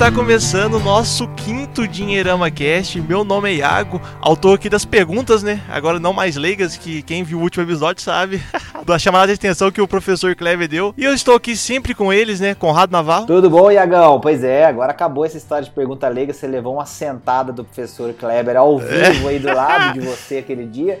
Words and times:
está 0.00 0.10
começando 0.10 0.76
o 0.76 0.80
nosso 0.80 1.28
quinto 1.28 1.86
Dinheirama 1.86 2.50
Cast. 2.50 2.98
Meu 3.02 3.22
nome 3.22 3.50
é 3.50 3.54
Iago, 3.56 4.00
autor 4.18 4.54
aqui 4.54 4.70
das 4.70 4.82
perguntas, 4.82 5.42
né? 5.42 5.60
Agora 5.68 6.00
não 6.00 6.14
mais 6.14 6.36
leigas, 6.36 6.74
que 6.74 7.02
quem 7.02 7.22
viu 7.22 7.38
o 7.38 7.42
último 7.42 7.64
episódio 7.64 8.02
sabe. 8.02 8.40
da 8.86 8.98
chamada 8.98 9.26
de 9.26 9.34
atenção 9.34 9.70
que 9.70 9.78
o 9.78 9.86
professor 9.86 10.34
Kleber 10.34 10.66
deu. 10.66 10.94
E 10.96 11.04
eu 11.04 11.12
estou 11.12 11.34
aqui 11.34 11.54
sempre 11.54 11.94
com 11.94 12.10
eles, 12.10 12.40
né? 12.40 12.54
Conrado 12.54 12.90
Navarro. 12.90 13.26
Tudo 13.26 13.50
bom, 13.50 13.70
Iagão? 13.70 14.18
Pois 14.20 14.42
é, 14.42 14.64
agora 14.64 14.90
acabou 14.90 15.26
essa 15.26 15.36
história 15.36 15.64
de 15.64 15.70
pergunta 15.70 16.08
leiga. 16.08 16.32
Você 16.32 16.46
levou 16.46 16.72
uma 16.72 16.86
sentada 16.86 17.52
do 17.52 17.62
professor 17.62 18.14
Kleber 18.14 18.56
ao 18.56 18.78
vivo 18.78 19.28
aí 19.28 19.38
do 19.38 19.54
lado 19.54 19.92
de 19.92 20.00
você 20.00 20.38
aquele 20.38 20.64
dia. 20.64 20.98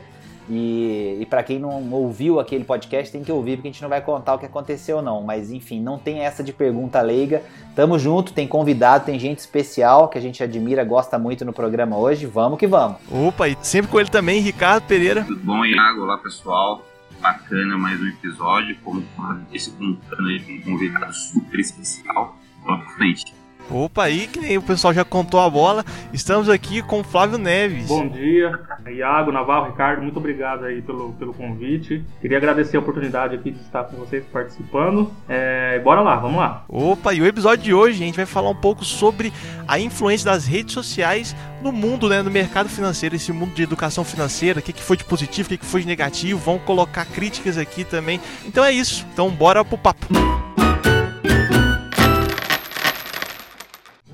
E, 0.50 1.18
e 1.20 1.26
para 1.26 1.44
quem 1.44 1.60
não 1.60 1.92
ouviu 1.92 2.40
aquele 2.40 2.64
podcast, 2.64 3.12
tem 3.12 3.22
que 3.22 3.30
ouvir, 3.30 3.56
porque 3.56 3.68
a 3.68 3.70
gente 3.70 3.82
não 3.82 3.88
vai 3.88 4.00
contar 4.00 4.34
o 4.34 4.38
que 4.38 4.44
aconteceu, 4.44 5.00
não. 5.00 5.22
Mas 5.22 5.52
enfim, 5.52 5.80
não 5.80 5.96
tem 5.96 6.20
essa 6.20 6.42
de 6.42 6.52
pergunta 6.52 7.00
leiga. 7.00 7.42
Tamo 7.76 7.96
junto, 7.98 8.32
tem 8.32 8.48
convidado, 8.48 9.04
tem 9.04 9.16
gente 9.16 9.38
especial 9.38 10.08
que 10.08 10.18
a 10.18 10.20
gente 10.20 10.42
admira, 10.42 10.82
gosta 10.84 11.16
muito 11.18 11.44
no 11.44 11.52
programa 11.52 11.96
hoje. 11.96 12.26
Vamos 12.26 12.58
que 12.58 12.66
vamos. 12.66 12.98
Opa, 13.08 13.48
e 13.48 13.56
sempre 13.62 13.92
com 13.92 14.00
ele 14.00 14.10
também, 14.10 14.40
Ricardo 14.40 14.84
Pereira. 14.86 15.22
Tudo 15.24 15.40
bom, 15.40 15.64
Iago? 15.64 16.02
Olá, 16.02 16.18
pessoal. 16.18 16.84
Bacana 17.20 17.78
mais 17.78 18.00
um 18.00 18.08
episódio, 18.08 18.76
como 18.82 19.04
disse, 19.52 19.70
contando 19.72 20.26
aí 20.28 20.40
com 20.40 20.52
um 20.52 20.60
convidado 20.62 21.12
super 21.12 21.60
especial. 21.60 22.36
Vamos 22.64 22.86
pra 22.86 22.94
frente. 22.94 23.39
Opa, 23.70 24.04
aí 24.04 24.26
que 24.26 24.40
nem 24.40 24.58
o 24.58 24.62
pessoal 24.62 24.92
já 24.92 25.04
contou 25.04 25.38
a 25.38 25.48
bola. 25.48 25.84
Estamos 26.12 26.48
aqui 26.48 26.82
com 26.82 27.04
Flávio 27.04 27.38
Neves. 27.38 27.86
Bom 27.86 28.08
dia, 28.08 28.58
Iago, 28.88 29.30
Navarro, 29.30 29.66
Ricardo, 29.66 30.02
muito 30.02 30.16
obrigado 30.16 30.64
aí 30.64 30.82
pelo, 30.82 31.12
pelo 31.12 31.32
convite. 31.32 32.04
Queria 32.20 32.36
agradecer 32.36 32.76
a 32.76 32.80
oportunidade 32.80 33.36
aqui 33.36 33.52
de 33.52 33.60
estar 33.60 33.84
com 33.84 33.96
vocês 33.96 34.24
participando. 34.32 35.12
É, 35.28 35.78
bora 35.78 36.00
lá, 36.00 36.16
vamos 36.16 36.38
lá. 36.38 36.64
Opa, 36.68 37.14
e 37.14 37.22
o 37.22 37.26
episódio 37.26 37.64
de 37.64 37.72
hoje 37.72 38.02
a 38.02 38.06
gente 38.06 38.16
vai 38.16 38.26
falar 38.26 38.50
um 38.50 38.56
pouco 38.56 38.84
sobre 38.84 39.32
a 39.68 39.78
influência 39.78 40.28
das 40.28 40.46
redes 40.46 40.74
sociais 40.74 41.36
no 41.62 41.70
mundo, 41.70 42.08
né, 42.08 42.22
no 42.22 42.30
mercado 42.30 42.68
financeiro, 42.68 43.14
esse 43.14 43.32
mundo 43.32 43.54
de 43.54 43.62
educação 43.62 44.02
financeira, 44.02 44.58
o 44.58 44.62
que, 44.62 44.72
que 44.72 44.82
foi 44.82 44.96
de 44.96 45.04
positivo, 45.04 45.46
o 45.46 45.50
que, 45.50 45.58
que 45.58 45.66
foi 45.66 45.82
de 45.82 45.86
negativo. 45.86 46.40
Vamos 46.40 46.62
colocar 46.62 47.04
críticas 47.04 47.56
aqui 47.56 47.84
também. 47.84 48.20
Então 48.44 48.64
é 48.64 48.72
isso, 48.72 49.06
então 49.12 49.30
bora 49.30 49.64
pro 49.64 49.78
papo. 49.78 50.06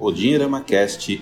O 0.07 0.13
Dinheirama 0.13 0.65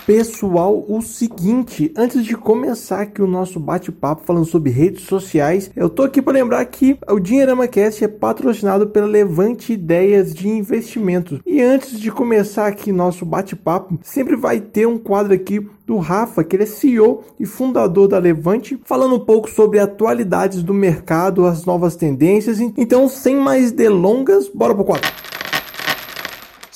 Pessoal, 0.05 0.83
o 0.89 1.01
seguinte, 1.01 1.93
antes 1.95 2.25
de 2.25 2.35
começar 2.35 2.99
aqui 2.99 3.21
o 3.21 3.27
nosso 3.27 3.57
bate-papo 3.57 4.25
falando 4.25 4.43
sobre 4.43 4.69
redes 4.69 5.03
sociais, 5.03 5.71
eu 5.77 5.89
tô 5.89 6.03
aqui 6.03 6.21
para 6.21 6.33
lembrar 6.33 6.65
que 6.65 6.97
o 7.09 7.21
Dinheirama 7.21 7.69
Cast 7.69 8.03
é 8.03 8.07
patrocinado 8.09 8.87
pela 8.87 9.07
Levante 9.07 9.71
Ideias 9.71 10.33
de 10.33 10.49
Investimentos. 10.49 11.39
E 11.45 11.61
antes 11.61 11.97
de 11.97 12.11
começar 12.11 12.67
aqui 12.67 12.91
nosso 12.91 13.25
bate-papo, 13.25 13.97
sempre 14.03 14.35
vai 14.35 14.59
ter 14.59 14.85
um 14.85 14.97
quadro 14.97 15.33
aqui 15.33 15.65
do 15.87 15.97
Rafa, 15.97 16.43
que 16.43 16.57
ele 16.57 16.63
é 16.63 16.65
CEO 16.67 17.23
e 17.39 17.45
fundador 17.45 18.09
da 18.09 18.17
Levante, 18.17 18.77
falando 18.83 19.15
um 19.15 19.23
pouco 19.23 19.49
sobre 19.49 19.79
atualidades 19.79 20.63
do 20.63 20.73
mercado, 20.73 21.45
as 21.45 21.63
novas 21.63 21.95
tendências. 21.95 22.59
Então, 22.59 23.07
sem 23.07 23.37
mais 23.37 23.71
delongas, 23.71 24.49
bora 24.49 24.75
pro 24.75 24.83
quadro 24.83 25.09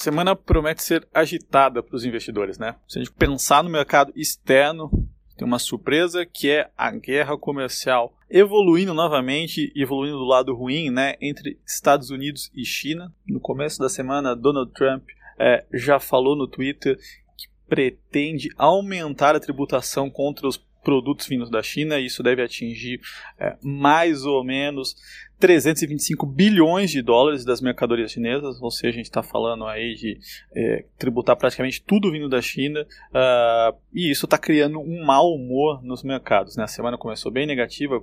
semana 0.02 0.36
promete 0.36 0.84
ser 0.84 1.08
agitada 1.14 1.82
para 1.82 1.96
os 1.96 2.06
investidores, 2.06 2.58
né? 2.58 2.76
Se 2.88 3.00
a 3.00 3.04
gente 3.04 3.14
pensar 3.14 3.64
no 3.64 3.70
mercado 3.70 4.12
externo, 4.16 4.90
tem 5.38 5.46
uma 5.46 5.60
surpresa 5.60 6.26
que 6.26 6.50
é 6.50 6.70
a 6.78 6.92
guerra 6.92 7.38
comercial 7.38 8.14
evoluindo 8.30 8.94
novamente, 8.94 9.72
evoluindo 9.76 10.18
do 10.18 10.26
lado 10.26 10.54
ruim, 10.54 10.90
né, 10.90 11.16
entre 11.22 11.60
Estados 11.66 12.10
Unidos 12.10 12.52
e 12.54 12.66
China. 12.66 13.14
No 13.26 13.40
começo 13.40 13.80
da 13.80 13.88
semana, 13.88 14.36
Donald 14.36 14.72
Trump 14.74 15.08
é, 15.40 15.64
já 15.74 16.00
falou 16.00 16.36
no 16.36 16.48
Twitter 16.48 16.98
que 17.38 17.48
pretende 17.68 18.50
aumentar 18.58 19.36
a 19.36 19.40
tributação 19.40 20.10
contra 20.10 20.48
os 20.48 20.58
produtos 20.88 21.28
vindos 21.28 21.50
da 21.50 21.62
China. 21.62 22.00
Isso 22.00 22.24
deve 22.24 22.42
atingir 22.42 23.02
é, 23.38 23.58
mais 23.62 24.24
ou 24.24 24.42
menos 24.42 24.96
325 25.38 26.26
bilhões 26.26 26.90
de 26.90 27.02
dólares 27.02 27.44
das 27.44 27.60
mercadorias 27.60 28.14
chinesas, 28.14 28.62
ou 28.62 28.72
seja, 28.72 28.94
a 28.94 28.96
gente 28.96 29.06
está 29.08 29.22
falando 29.22 29.66
aí 29.66 29.96
de 29.96 30.18
é, 30.56 30.86
tributar 30.98 31.36
praticamente 31.36 31.84
tudo 31.84 32.10
vindo 32.10 32.30
da 32.30 32.42
China, 32.42 32.82
uh, 32.82 33.78
e 33.94 34.10
isso 34.10 34.26
está 34.26 34.38
criando 34.38 34.80
um 34.80 35.04
mau 35.06 35.34
humor 35.34 35.84
nos 35.84 36.04
mercados. 36.04 36.56
Né? 36.56 36.64
A 36.64 36.68
semana 36.68 36.98
começou 36.98 37.30
bem 37.30 37.46
negativa 37.46 38.00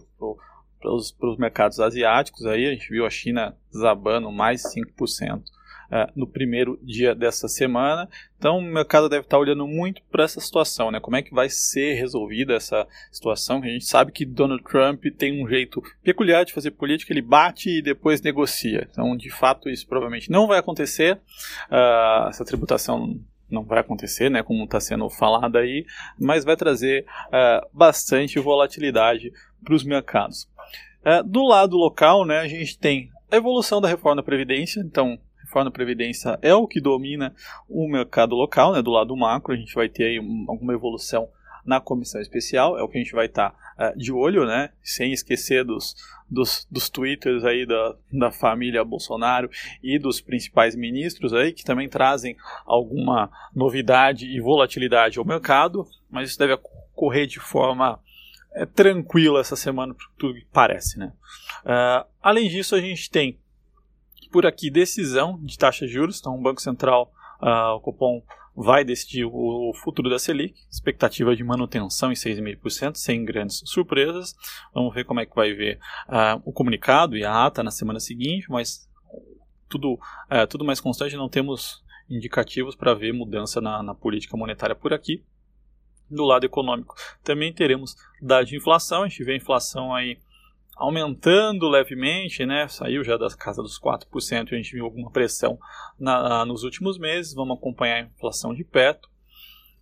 para 0.79 0.93
os 0.93 1.39
mercados 1.39 1.81
asiáticos, 1.81 2.45
aí 2.45 2.67
a 2.67 2.71
gente 2.71 2.91
viu 2.91 3.07
a 3.07 3.11
China 3.11 3.57
zabando 3.73 4.31
mais 4.31 4.63
5% 4.63 5.54
uh, 5.91 6.11
no 6.15 6.27
primeiro 6.27 6.79
dia 6.83 7.15
dessa 7.15 7.49
semana. 7.49 8.09
Então 8.39 8.59
o 8.59 8.63
mercado 8.63 9.09
deve 9.09 9.23
estar 9.23 9.39
olhando 9.39 9.67
muito 9.67 10.03
para 10.11 10.25
essa 10.25 10.41
situação, 10.41 10.91
né? 10.91 11.01
Como 11.01 11.17
é 11.17 11.23
que 11.23 11.35
vai 11.35 11.49
ser 11.49 11.95
resolvida 11.95 12.55
essa 12.55 12.87
situação? 13.11 13.63
A 13.63 13.67
gente 13.67 13.87
sabe 13.87 14.13
que 14.13 14.25
Donald 14.25 14.63
Trump 14.65 15.03
tem 15.17 15.43
um 15.43 15.49
jeito 15.49 15.83
peculiar 16.03 16.45
de 16.45 16.53
fazer 16.53 16.73
política, 16.73 17.13
ele 17.13 17.23
bate 17.23 17.79
e 17.79 17.83
depois 17.83 18.21
negocia. 18.21 18.87
Então, 18.91 19.17
de 19.17 19.31
fato, 19.31 19.69
isso 19.69 19.87
provavelmente 19.87 20.31
não 20.31 20.47
vai 20.47 20.59
acontecer. 20.59 21.19
Uh, 21.71 22.29
essa 22.29 22.45
tributação 22.45 23.19
não 23.51 23.63
vai 23.63 23.79
acontecer, 23.79 24.31
né, 24.31 24.43
como 24.43 24.65
está 24.65 24.81
sendo 24.81 25.09
falado 25.09 25.57
aí, 25.57 25.87
mas 26.19 26.45
vai 26.45 26.57
trazer 26.57 27.07
uh, 27.29 27.67
bastante 27.73 28.39
volatilidade 28.39 29.33
para 29.65 29.75
os 29.75 29.85
mercados. 29.85 30.49
Uh, 31.05 31.23
do 31.25 31.45
lado 31.45 31.77
local, 31.77 32.27
né, 32.27 32.41
a 32.41 32.49
gente 32.49 32.79
tem 32.79 33.11
a 33.31 33.37
evolução 33.37 33.81
da 33.81 33.89
reforma 33.89 34.17
da 34.17 34.23
Previdência, 34.23 34.81
então 34.81 35.19
reforma 35.55 35.65
da 35.65 35.71
Previdência 35.71 36.39
é 36.43 36.53
o 36.53 36.67
que 36.67 36.81
domina 36.81 37.35
o 37.69 37.89
mercado 37.89 38.35
local, 38.35 38.73
né, 38.73 38.83
do 38.83 38.91
lado 38.91 39.17
macro, 39.17 39.55
a 39.55 39.57
gente 39.57 39.75
vai 39.75 39.89
ter 39.89 40.05
aí 40.05 40.17
alguma 40.49 40.73
evolução 40.73 41.29
na 41.65 41.81
comissão 41.81 42.21
especial, 42.21 42.77
é 42.77 42.83
o 42.83 42.89
que 42.89 42.99
a 42.99 43.01
gente 43.01 43.15
vai 43.15 43.27
estar 43.27 43.51
tá, 43.51 43.93
uh, 43.93 43.99
de 43.99 44.13
olho, 44.13 44.45
né, 44.45 44.71
sem 44.83 45.13
esquecer 45.13 45.65
dos, 45.65 45.95
dos, 46.29 46.67
dos 46.71 46.91
twitters 46.91 47.43
aí 47.45 47.65
da, 47.65 47.95
da 48.13 48.31
família 48.31 48.85
Bolsonaro 48.85 49.49
e 49.83 49.99
dos 49.99 50.21
principais 50.21 50.75
ministros 50.75 51.33
aí, 51.33 51.53
que 51.53 51.65
também 51.65 51.89
trazem 51.89 52.37
alguma 52.67 53.31
novidade 53.55 54.27
e 54.27 54.41
volatilidade 54.41 55.19
ao 55.19 55.25
mercado, 55.25 55.87
mas 56.11 56.31
isso 56.31 56.39
deve 56.39 56.53
ocorrer 56.53 57.27
de 57.27 57.41
forma 57.41 57.99
é, 58.53 58.67
tranquila 58.67 59.41
essa 59.41 59.57
semana, 59.57 59.95
por 59.95 60.07
tudo 60.19 60.35
que 60.35 60.47
parece, 60.53 60.99
né. 60.99 61.13
Uh, 61.65 62.07
além 62.23 62.47
disso, 62.49 62.75
a 62.75 62.81
gente 62.81 63.11
tem 63.11 63.39
por 64.35 64.47
aqui 64.47 64.69
decisão 64.69 65.39
de 65.41 65.57
taxa 65.57 65.87
de 65.87 65.93
juros, 65.93 66.19
então 66.19 66.35
o 66.35 66.43
Banco 66.43 66.61
Central, 66.61 67.13
uh, 67.41 67.77
o 67.77 67.81
Copom, 67.81 68.21
vai 68.53 68.85
decidir 68.85 69.25
o 69.25 69.73
futuro 69.85 70.11
da 70.11 70.19
Selic, 70.19 70.57
expectativa 70.69 71.37
de 71.37 71.45
manutenção 71.45 72.11
em 72.11 72.17
6,5%, 72.17 72.97
sem 72.97 73.25
grandes 73.25 73.63
surpresas. 73.65 74.35
Vamos 74.75 74.93
ver 74.93 75.05
como 75.05 75.21
é 75.21 75.27
que 75.27 75.37
vai 75.37 75.53
ver 75.53 75.79
uh, 76.09 76.43
o 76.45 76.53
comunicado 76.53 77.17
e 77.17 77.25
a 77.25 77.47
ata 77.47 77.63
na 77.63 77.71
semana 77.71 78.01
seguinte, 78.01 78.51
mas 78.51 78.91
tudo, 79.69 79.93
uh, 79.93 80.47
tudo 80.51 80.65
mais 80.65 80.81
constante, 80.81 81.15
não 81.15 81.29
temos 81.29 81.85
indicativos 82.11 82.75
para 82.75 82.93
ver 82.93 83.13
mudança 83.13 83.61
na, 83.61 83.85
na 83.85 83.95
política 83.95 84.37
monetária 84.37 84.75
por 84.75 84.93
aqui. 84.93 85.23
Do 86.11 86.25
lado 86.25 86.45
econômico, 86.45 86.97
também 87.23 87.53
teremos 87.53 87.95
dados 88.21 88.51
de 88.51 88.57
inflação, 88.57 89.05
a 89.05 89.09
gente 89.09 89.23
vê 89.23 89.35
a 89.35 89.37
inflação 89.37 89.95
aí 89.95 90.19
aumentando 90.77 91.69
levemente, 91.69 92.45
né? 92.45 92.67
Saiu 92.69 93.05
já 93.05 93.17
da 93.17 93.29
casa 93.31 93.63
dos 93.63 93.81
4%, 93.81 94.53
a 94.53 94.57
gente 94.57 94.73
viu 94.73 94.85
alguma 94.85 95.11
pressão 95.11 95.59
na, 95.99 96.45
nos 96.45 96.65
últimos 96.65 96.99
meses, 96.99 97.35
vamos 97.35 97.57
acompanhar 97.57 97.97
a 97.97 98.07
inflação 98.07 98.55
de 98.55 98.65
perto. 98.65 99.09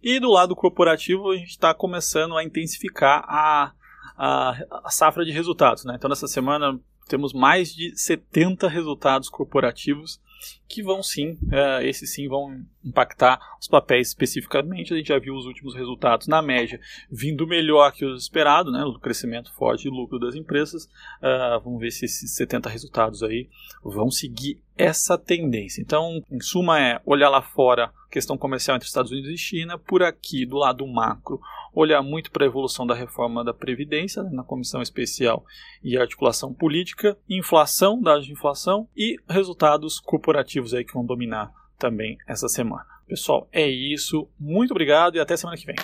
E 0.02 0.18
do 0.18 0.30
lado 0.30 0.56
corporativo, 0.56 1.30
a 1.30 1.36
gente 1.36 1.50
está 1.50 1.72
começando 1.72 2.36
a 2.36 2.42
intensificar 2.42 3.24
a, 3.28 3.72
a, 4.16 4.58
a, 4.84 4.90
safra 4.90 5.24
de 5.24 5.30
resultados. 5.30 5.84
Né? 5.84 5.94
Então, 5.96 6.10
nessa 6.10 6.26
semana, 6.26 6.78
temos 7.08 7.32
mais 7.32 7.72
de 7.72 7.96
70 7.96 8.68
resultados 8.68 9.28
corporativos 9.28 10.20
que 10.68 10.82
vão 10.82 11.02
sim, 11.02 11.32
uh, 11.32 11.82
esses 11.82 12.12
sim 12.12 12.28
vão 12.28 12.64
impactar 12.84 13.38
os 13.60 13.68
papéis 13.68 14.08
especificamente. 14.08 14.92
A 14.92 14.96
gente 14.96 15.08
já 15.08 15.18
viu 15.18 15.34
os 15.34 15.46
últimos 15.46 15.74
resultados 15.74 16.26
na 16.26 16.42
média 16.42 16.80
vindo 17.10 17.46
melhor 17.46 17.92
que 17.92 18.04
o 18.04 18.16
esperado, 18.16 18.70
né, 18.70 18.84
o 18.84 18.98
crescimento 18.98 19.52
forte 19.54 19.82
de 19.82 19.90
lucro 19.90 20.18
das 20.18 20.34
empresas. 20.34 20.84
Uh, 21.20 21.60
vamos 21.62 21.80
ver 21.80 21.90
se 21.90 22.04
esses 22.04 22.34
70 22.34 22.68
resultados 22.68 23.22
aí 23.22 23.48
vão 23.82 24.10
seguir 24.10 24.60
essa 24.76 25.18
tendência. 25.18 25.80
Então, 25.80 26.22
em 26.30 26.40
suma, 26.40 26.80
é 26.80 27.00
olhar 27.04 27.28
lá 27.28 27.42
fora 27.42 27.92
questão 28.12 28.36
comercial 28.36 28.76
entre 28.76 28.86
Estados 28.86 29.10
Unidos 29.10 29.30
e 29.30 29.38
China, 29.38 29.78
por 29.78 30.02
aqui 30.02 30.44
do 30.44 30.56
lado 30.56 30.86
macro, 30.86 31.40
olhar 31.72 32.02
muito 32.02 32.30
para 32.30 32.44
a 32.44 32.46
evolução 32.46 32.86
da 32.86 32.94
reforma 32.94 33.42
da 33.42 33.54
Previdência, 33.54 34.22
né, 34.22 34.30
na 34.30 34.44
Comissão 34.44 34.82
Especial 34.82 35.42
e 35.82 35.96
Articulação 35.96 36.52
Política, 36.52 37.16
inflação, 37.28 38.00
dados 38.00 38.26
de 38.26 38.32
inflação 38.32 38.86
e 38.94 39.16
resultados 39.26 39.98
corporativos 39.98 40.74
aí 40.74 40.84
que 40.84 40.92
vão 40.92 41.06
dominar 41.06 41.50
também 41.78 42.18
essa 42.28 42.48
semana. 42.48 42.84
Pessoal, 43.06 43.48
é 43.50 43.66
isso. 43.66 44.28
Muito 44.38 44.72
obrigado 44.72 45.16
e 45.16 45.20
até 45.20 45.36
semana 45.36 45.56
que 45.56 45.66
vem. 45.66 45.76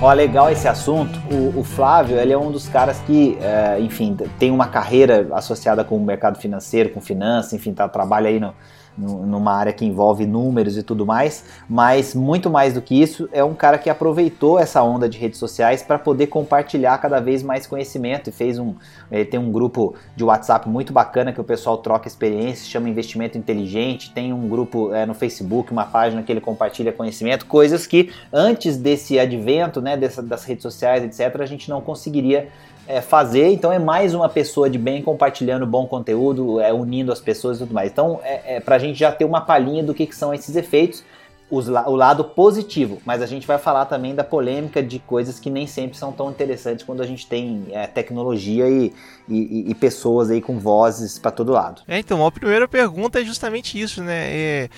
Ó, 0.00 0.12
legal 0.12 0.50
esse 0.50 0.68
assunto. 0.68 1.18
O, 1.32 1.60
o, 1.60 1.64
Flávio, 1.64 2.18
ele 2.18 2.32
é 2.32 2.38
um 2.38 2.50
dos 2.50 2.68
caras 2.68 3.00
que, 3.06 3.38
é, 3.40 3.80
enfim, 3.80 4.14
tem 4.38 4.50
uma 4.50 4.66
carreira 4.66 5.26
associada 5.32 5.82
com 5.82 5.96
o 5.96 6.04
mercado 6.04 6.38
financeiro, 6.38 6.90
com 6.90 7.00
finanças, 7.00 7.54
enfim, 7.54 7.72
tá, 7.72 7.88
trabalha 7.88 8.28
aí 8.28 8.38
no, 8.38 8.54
numa 8.96 9.52
área 9.52 9.72
que 9.72 9.84
envolve 9.84 10.26
números 10.26 10.76
e 10.76 10.82
tudo 10.82 11.04
mais, 11.04 11.44
mas 11.68 12.14
muito 12.14 12.48
mais 12.48 12.74
do 12.74 12.82
que 12.82 13.00
isso, 13.00 13.28
é 13.32 13.44
um 13.44 13.54
cara 13.54 13.78
que 13.78 13.90
aproveitou 13.90 14.58
essa 14.58 14.82
onda 14.82 15.08
de 15.08 15.18
redes 15.18 15.38
sociais 15.38 15.82
para 15.82 15.98
poder 15.98 16.28
compartilhar 16.28 16.96
cada 16.98 17.20
vez 17.20 17.42
mais 17.42 17.66
conhecimento 17.66 18.30
e 18.30 18.32
fez 18.32 18.58
um, 18.58 18.74
ele 19.10 19.24
tem 19.24 19.38
um 19.38 19.52
grupo 19.52 19.94
de 20.14 20.24
WhatsApp 20.24 20.68
muito 20.68 20.92
bacana 20.92 21.32
que 21.32 21.40
o 21.40 21.44
pessoal 21.44 21.78
troca 21.78 22.08
experiências, 22.08 22.68
chama 22.68 22.88
Investimento 22.88 23.36
Inteligente, 23.36 24.12
tem 24.12 24.32
um 24.32 24.48
grupo 24.48 24.94
é, 24.94 25.04
no 25.04 25.14
Facebook, 25.14 25.70
uma 25.72 25.84
página 25.84 26.22
que 26.22 26.32
ele 26.32 26.40
compartilha 26.40 26.92
conhecimento, 26.92 27.46
coisas 27.46 27.86
que 27.86 28.10
antes 28.32 28.76
desse 28.76 29.18
advento, 29.18 29.80
né, 29.80 29.96
dessa, 29.96 30.22
das 30.22 30.44
redes 30.44 30.62
sociais, 30.62 31.04
etc., 31.04 31.40
a 31.40 31.46
gente 31.46 31.68
não 31.68 31.80
conseguiria 31.80 32.48
é, 32.86 33.00
fazer. 33.00 33.48
Então 33.50 33.72
é 33.72 33.78
mais 33.78 34.14
uma 34.14 34.28
pessoa 34.28 34.68
de 34.68 34.78
bem 34.78 35.02
compartilhando 35.02 35.66
bom 35.66 35.86
conteúdo, 35.86 36.60
é, 36.60 36.72
unindo 36.72 37.12
as 37.12 37.20
pessoas 37.20 37.56
e 37.56 37.60
tudo 37.60 37.74
mais. 37.74 37.90
Então 37.90 38.20
é, 38.22 38.56
é 38.56 38.60
para 38.60 38.76
a 38.76 38.78
gente 38.78 38.98
já 38.98 39.12
ter 39.12 39.24
uma 39.24 39.40
palhinha 39.40 39.82
do 39.82 39.94
que, 39.94 40.06
que 40.06 40.14
são 40.14 40.32
esses 40.32 40.54
efeitos. 40.56 41.04
Os, 41.48 41.68
o 41.68 41.94
lado 41.94 42.24
positivo, 42.24 43.00
mas 43.04 43.22
a 43.22 43.26
gente 43.26 43.46
vai 43.46 43.56
falar 43.56 43.84
também 43.84 44.16
da 44.16 44.24
polêmica 44.24 44.82
de 44.82 44.98
coisas 44.98 45.38
que 45.38 45.48
nem 45.48 45.64
sempre 45.64 45.96
são 45.96 46.10
tão 46.10 46.28
interessantes 46.28 46.84
quando 46.84 47.02
a 47.02 47.06
gente 47.06 47.24
tem 47.26 47.66
é, 47.70 47.86
tecnologia 47.86 48.68
e, 48.68 48.92
e, 49.28 49.70
e, 49.70 49.74
pessoas 49.76 50.28
aí 50.28 50.40
com 50.40 50.58
vozes 50.58 51.20
para 51.20 51.30
todo 51.30 51.52
lado. 51.52 51.82
É, 51.86 52.00
então, 52.00 52.26
a 52.26 52.32
primeira 52.32 52.66
pergunta 52.66 53.20
é 53.20 53.24
justamente 53.24 53.80
isso, 53.80 54.02
né? 54.02 54.26
É, 54.28 54.68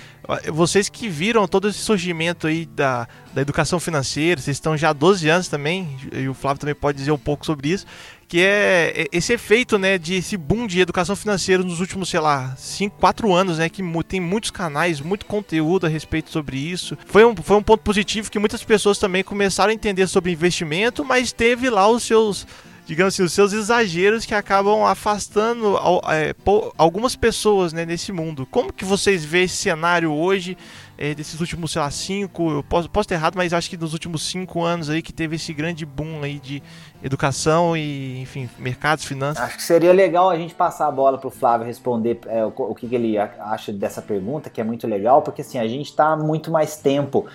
vocês 0.51 0.89
que 0.89 1.09
viram 1.09 1.47
todo 1.47 1.69
esse 1.69 1.79
surgimento 1.79 2.45
aí 2.45 2.67
da, 2.67 3.07
da 3.33 3.41
educação 3.41 3.79
financeira, 3.79 4.39
vocês 4.39 4.57
estão 4.57 4.77
já 4.77 4.89
há 4.89 4.93
12 4.93 5.27
anos 5.27 5.47
também, 5.47 5.97
e 6.13 6.29
o 6.29 6.35
Flávio 6.35 6.59
também 6.59 6.75
pode 6.75 6.99
dizer 6.99 7.11
um 7.11 7.17
pouco 7.17 7.45
sobre 7.47 7.69
isso, 7.69 7.87
que 8.29 8.41
é 8.41 9.07
esse 9.11 9.33
efeito, 9.33 9.79
né, 9.79 9.97
de 9.97 10.13
esse 10.13 10.37
boom 10.37 10.67
de 10.67 10.79
educação 10.79 11.15
financeira 11.15 11.63
nos 11.63 11.79
últimos, 11.79 12.09
sei 12.09 12.19
lá, 12.19 12.55
5, 12.55 12.95
4 12.99 13.33
anos, 13.33 13.57
né, 13.57 13.67
que 13.67 13.81
tem 14.03 14.21
muitos 14.21 14.51
canais, 14.51 15.01
muito 15.01 15.25
conteúdo 15.25 15.87
a 15.87 15.89
respeito 15.89 16.29
sobre 16.29 16.55
isso. 16.55 16.95
Foi 17.07 17.25
um, 17.25 17.35
foi 17.35 17.57
um 17.57 17.63
ponto 17.63 17.81
positivo 17.81 18.29
que 18.29 18.37
muitas 18.37 18.63
pessoas 18.63 18.99
também 18.99 19.23
começaram 19.23 19.71
a 19.71 19.73
entender 19.73 20.05
sobre 20.05 20.31
investimento, 20.31 21.03
mas 21.03 21.31
teve 21.31 21.71
lá 21.71 21.89
os 21.89 22.03
seus 22.03 22.45
digamos 22.85 23.13
assim, 23.13 23.21
os 23.21 23.33
seus 23.33 23.53
exageros 23.53 24.25
que 24.25 24.33
acabam 24.33 24.83
afastando 24.83 25.77
é, 26.07 26.33
algumas 26.75 27.15
pessoas 27.15 27.71
né, 27.71 27.85
nesse 27.85 28.11
mundo. 28.11 28.47
Como 28.47 28.73
que 28.73 28.83
vocês 28.83 29.23
veem 29.23 29.45
esse 29.45 29.57
cenário 29.57 30.11
hoje, 30.11 30.57
é, 31.01 31.15
desses 31.15 31.39
últimos, 31.39 31.71
sei 31.71 31.81
lá, 31.81 31.89
cinco, 31.89 32.51
eu 32.51 32.61
posso, 32.61 32.89
posso 32.89 33.07
ter 33.07 33.15
errado, 33.15 33.35
mas 33.37 33.53
acho 33.53 33.69
que 33.69 33.77
nos 33.77 33.93
últimos 33.93 34.21
cinco 34.29 34.61
anos 34.65 34.89
aí 34.89 35.01
que 35.01 35.13
teve 35.13 35.37
esse 35.37 35.53
grande 35.53 35.85
boom 35.85 36.21
aí 36.21 36.39
de 36.39 36.61
educação 37.01 37.75
e, 37.77 38.19
enfim, 38.19 38.49
mercados, 38.59 39.05
finanças. 39.05 39.41
Acho 39.41 39.55
que 39.55 39.63
seria 39.63 39.93
legal 39.93 40.29
a 40.29 40.35
gente 40.35 40.53
passar 40.53 40.87
a 40.87 40.91
bola 40.91 41.17
para 41.17 41.29
o 41.29 41.31
Flávio 41.31 41.65
responder 41.65 42.19
é, 42.27 42.45
o, 42.45 42.53
o 42.53 42.75
que, 42.75 42.85
que 42.85 42.95
ele 42.95 43.17
acha 43.17 43.71
dessa 43.71 44.01
pergunta, 44.01 44.49
que 44.49 44.59
é 44.59 44.63
muito 44.63 44.85
legal, 44.85 45.21
porque 45.21 45.39
assim, 45.39 45.57
a 45.57 45.65
gente 45.69 45.87
está 45.87 46.17
muito 46.17 46.51
mais 46.51 46.75
tempo 46.75 47.25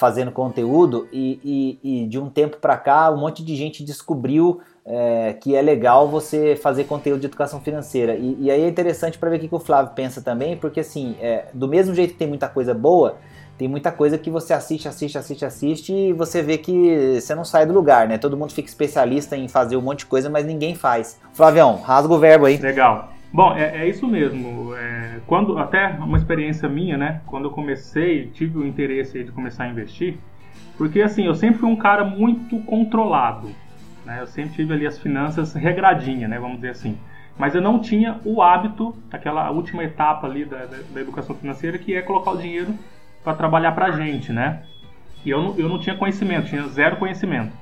fazendo 0.00 0.32
conteúdo 0.32 1.06
e, 1.12 1.78
e, 1.82 2.02
e 2.02 2.06
de 2.08 2.18
um 2.18 2.30
tempo 2.30 2.56
para 2.56 2.78
cá 2.78 3.10
um 3.10 3.18
monte 3.18 3.44
de 3.44 3.54
gente 3.54 3.84
descobriu 3.84 4.62
é, 4.86 5.34
que 5.34 5.54
é 5.54 5.60
legal 5.60 6.08
você 6.08 6.56
fazer 6.56 6.84
conteúdo 6.84 7.20
de 7.20 7.26
educação 7.26 7.60
financeira. 7.60 8.16
E, 8.16 8.36
e 8.40 8.50
aí 8.50 8.62
é 8.62 8.68
interessante 8.68 9.18
para 9.18 9.28
ver 9.28 9.36
o 9.36 9.40
que, 9.40 9.48
que, 9.48 9.54
o 9.54 9.60
Flávio 9.60 9.92
pensa 9.94 10.22
também, 10.22 10.56
porque 10.56 10.80
assim, 10.80 11.14
é, 11.20 11.44
do 11.52 11.68
mesmo 11.68 11.94
jeito 11.94 12.14
que 12.14 12.18
tem 12.18 12.26
muita 12.26 12.48
coisa 12.48 12.72
boa, 12.72 13.18
tem 13.58 13.68
muita 13.68 13.92
coisa 13.92 14.16
que 14.16 14.30
você 14.30 14.54
assiste, 14.54 14.88
assiste, 14.88 15.18
assiste, 15.18 15.44
assiste 15.44 15.92
e 15.92 16.14
você 16.14 16.40
vê 16.40 16.56
que 16.56 17.20
você 17.20 17.34
não 17.34 17.44
sai 17.44 17.66
do 17.66 17.74
lugar, 17.74 18.08
né? 18.08 18.16
Todo 18.16 18.38
mundo 18.38 18.54
fica 18.54 18.66
especialista 18.66 19.36
em 19.36 19.48
fazer 19.48 19.76
um 19.76 19.82
monte 19.82 19.98
de 19.98 20.06
coisa, 20.06 20.30
mas 20.30 20.46
ninguém 20.46 20.74
faz. 20.74 21.20
Flavião, 21.34 21.76
rasga 21.82 22.14
o 22.14 22.18
verbo 22.18 22.46
aí. 22.46 22.56
Legal. 22.56 23.19
Bom, 23.32 23.54
é, 23.54 23.82
é 23.82 23.88
isso 23.88 24.06
mesmo. 24.08 24.74
É, 24.74 25.20
quando 25.26 25.56
até 25.58 25.88
uma 25.90 26.18
experiência 26.18 26.68
minha, 26.68 26.96
né? 26.96 27.20
Quando 27.26 27.44
eu 27.44 27.50
comecei, 27.50 28.26
tive 28.26 28.58
o 28.58 28.66
interesse 28.66 29.22
de 29.22 29.30
começar 29.30 29.64
a 29.64 29.68
investir, 29.68 30.18
porque 30.76 31.00
assim 31.00 31.26
eu 31.26 31.34
sempre 31.34 31.60
fui 31.60 31.68
um 31.68 31.76
cara 31.76 32.04
muito 32.04 32.58
controlado. 32.64 33.50
Né? 34.04 34.18
Eu 34.20 34.26
sempre 34.26 34.54
tive 34.54 34.72
ali 34.72 34.86
as 34.86 34.98
finanças 34.98 35.54
regradinha, 35.54 36.26
né? 36.26 36.38
Vamos 36.38 36.56
dizer 36.56 36.70
assim. 36.70 36.98
Mas 37.38 37.54
eu 37.54 37.62
não 37.62 37.78
tinha 37.78 38.20
o 38.24 38.42
hábito, 38.42 38.94
aquela 39.10 39.50
última 39.50 39.84
etapa 39.84 40.26
ali 40.26 40.44
da, 40.44 40.66
da, 40.66 40.78
da 40.92 41.00
educação 41.00 41.34
financeira, 41.36 41.78
que 41.78 41.94
é 41.94 42.02
colocar 42.02 42.32
o 42.32 42.36
dinheiro 42.36 42.74
para 43.22 43.34
trabalhar 43.34 43.72
para 43.72 43.92
gente, 43.92 44.32
né? 44.32 44.62
E 45.24 45.30
eu 45.30 45.54
eu 45.56 45.68
não 45.68 45.78
tinha 45.78 45.96
conhecimento, 45.96 46.48
tinha 46.48 46.66
zero 46.66 46.96
conhecimento. 46.96 47.52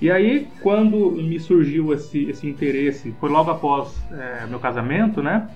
E 0.00 0.10
aí, 0.10 0.48
quando 0.62 1.10
me 1.10 1.38
surgiu 1.38 1.92
esse, 1.92 2.24
esse 2.30 2.48
interesse, 2.48 3.14
foi 3.20 3.28
logo 3.28 3.50
após 3.50 4.02
é, 4.10 4.46
meu 4.46 4.58
casamento, 4.58 5.22
né? 5.22 5.48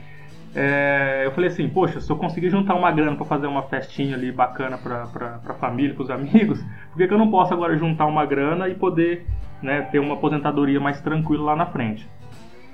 É, 0.55 1.23
eu 1.25 1.33
falei 1.33 1.51
assim, 1.51 1.69
poxa, 1.69 2.01
se 2.01 2.11
eu 2.11 2.17
conseguir 2.17 2.51
juntar 2.51 2.75
uma 2.75 2.93
grana 2.93 3.17
para 3.17 3.25
fazer 3.25 3.47
uma 3.47 3.63
festinha 3.63 4.15
ali 4.15 4.31
bacana 4.31 4.79
para 4.79 5.41
a 5.49 5.55
família, 5.55 5.95
para 5.95 6.05
os 6.05 6.11
amigos, 6.11 6.61
por 6.93 6.99
que, 6.99 7.09
que 7.09 7.15
eu 7.15 7.19
não 7.19 7.31
posso 7.31 7.53
agora 7.53 7.77
juntar 7.77 8.07
uma 8.07 8.25
grana 8.25 8.69
e 8.69 8.75
poder 8.75 9.27
né, 9.63 9.83
ter 9.83 9.99
uma 9.99 10.15
aposentadoria 10.15 10.79
mais 10.79 11.01
tranquila 11.01 11.45
lá 11.47 11.57
na 11.57 11.67
frente. 11.67 12.07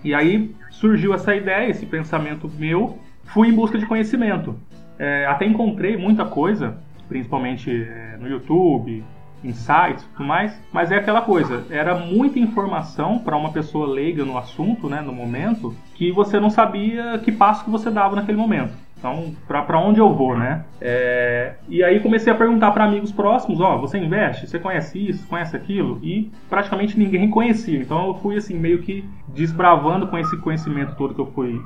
E 0.02 0.12
aí 0.12 0.54
surgiu 0.70 1.14
essa 1.14 1.34
ideia, 1.34 1.70
esse 1.70 1.86
pensamento 1.86 2.50
meu, 2.58 2.98
fui 3.26 3.48
em 3.48 3.52
busca 3.52 3.78
de 3.78 3.86
conhecimento. 3.86 4.56
É, 4.98 5.24
até 5.26 5.46
encontrei 5.46 5.96
muita 5.96 6.24
coisa, 6.24 6.76
principalmente 7.08 7.70
é, 7.70 8.16
no 8.18 8.28
YouTube, 8.28 9.04
sites 9.52 10.04
e 10.04 10.08
tudo 10.08 10.24
mais, 10.24 10.60
mas 10.72 10.90
é 10.90 10.96
aquela 10.96 11.22
coisa, 11.22 11.64
era 11.70 11.94
muita 11.94 12.38
informação 12.38 13.18
para 13.18 13.36
uma 13.36 13.52
pessoa 13.52 13.86
leiga 13.86 14.24
no 14.24 14.36
assunto, 14.36 14.88
né, 14.88 15.00
no 15.00 15.12
momento, 15.12 15.74
que 15.94 16.12
você 16.12 16.38
não 16.38 16.50
sabia 16.50 17.18
que 17.18 17.32
passo 17.32 17.64
que 17.64 17.70
você 17.70 17.90
dava 17.90 18.16
naquele 18.16 18.38
momento. 18.38 18.72
Então, 19.00 19.34
para 19.48 19.80
onde 19.80 19.98
eu 19.98 20.12
vou, 20.12 20.36
né? 20.36 20.62
É, 20.78 21.54
e 21.70 21.82
aí 21.82 22.00
comecei 22.00 22.30
a 22.30 22.36
perguntar 22.36 22.70
para 22.72 22.84
amigos 22.84 23.10
próximos, 23.10 23.58
ó, 23.58 23.76
oh, 23.76 23.80
você 23.80 23.96
investe? 23.96 24.46
Você 24.46 24.58
conhece 24.58 24.98
isso? 25.08 25.26
Conhece 25.26 25.56
aquilo? 25.56 25.98
E 26.02 26.30
praticamente 26.50 26.98
ninguém 26.98 27.30
conhecia. 27.30 27.78
Então 27.80 28.08
eu 28.08 28.14
fui 28.14 28.36
assim 28.36 28.58
meio 28.58 28.82
que 28.82 29.02
desbravando 29.28 30.06
com 30.06 30.18
esse 30.18 30.36
conhecimento 30.36 30.94
todo 30.96 31.14
que 31.14 31.20
eu 31.20 31.32
fui 31.32 31.58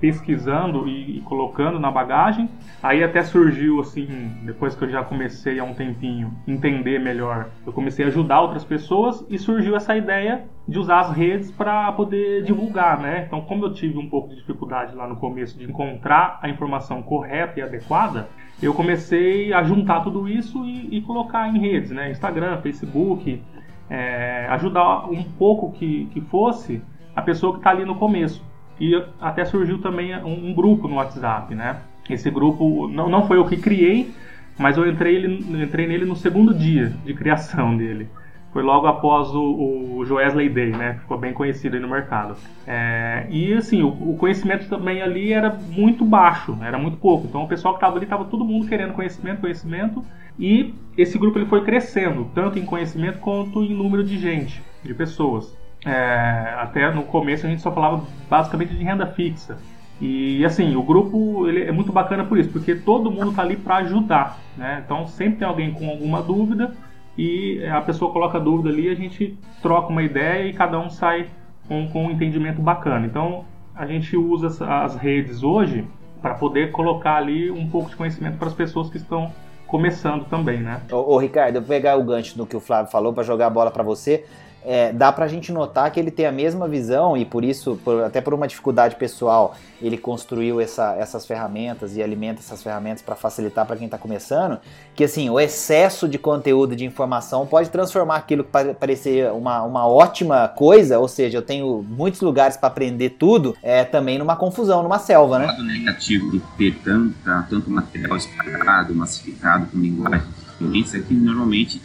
pesquisando 0.00 0.88
e, 0.88 1.20
colocando 1.20 1.78
na 1.78 1.90
bagagem. 1.90 2.48
Aí 2.82 3.04
até 3.04 3.22
surgiu 3.22 3.80
assim, 3.80 4.06
depois 4.42 4.74
que 4.74 4.84
eu 4.84 4.88
já 4.88 5.04
comecei 5.04 5.58
há 5.58 5.64
um 5.64 5.74
tempinho 5.74 6.32
entender 6.48 6.98
melhor, 6.98 7.48
eu 7.66 7.72
comecei 7.72 8.04
a 8.04 8.08
ajudar 8.08 8.40
outras 8.40 8.64
pessoas 8.64 9.24
e 9.28 9.38
surgiu 9.38 9.76
essa 9.76 9.96
ideia 9.96 10.44
de 10.66 10.78
usar 10.78 11.00
as 11.00 11.10
redes 11.10 11.50
para 11.50 11.92
poder 11.92 12.42
divulgar, 12.44 13.00
né? 13.00 13.24
Então, 13.26 13.40
como 13.42 13.64
eu 13.66 13.72
tive 13.72 13.98
um 13.98 14.08
pouco 14.08 14.28
de 14.28 14.36
dificuldade 14.36 14.94
lá 14.94 15.06
no 15.06 15.16
começo 15.16 15.58
de 15.58 15.64
encontrar 15.64 16.38
a 16.40 16.48
informação 16.48 17.02
correta 17.02 17.58
e 17.58 17.62
adequada, 17.62 18.28
eu 18.62 18.72
comecei 18.72 19.52
a 19.52 19.62
juntar 19.62 20.00
tudo 20.00 20.28
isso 20.28 20.64
e, 20.64 20.98
e 20.98 21.02
colocar 21.02 21.48
em 21.48 21.58
redes, 21.58 21.90
né? 21.90 22.10
Instagram, 22.10 22.58
Facebook, 22.58 23.42
é, 23.88 24.46
ajudar 24.50 25.10
um 25.10 25.22
pouco 25.24 25.72
que, 25.72 26.06
que 26.12 26.20
fosse 26.20 26.82
a 27.14 27.20
pessoa 27.20 27.52
que 27.52 27.58
está 27.58 27.70
ali 27.70 27.84
no 27.84 27.96
começo. 27.96 28.44
E 28.80 28.94
até 29.20 29.44
surgiu 29.44 29.78
também 29.78 30.16
um, 30.24 30.48
um, 30.48 30.54
grupo 30.54 30.88
no 30.88 30.96
WhatsApp, 30.96 31.54
né? 31.54 31.80
Esse 32.08 32.30
grupo 32.30 32.88
não, 32.88 33.08
não 33.08 33.26
foi 33.26 33.36
eu 33.36 33.44
que 33.44 33.56
criei, 33.56 34.10
mas 34.58 34.76
eu 34.76 34.88
entrei, 34.88 35.16
ele, 35.16 35.62
entrei 35.62 35.86
nele 35.86 36.06
no 36.06 36.16
segundo 36.16 36.54
dia 36.54 36.92
de 37.04 37.12
criação 37.14 37.76
dele. 37.76 38.08
Foi 38.52 38.64
logo 38.64 38.88
após 38.88 39.28
o, 39.28 39.98
o 39.98 40.04
Joesley 40.04 40.48
Day, 40.48 40.70
né? 40.70 40.94
Ficou 40.94 41.16
bem 41.16 41.32
conhecido 41.32 41.76
aí 41.76 41.82
no 41.82 41.88
mercado. 41.88 42.34
É, 42.66 43.26
e 43.30 43.52
assim, 43.54 43.82
o, 43.82 43.88
o, 43.88 44.16
conhecimento 44.16 44.68
também 44.68 45.02
ali 45.02 45.32
era 45.32 45.50
muito 45.50 46.04
baixo, 46.04 46.58
era 46.60 46.76
muito 46.76 46.96
pouco. 46.96 47.28
Então 47.28 47.44
o 47.44 47.48
pessoal 47.48 47.74
que 47.74 47.78
estava 47.78 47.96
ali 47.96 48.06
estava 48.06 48.24
todo 48.24 48.44
mundo 48.44 48.66
querendo 48.66 48.92
conhecimento, 48.92 49.42
conhecimento. 49.42 50.04
E 50.36 50.74
esse 50.96 51.16
grupo 51.16 51.38
ele 51.38 51.46
foi 51.46 51.62
crescendo, 51.62 52.28
tanto 52.34 52.58
em 52.58 52.64
conhecimento 52.64 53.18
quanto 53.18 53.62
em 53.62 53.74
número 53.74 54.02
de 54.02 54.18
gente, 54.18 54.60
de 54.82 54.94
pessoas. 54.94 55.59
É, 55.84 56.54
até 56.58 56.90
no 56.92 57.04
começo 57.04 57.46
a 57.46 57.48
gente 57.48 57.62
só 57.62 57.72
falava 57.72 58.04
basicamente 58.28 58.74
de 58.74 58.84
renda 58.84 59.06
fixa. 59.06 59.58
E 60.00 60.44
assim, 60.44 60.76
o 60.76 60.82
grupo 60.82 61.46
ele 61.46 61.64
é 61.64 61.72
muito 61.72 61.92
bacana 61.92 62.24
por 62.24 62.38
isso, 62.38 62.50
porque 62.50 62.74
todo 62.74 63.10
mundo 63.10 63.30
está 63.30 63.42
ali 63.42 63.56
para 63.56 63.76
ajudar, 63.76 64.38
né? 64.56 64.82
Então 64.84 65.06
sempre 65.06 65.40
tem 65.40 65.48
alguém 65.48 65.72
com 65.72 65.88
alguma 65.88 66.22
dúvida 66.22 66.72
e 67.18 67.62
a 67.66 67.80
pessoa 67.82 68.10
coloca 68.10 68.38
a 68.38 68.40
dúvida 68.40 68.70
ali, 68.70 68.88
a 68.88 68.94
gente 68.94 69.38
troca 69.60 69.88
uma 69.88 70.02
ideia 70.02 70.48
e 70.48 70.54
cada 70.54 70.78
um 70.78 70.88
sai 70.88 71.26
com, 71.68 71.86
com 71.88 72.06
um 72.06 72.10
entendimento 72.10 72.62
bacana. 72.62 73.06
Então 73.06 73.44
a 73.74 73.84
gente 73.84 74.16
usa 74.16 74.48
as 74.82 74.96
redes 74.96 75.42
hoje 75.42 75.86
para 76.22 76.34
poder 76.34 76.70
colocar 76.70 77.16
ali 77.16 77.50
um 77.50 77.68
pouco 77.68 77.90
de 77.90 77.96
conhecimento 77.96 78.38
para 78.38 78.48
as 78.48 78.54
pessoas 78.54 78.88
que 78.88 78.96
estão 78.96 79.30
começando 79.66 80.24
também, 80.24 80.60
né? 80.60 80.80
Ô, 80.90 81.14
ô 81.14 81.18
Ricardo, 81.18 81.56
eu 81.56 81.60
vou 81.60 81.68
pegar 81.68 81.96
o 81.96 82.04
gancho 82.04 82.36
do 82.36 82.46
que 82.46 82.56
o 82.56 82.60
Flávio 82.60 82.90
falou 82.90 83.12
para 83.12 83.22
jogar 83.22 83.46
a 83.46 83.50
bola 83.50 83.70
para 83.70 83.82
você 83.82 84.24
é, 84.64 84.92
dá 84.92 85.10
pra 85.10 85.26
gente 85.26 85.52
notar 85.52 85.90
que 85.90 85.98
ele 85.98 86.10
tem 86.10 86.26
a 86.26 86.32
mesma 86.32 86.68
visão 86.68 87.16
e 87.16 87.24
por 87.24 87.44
isso, 87.44 87.78
por, 87.84 88.04
até 88.04 88.20
por 88.20 88.34
uma 88.34 88.46
dificuldade 88.46 88.96
pessoal, 88.96 89.54
ele 89.80 89.96
construiu 89.96 90.60
essa, 90.60 90.94
essas 90.96 91.26
ferramentas 91.26 91.96
e 91.96 92.02
alimenta 92.02 92.40
essas 92.40 92.62
ferramentas 92.62 93.02
para 93.02 93.14
facilitar 93.14 93.66
para 93.66 93.76
quem 93.76 93.86
está 93.86 93.96
começando, 93.96 94.58
que 94.94 95.04
assim, 95.04 95.30
o 95.30 95.40
excesso 95.40 96.06
de 96.08 96.18
conteúdo 96.18 96.76
de 96.76 96.84
informação 96.84 97.46
pode 97.46 97.70
transformar 97.70 98.16
aquilo 98.16 98.44
que 98.44 98.74
parecia 98.74 99.32
uma, 99.32 99.62
uma 99.62 99.86
ótima 99.86 100.48
coisa, 100.48 100.98
ou 100.98 101.08
seja, 101.08 101.38
eu 101.38 101.42
tenho 101.42 101.82
muitos 101.88 102.20
lugares 102.20 102.56
para 102.56 102.68
aprender 102.68 103.10
tudo, 103.10 103.56
é 103.62 103.84
também 103.84 104.18
numa 104.18 104.36
confusão, 104.36 104.82
numa 104.82 104.98
selva, 104.98 105.38
né? 105.38 105.56
O 105.58 105.62
negativo 105.62 106.30
de 106.30 106.40
ter 106.58 106.76
tanto 106.82 107.70
material 107.70 108.16
espalhado, 108.16 108.94
massificado, 108.94 109.66
com 109.66 109.78
linguagem 109.78 110.26
diferentes, 110.58 110.94
é 110.94 111.00
que 111.00 111.14
normalmente 111.14 111.80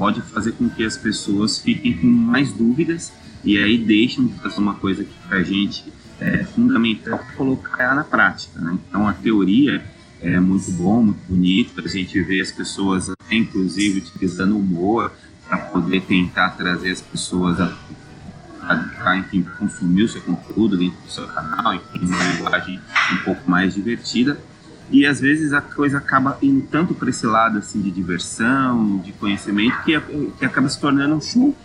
pode 0.00 0.22
fazer 0.22 0.52
com 0.52 0.66
que 0.70 0.82
as 0.82 0.96
pessoas 0.96 1.58
fiquem 1.58 1.92
com 1.92 2.06
mais 2.06 2.50
dúvidas 2.50 3.12
e 3.44 3.58
aí 3.58 3.76
deixam 3.76 4.26
de 4.26 4.32
fazer 4.32 4.58
uma 4.58 4.74
coisa 4.76 5.04
que 5.04 5.12
para 5.28 5.36
a 5.36 5.42
gente 5.42 5.84
é 6.18 6.42
fundamental 6.42 7.20
colocar 7.36 7.94
na 7.94 8.02
prática. 8.02 8.58
Né? 8.58 8.78
Então 8.88 9.06
a 9.06 9.12
teoria 9.12 9.84
é 10.22 10.40
muito 10.40 10.70
bom, 10.72 11.02
muito 11.02 11.20
bonito, 11.28 11.82
a 11.84 11.86
gente 11.86 12.18
vê 12.22 12.40
as 12.40 12.50
pessoas, 12.50 13.10
inclusive, 13.30 13.98
utilizando 13.98 14.56
humor 14.56 15.12
para 15.46 15.58
poder 15.58 16.00
tentar 16.00 16.48
trazer 16.50 16.92
as 16.92 17.02
pessoas 17.02 17.60
a, 17.60 17.76
a, 18.62 19.10
a 19.10 19.18
enfim, 19.18 19.46
consumir 19.58 20.04
o 20.04 20.08
seu 20.08 20.22
conteúdo 20.22 20.78
dentro 20.78 20.98
do 20.98 21.10
seu 21.10 21.26
canal, 21.26 21.74
enfim, 21.74 22.06
uma 22.06 22.24
linguagem 22.24 22.80
um 23.12 23.16
pouco 23.18 23.50
mais 23.50 23.74
divertida 23.74 24.40
e 24.90 25.06
às 25.06 25.20
vezes 25.20 25.52
a 25.52 25.60
coisa 25.60 25.98
acaba 25.98 26.36
indo 26.42 26.66
tanto 26.70 26.94
para 26.94 27.10
esse 27.10 27.26
lado 27.26 27.58
assim 27.58 27.80
de 27.80 27.90
diversão, 27.90 28.98
de 28.98 29.12
conhecimento, 29.12 29.82
que, 29.84 29.98
que 30.38 30.44
acaba 30.44 30.68
se 30.68 30.80
tornando 30.80 31.14
um 31.14 31.20
show. 31.20 31.56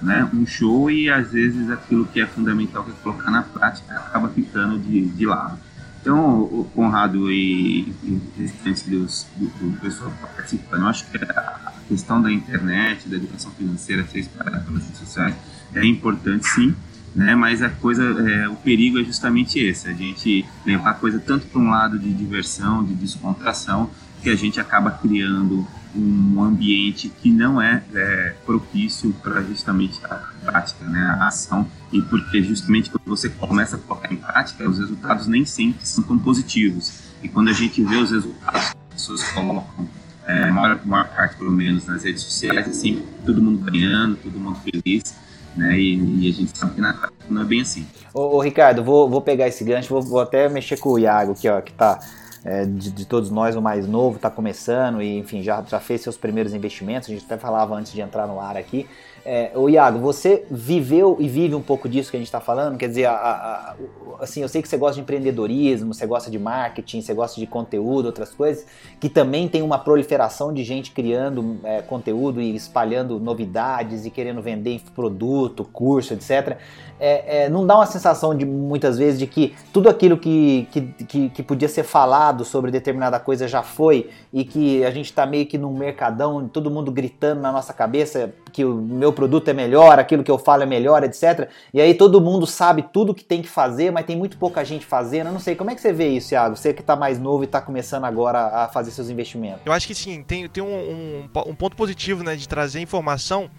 Né? 0.00 0.28
Um 0.34 0.44
show 0.44 0.90
e 0.90 1.08
às 1.08 1.30
vezes 1.30 1.70
aquilo 1.70 2.04
que 2.06 2.20
é 2.20 2.26
fundamental 2.26 2.82
que 2.82 2.90
é 2.90 2.94
colocar 3.02 3.30
na 3.30 3.42
prática 3.42 3.94
acaba 3.94 4.28
ficando 4.28 4.78
de, 4.78 5.06
de 5.06 5.26
lado. 5.26 5.58
Então, 6.00 6.40
o 6.40 6.68
Conrado 6.74 7.30
e, 7.30 7.94
e 8.02 8.20
restantes 8.36 8.82
dos, 8.82 9.24
do, 9.36 9.46
do 9.46 9.80
pessoal 9.80 10.10
que 10.10 10.16
está 10.16 10.26
participando, 10.26 10.82
eu 10.82 10.88
acho 10.88 11.08
que 11.08 11.16
a 11.16 11.72
questão 11.88 12.20
da 12.20 12.32
internet, 12.32 13.08
da 13.08 13.16
educação 13.16 13.52
financeira 13.52 14.04
ser 14.08 14.18
espalhada 14.18 14.64
pelas 14.64 14.82
redes 14.82 14.98
sociais 14.98 15.36
é 15.72 15.86
importante 15.86 16.48
sim, 16.48 16.74
né? 17.14 17.34
Mas 17.34 17.62
a 17.62 17.68
coisa, 17.68 18.02
é, 18.02 18.48
o 18.48 18.56
perigo 18.56 19.00
é 19.00 19.04
justamente 19.04 19.58
esse, 19.58 19.88
a 19.88 19.92
gente 19.92 20.44
levar 20.64 20.90
a 20.90 20.94
coisa 20.94 21.18
tanto 21.18 21.46
para 21.46 21.60
um 21.60 21.70
lado 21.70 21.98
de 21.98 22.12
diversão, 22.12 22.84
de 22.84 22.94
descontração, 22.94 23.90
que 24.22 24.30
a 24.30 24.36
gente 24.36 24.60
acaba 24.60 24.90
criando 24.90 25.66
um 25.94 26.42
ambiente 26.42 27.12
que 27.20 27.30
não 27.30 27.60
é, 27.60 27.82
é 27.94 28.34
propício 28.46 29.12
para 29.22 29.42
justamente 29.42 30.00
a 30.04 30.14
prática, 30.44 30.84
né, 30.86 31.18
a 31.20 31.26
ação, 31.26 31.68
e 31.92 32.00
porque 32.00 32.42
justamente 32.42 32.88
quando 32.88 33.04
você 33.04 33.28
começa 33.28 33.76
a 33.76 33.78
colocar 33.78 34.12
em 34.12 34.16
prática, 34.16 34.68
os 34.68 34.78
resultados 34.78 35.26
nem 35.26 35.44
sempre 35.44 35.86
são 35.86 36.02
tão 36.02 36.18
positivos. 36.18 37.02
E 37.22 37.28
quando 37.28 37.48
a 37.48 37.52
gente 37.52 37.82
vê 37.84 37.96
os 37.96 38.10
resultados 38.10 38.70
que 38.70 38.76
as 38.88 38.94
pessoas 38.94 39.22
colocam, 39.32 39.88
é, 40.26 40.50
maior, 40.50 40.80
maior 40.84 41.08
parte 41.08 41.36
pelo 41.36 41.50
menos 41.50 41.84
nas 41.84 42.04
redes 42.04 42.22
sociais, 42.22 42.68
assim, 42.68 43.02
todo 43.26 43.42
mundo 43.42 43.58
ganhando, 43.58 44.16
todo 44.16 44.38
mundo 44.38 44.58
feliz, 44.60 45.14
né? 45.56 45.78
E, 45.78 46.26
e, 46.26 46.30
a 46.30 46.32
gente 46.32 46.56
sabe 46.56 46.74
que 46.74 46.80
na 46.80 47.10
não 47.28 47.42
é 47.42 47.44
bem 47.44 47.60
assim. 47.62 47.86
Ô, 48.12 48.36
ô 48.36 48.40
Ricardo, 48.40 48.82
vou, 48.82 49.08
vou 49.08 49.20
pegar 49.20 49.48
esse 49.48 49.64
gancho, 49.64 49.88
vou, 49.88 50.02
vou, 50.02 50.20
até 50.20 50.48
mexer 50.48 50.78
com 50.78 50.90
o 50.90 50.98
Iago 50.98 51.32
aqui, 51.32 51.48
ó, 51.48 51.60
que 51.60 51.72
tá. 51.72 51.98
É, 52.44 52.64
de, 52.66 52.90
de, 52.90 53.04
todos 53.04 53.30
nós, 53.30 53.54
o 53.54 53.62
mais 53.62 53.86
novo, 53.86 54.16
está 54.16 54.28
começando 54.28 55.00
e, 55.00 55.16
enfim, 55.16 55.42
já, 55.44 55.62
já 55.62 55.78
fez 55.78 56.00
seus 56.00 56.16
primeiros 56.16 56.52
investimentos. 56.52 57.08
A 57.08 57.12
gente 57.12 57.24
até 57.24 57.38
falava 57.38 57.72
antes 57.76 57.92
de 57.92 58.00
entrar 58.00 58.26
no 58.26 58.40
ar 58.40 58.56
aqui. 58.56 58.88
É, 59.24 59.52
o 59.54 59.68
Iago, 59.68 60.00
você 60.00 60.44
viveu 60.50 61.16
e 61.20 61.28
vive 61.28 61.54
um 61.54 61.62
pouco 61.62 61.88
disso 61.88 62.10
que 62.10 62.16
a 62.16 62.20
gente 62.20 62.26
está 62.26 62.40
falando? 62.40 62.76
Quer 62.76 62.88
dizer, 62.88 63.04
a, 63.04 63.12
a, 63.12 63.70
a, 63.70 63.74
assim, 64.20 64.42
eu 64.42 64.48
sei 64.48 64.60
que 64.60 64.68
você 64.68 64.76
gosta 64.76 64.96
de 64.96 65.00
empreendedorismo, 65.02 65.94
você 65.94 66.06
gosta 66.06 66.28
de 66.28 66.38
marketing, 66.38 67.00
você 67.00 67.14
gosta 67.14 67.38
de 67.38 67.46
conteúdo, 67.46 68.06
outras 68.06 68.34
coisas, 68.34 68.66
que 68.98 69.08
também 69.08 69.46
tem 69.46 69.62
uma 69.62 69.78
proliferação 69.78 70.52
de 70.52 70.64
gente 70.64 70.90
criando 70.90 71.58
é, 71.62 71.82
conteúdo 71.82 72.40
e 72.40 72.56
espalhando 72.56 73.20
novidades 73.20 74.04
e 74.04 74.10
querendo 74.10 74.42
vender 74.42 74.80
produto, 74.92 75.64
curso, 75.64 76.14
etc. 76.14 76.58
É, 76.98 77.44
é, 77.44 77.48
não 77.48 77.66
dá 77.66 77.76
uma 77.76 77.86
sensação 77.86 78.36
de 78.36 78.44
muitas 78.44 78.98
vezes 78.98 79.18
de 79.18 79.26
que 79.26 79.54
tudo 79.72 79.88
aquilo 79.88 80.16
que, 80.16 80.68
que, 80.70 80.80
que, 80.80 81.28
que 81.30 81.42
podia 81.42 81.68
ser 81.68 81.84
falado 81.84 82.44
sobre 82.44 82.70
determinada 82.70 83.20
coisa 83.20 83.46
já 83.46 83.62
foi 83.62 84.10
e 84.32 84.44
que 84.44 84.84
a 84.84 84.90
gente 84.90 85.06
está 85.06 85.26
meio 85.26 85.46
que 85.46 85.58
num 85.58 85.72
mercadão, 85.72 86.48
todo 86.48 86.70
mundo 86.70 86.90
gritando 86.90 87.40
na 87.40 87.52
nossa 87.52 87.72
cabeça 87.72 88.32
que 88.52 88.64
o 88.64 88.74
meu 88.74 89.12
produto 89.12 89.48
é 89.48 89.52
melhor, 89.52 89.98
aquilo 89.98 90.22
que 90.22 90.30
eu 90.30 90.38
falo 90.38 90.62
é 90.62 90.66
melhor, 90.66 91.02
etc. 91.02 91.48
E 91.72 91.80
aí 91.80 91.94
todo 91.94 92.20
mundo 92.20 92.46
sabe 92.46 92.82
tudo 92.92 93.14
que 93.14 93.24
tem 93.24 93.42
que 93.42 93.48
fazer, 93.48 93.90
mas 93.90 94.04
tem 94.04 94.16
muito 94.16 94.36
pouca 94.36 94.64
gente 94.64 94.84
fazendo. 94.84 95.28
Eu 95.28 95.32
não 95.32 95.40
sei, 95.40 95.54
como 95.54 95.70
é 95.70 95.74
que 95.74 95.80
você 95.80 95.92
vê 95.92 96.08
isso, 96.08 96.28
Thiago? 96.28 96.56
Você 96.56 96.72
que 96.72 96.80
está 96.80 96.94
mais 96.94 97.18
novo 97.18 97.42
e 97.42 97.46
está 97.46 97.60
começando 97.60 98.04
agora 98.04 98.38
a 98.38 98.68
fazer 98.68 98.90
seus 98.90 99.08
investimentos. 99.08 99.62
Eu 99.64 99.72
acho 99.72 99.86
que 99.86 99.94
sim, 99.94 100.22
tem, 100.22 100.48
tem 100.48 100.62
um, 100.62 100.66
um, 100.66 101.28
um 101.46 101.54
ponto 101.54 101.76
positivo 101.76 102.22
né, 102.22 102.36
de 102.36 102.48
trazer 102.48 102.80
informação 102.80 103.50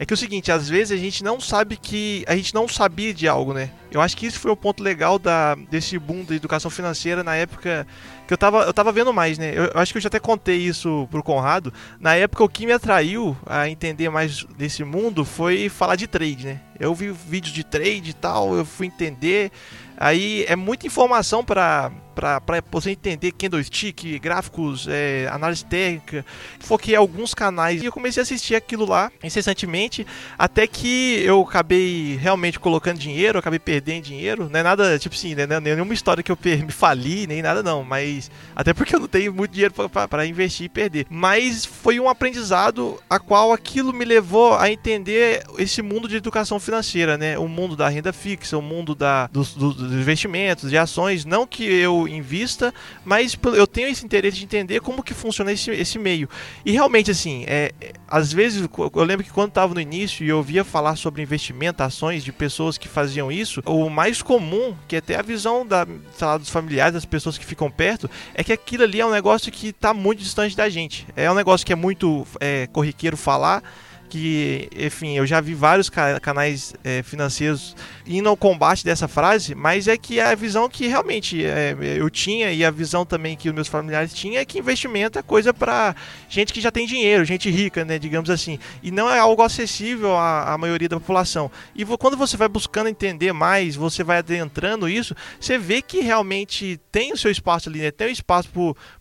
é 0.00 0.06
que 0.06 0.14
é 0.14 0.16
o 0.16 0.16
seguinte, 0.16 0.50
às 0.50 0.66
vezes 0.66 0.98
a 0.98 1.00
gente 1.00 1.22
não 1.22 1.38
sabe 1.38 1.76
que. 1.76 2.24
A 2.26 2.34
gente 2.34 2.54
não 2.54 2.66
sabia 2.66 3.12
de 3.12 3.28
algo, 3.28 3.52
né? 3.52 3.70
Eu 3.90 4.00
acho 4.00 4.16
que 4.16 4.26
isso 4.26 4.38
foi 4.38 4.50
o 4.50 4.56
ponto 4.56 4.82
legal 4.82 5.18
da, 5.18 5.54
desse 5.54 5.98
boom 5.98 6.24
da 6.24 6.34
educação 6.34 6.70
financeira 6.70 7.24
na 7.24 7.34
época 7.34 7.86
que 8.26 8.32
eu 8.32 8.38
tava, 8.38 8.62
eu 8.62 8.72
tava 8.72 8.92
vendo 8.92 9.12
mais, 9.12 9.36
né? 9.38 9.50
Eu, 9.52 9.64
eu, 9.64 9.80
acho 9.80 9.92
que 9.92 9.98
eu 9.98 10.02
já 10.02 10.06
até 10.06 10.20
contei 10.20 10.58
isso 10.58 11.08
pro 11.10 11.22
Conrado. 11.22 11.72
Na 11.98 12.14
época, 12.14 12.44
o 12.44 12.48
que 12.48 12.64
me 12.64 12.72
atraiu 12.72 13.36
a 13.44 13.68
entender 13.68 14.08
mais 14.08 14.44
desse 14.56 14.84
mundo 14.84 15.24
foi 15.24 15.68
falar 15.68 15.96
de 15.96 16.06
trade, 16.06 16.46
né? 16.46 16.60
Eu 16.78 16.94
vi 16.94 17.10
vídeos 17.10 17.52
de 17.52 17.64
trade 17.64 18.10
e 18.10 18.14
tal, 18.14 18.54
eu 18.54 18.64
fui 18.64 18.86
entender. 18.86 19.50
Aí 19.96 20.44
é 20.48 20.54
muita 20.54 20.86
informação 20.86 21.44
para 21.44 21.90
para 22.20 22.62
você 22.70 22.90
entender 22.90 23.32
candlestick, 23.32 24.18
gráficos, 24.18 24.86
é, 24.88 25.28
análise 25.30 25.64
técnica. 25.64 26.24
Foquei 26.60 26.94
alguns 26.94 27.34
canais 27.34 27.82
e 27.82 27.86
eu 27.86 27.92
comecei 27.92 28.20
a 28.20 28.24
assistir 28.24 28.54
aquilo 28.54 28.86
lá 28.86 29.10
incessantemente, 29.22 30.06
até 30.38 30.66
que 30.66 31.22
eu 31.24 31.40
acabei 31.42 32.16
realmente 32.16 32.58
colocando 32.58 32.98
dinheiro, 32.98 33.38
acabei 33.38 33.58
perdendo 33.58 34.04
dinheiro. 34.04 34.48
Não 34.50 34.60
é 34.60 34.62
nada, 34.62 34.98
tipo 34.98 35.14
assim, 35.14 35.34
né, 35.34 35.46
é 35.50 35.60
nenhuma 35.60 35.94
história 35.94 36.22
que 36.22 36.30
eu 36.30 36.38
me 36.44 36.72
fali, 36.72 37.26
nem 37.26 37.42
nada 37.42 37.62
não, 37.62 37.84
mas 37.84 38.30
até 38.54 38.72
porque 38.72 38.94
eu 38.94 39.00
não 39.00 39.08
tenho 39.08 39.32
muito 39.32 39.52
dinheiro 39.52 39.74
para 39.90 40.26
investir 40.26 40.66
e 40.66 40.68
perder. 40.68 41.06
Mas 41.08 41.64
foi 41.64 41.98
um 42.00 42.08
aprendizado 42.08 43.00
a 43.08 43.18
qual 43.18 43.52
aquilo 43.52 43.92
me 43.92 44.04
levou 44.04 44.54
a 44.54 44.70
entender 44.70 45.44
esse 45.58 45.82
mundo 45.82 46.08
de 46.08 46.16
educação 46.16 46.58
financeira, 46.58 47.16
né? 47.16 47.38
O 47.38 47.48
mundo 47.48 47.76
da 47.76 47.88
renda 47.88 48.12
fixa, 48.12 48.58
o 48.58 48.62
mundo 48.62 48.94
da, 48.94 49.26
dos, 49.28 49.54
dos 49.54 49.92
investimentos, 49.92 50.70
de 50.70 50.78
ações. 50.78 51.24
Não 51.24 51.46
que 51.46 51.64
eu 51.64 52.06
invista, 52.10 52.72
mas 53.04 53.36
eu 53.54 53.66
tenho 53.66 53.88
esse 53.88 54.04
interesse 54.04 54.38
de 54.38 54.44
entender 54.44 54.80
como 54.80 55.02
que 55.02 55.14
funciona 55.14 55.52
esse, 55.52 55.70
esse 55.70 55.98
meio. 55.98 56.28
E 56.64 56.72
realmente, 56.72 57.10
assim, 57.10 57.44
é, 57.46 57.72
é 57.80 57.92
às 58.08 58.32
vezes, 58.32 58.68
eu 58.94 59.04
lembro 59.04 59.24
que 59.24 59.30
quando 59.30 59.50
estava 59.50 59.72
no 59.72 59.80
início 59.80 60.24
e 60.24 60.28
eu 60.28 60.38
ouvia 60.38 60.64
falar 60.64 60.96
sobre 60.96 61.22
investimento, 61.22 61.82
ações 61.82 62.24
de 62.24 62.32
pessoas 62.32 62.76
que 62.76 62.88
faziam 62.88 63.30
isso, 63.30 63.62
o 63.64 63.88
mais 63.88 64.20
comum, 64.20 64.74
que 64.88 64.96
é 64.96 64.98
até 64.98 65.16
a 65.16 65.22
visão 65.22 65.64
da, 65.64 65.86
lá, 66.20 66.36
dos 66.36 66.48
familiares, 66.48 66.94
das 66.94 67.04
pessoas 67.04 67.38
que 67.38 67.44
ficam 67.44 67.70
perto, 67.70 68.10
é 68.34 68.42
que 68.42 68.52
aquilo 68.52 68.84
ali 68.84 69.00
é 69.00 69.06
um 69.06 69.10
negócio 69.10 69.52
que 69.52 69.68
está 69.68 69.94
muito 69.94 70.18
distante 70.20 70.56
da 70.56 70.68
gente. 70.68 71.06
É 71.14 71.30
um 71.30 71.34
negócio 71.34 71.64
que 71.64 71.72
é 71.72 71.76
muito 71.76 72.26
é, 72.40 72.66
corriqueiro 72.66 73.16
falar, 73.16 73.62
que, 74.10 74.68
enfim, 74.76 75.16
eu 75.16 75.24
já 75.24 75.40
vi 75.40 75.54
vários 75.54 75.88
canais 75.88 76.74
é, 76.82 77.02
financeiros 77.02 77.76
indo 78.10 78.28
ao 78.28 78.36
combate 78.36 78.84
dessa 78.84 79.08
frase, 79.08 79.54
mas 79.54 79.88
é 79.88 79.96
que 79.96 80.20
a 80.20 80.34
visão 80.34 80.68
que 80.68 80.86
realmente 80.86 81.44
é, 81.44 81.74
eu 81.96 82.10
tinha 82.10 82.52
e 82.52 82.64
a 82.64 82.70
visão 82.70 83.06
também 83.06 83.36
que 83.36 83.48
os 83.48 83.54
meus 83.54 83.68
familiares 83.68 84.12
tinham 84.12 84.40
é 84.40 84.44
que 84.44 84.58
investimento 84.58 85.18
é 85.18 85.22
coisa 85.22 85.54
para 85.54 85.94
gente 86.28 86.52
que 86.52 86.60
já 86.60 86.70
tem 86.70 86.86
dinheiro, 86.86 87.24
gente 87.24 87.50
rica, 87.50 87.84
né, 87.84 87.98
digamos 87.98 88.28
assim, 88.28 88.58
e 88.82 88.90
não 88.90 89.08
é 89.08 89.18
algo 89.18 89.42
acessível 89.42 90.16
à, 90.16 90.52
à 90.52 90.58
maioria 90.58 90.88
da 90.88 90.98
população. 90.98 91.50
E 91.74 91.84
quando 91.84 92.16
você 92.16 92.36
vai 92.36 92.48
buscando 92.48 92.88
entender 92.88 93.32
mais, 93.32 93.76
você 93.76 94.04
vai 94.04 94.18
adentrando 94.18 94.88
isso, 94.88 95.14
você 95.40 95.56
vê 95.56 95.80
que 95.80 96.00
realmente 96.00 96.78
tem 96.92 97.12
o 97.12 97.16
seu 97.16 97.30
espaço 97.30 97.68
ali, 97.68 97.78
né, 97.78 97.90
tem 97.90 98.08
o 98.08 98.10
espaço 98.10 98.48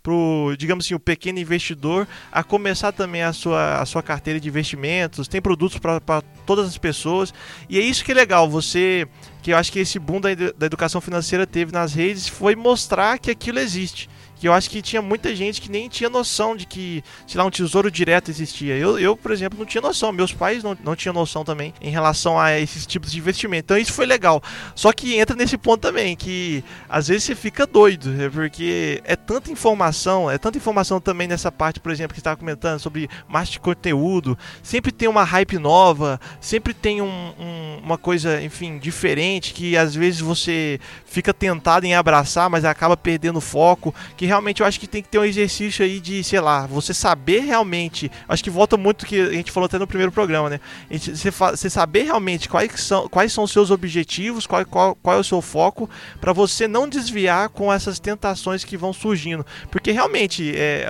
para 0.01 0.13
o, 0.13 0.55
digamos 0.57 0.85
assim, 0.85 0.93
o 0.93 0.99
pequeno 0.99 1.39
investidor 1.39 2.07
a 2.31 2.43
começar 2.43 2.91
também 2.91 3.23
a 3.23 3.33
sua, 3.33 3.81
a 3.81 3.85
sua 3.85 4.03
carteira 4.03 4.39
de 4.39 4.47
investimento 4.47 4.69
investimentos, 4.69 5.27
tem 5.27 5.41
produtos 5.41 5.79
para 5.79 6.21
todas 6.45 6.67
as 6.67 6.77
pessoas. 6.77 7.33
E 7.67 7.79
é 7.79 7.81
isso 7.81 8.03
que 8.03 8.11
é 8.11 8.15
legal, 8.15 8.49
você 8.49 8.98
que 9.41 9.51
eu 9.51 9.57
acho 9.57 9.71
que 9.71 9.79
esse 9.79 9.99
boom 9.99 10.19
da, 10.19 10.29
da 10.33 10.65
educação 10.65 10.99
financeira 10.99 11.45
teve 11.45 11.71
nas 11.71 11.93
redes 11.93 12.27
foi 12.27 12.55
mostrar 12.55 13.19
que 13.19 13.31
aquilo 13.31 13.59
existe 13.59 14.09
que 14.39 14.47
eu 14.47 14.53
acho 14.53 14.69
que 14.69 14.81
tinha 14.81 15.01
muita 15.01 15.35
gente 15.35 15.59
que 15.59 15.69
nem 15.69 15.89
tinha 15.89 16.09
noção 16.09 16.55
de 16.55 16.65
que, 16.65 17.03
sei 17.27 17.37
lá, 17.37 17.45
um 17.45 17.49
tesouro 17.49 17.91
direto 17.91 18.31
existia. 18.31 18.75
Eu, 18.75 18.97
eu 18.97 19.17
por 19.17 19.31
exemplo, 19.31 19.59
não 19.59 19.65
tinha 19.65 19.81
noção. 19.81 20.13
Meus 20.13 20.31
pais 20.31 20.63
não, 20.63 20.77
não 20.81 20.95
tinham 20.95 21.13
noção 21.13 21.43
também 21.43 21.73
em 21.81 21.89
relação 21.89 22.39
a 22.39 22.57
esses 22.57 22.85
tipos 22.85 23.11
de 23.11 23.17
investimento. 23.17 23.65
Então 23.65 23.77
isso 23.77 23.91
foi 23.91 24.05
legal. 24.05 24.41
Só 24.73 24.93
que 24.93 25.19
entra 25.19 25.35
nesse 25.35 25.57
ponto 25.57 25.81
também, 25.81 26.15
que 26.15 26.63
às 26.87 27.09
vezes 27.09 27.25
você 27.25 27.35
fica 27.35 27.67
doido, 27.67 28.21
é 28.21 28.29
porque 28.29 29.01
é 29.03 29.17
tanta 29.17 29.51
informação, 29.51 30.31
é 30.31 30.37
tanta 30.37 30.57
informação 30.57 31.01
também 31.01 31.27
nessa 31.27 31.51
parte, 31.51 31.81
por 31.81 31.91
exemplo, 31.91 32.13
que 32.13 32.21
estava 32.21 32.37
comentando 32.37 32.79
sobre 32.79 33.09
marketing 33.27 33.51
de 33.51 33.59
conteúdo. 33.59 34.37
Sempre 34.63 34.93
tem 34.93 35.09
uma 35.09 35.25
hype 35.25 35.57
nova, 35.57 36.19
sempre 36.39 36.73
tem 36.73 37.01
um, 37.01 37.33
um, 37.37 37.81
uma 37.83 37.97
coisa, 37.97 38.41
enfim, 38.41 38.77
diferente 38.77 39.53
que 39.53 39.75
às 39.75 39.93
vezes 39.93 40.21
você 40.21 40.79
fica 41.05 41.33
tentado 41.33 41.85
em 41.85 41.93
abraçar, 41.93 42.49
mas 42.49 42.63
acaba 42.63 42.95
perdendo 42.95 43.41
foco. 43.41 43.93
Que 44.15 44.28
realmente 44.29 44.61
eu 44.61 44.67
acho 44.67 44.79
que 44.79 44.87
tem 44.87 45.01
que 45.01 45.09
ter 45.09 45.17
um 45.17 45.25
exercício 45.25 45.83
aí 45.83 45.99
de, 45.99 46.23
sei 46.23 46.39
lá, 46.39 46.67
você 46.67 46.93
saber 46.93 47.39
realmente. 47.39 48.11
Acho 48.27 48.43
que 48.43 48.49
volta 48.49 48.77
muito 48.77 49.05
que 49.05 49.19
a 49.19 49.31
gente 49.31 49.51
falou 49.51 49.65
até 49.65 49.79
no 49.79 49.87
primeiro 49.87 50.11
programa, 50.11 50.49
né? 50.49 50.59
Você, 50.91 51.69
saber 51.69 52.03
realmente 52.03 52.47
quais 52.47 52.79
são, 52.81 53.07
quais 53.07 53.33
são 53.33 53.43
os 53.43 53.51
seus 53.51 53.71
objetivos, 53.71 54.45
qual, 54.45 54.63
qual, 54.65 54.95
qual 54.95 55.17
é 55.17 55.19
o 55.19 55.23
seu 55.23 55.41
foco, 55.41 55.89
para 56.21 56.31
você 56.31 56.67
não 56.67 56.87
desviar 56.87 57.49
com 57.49 57.73
essas 57.73 57.99
tentações 57.99 58.63
que 58.63 58.77
vão 58.77 58.93
surgindo. 58.93 59.45
Porque 59.71 59.91
realmente, 59.91 60.53
é, 60.55 60.87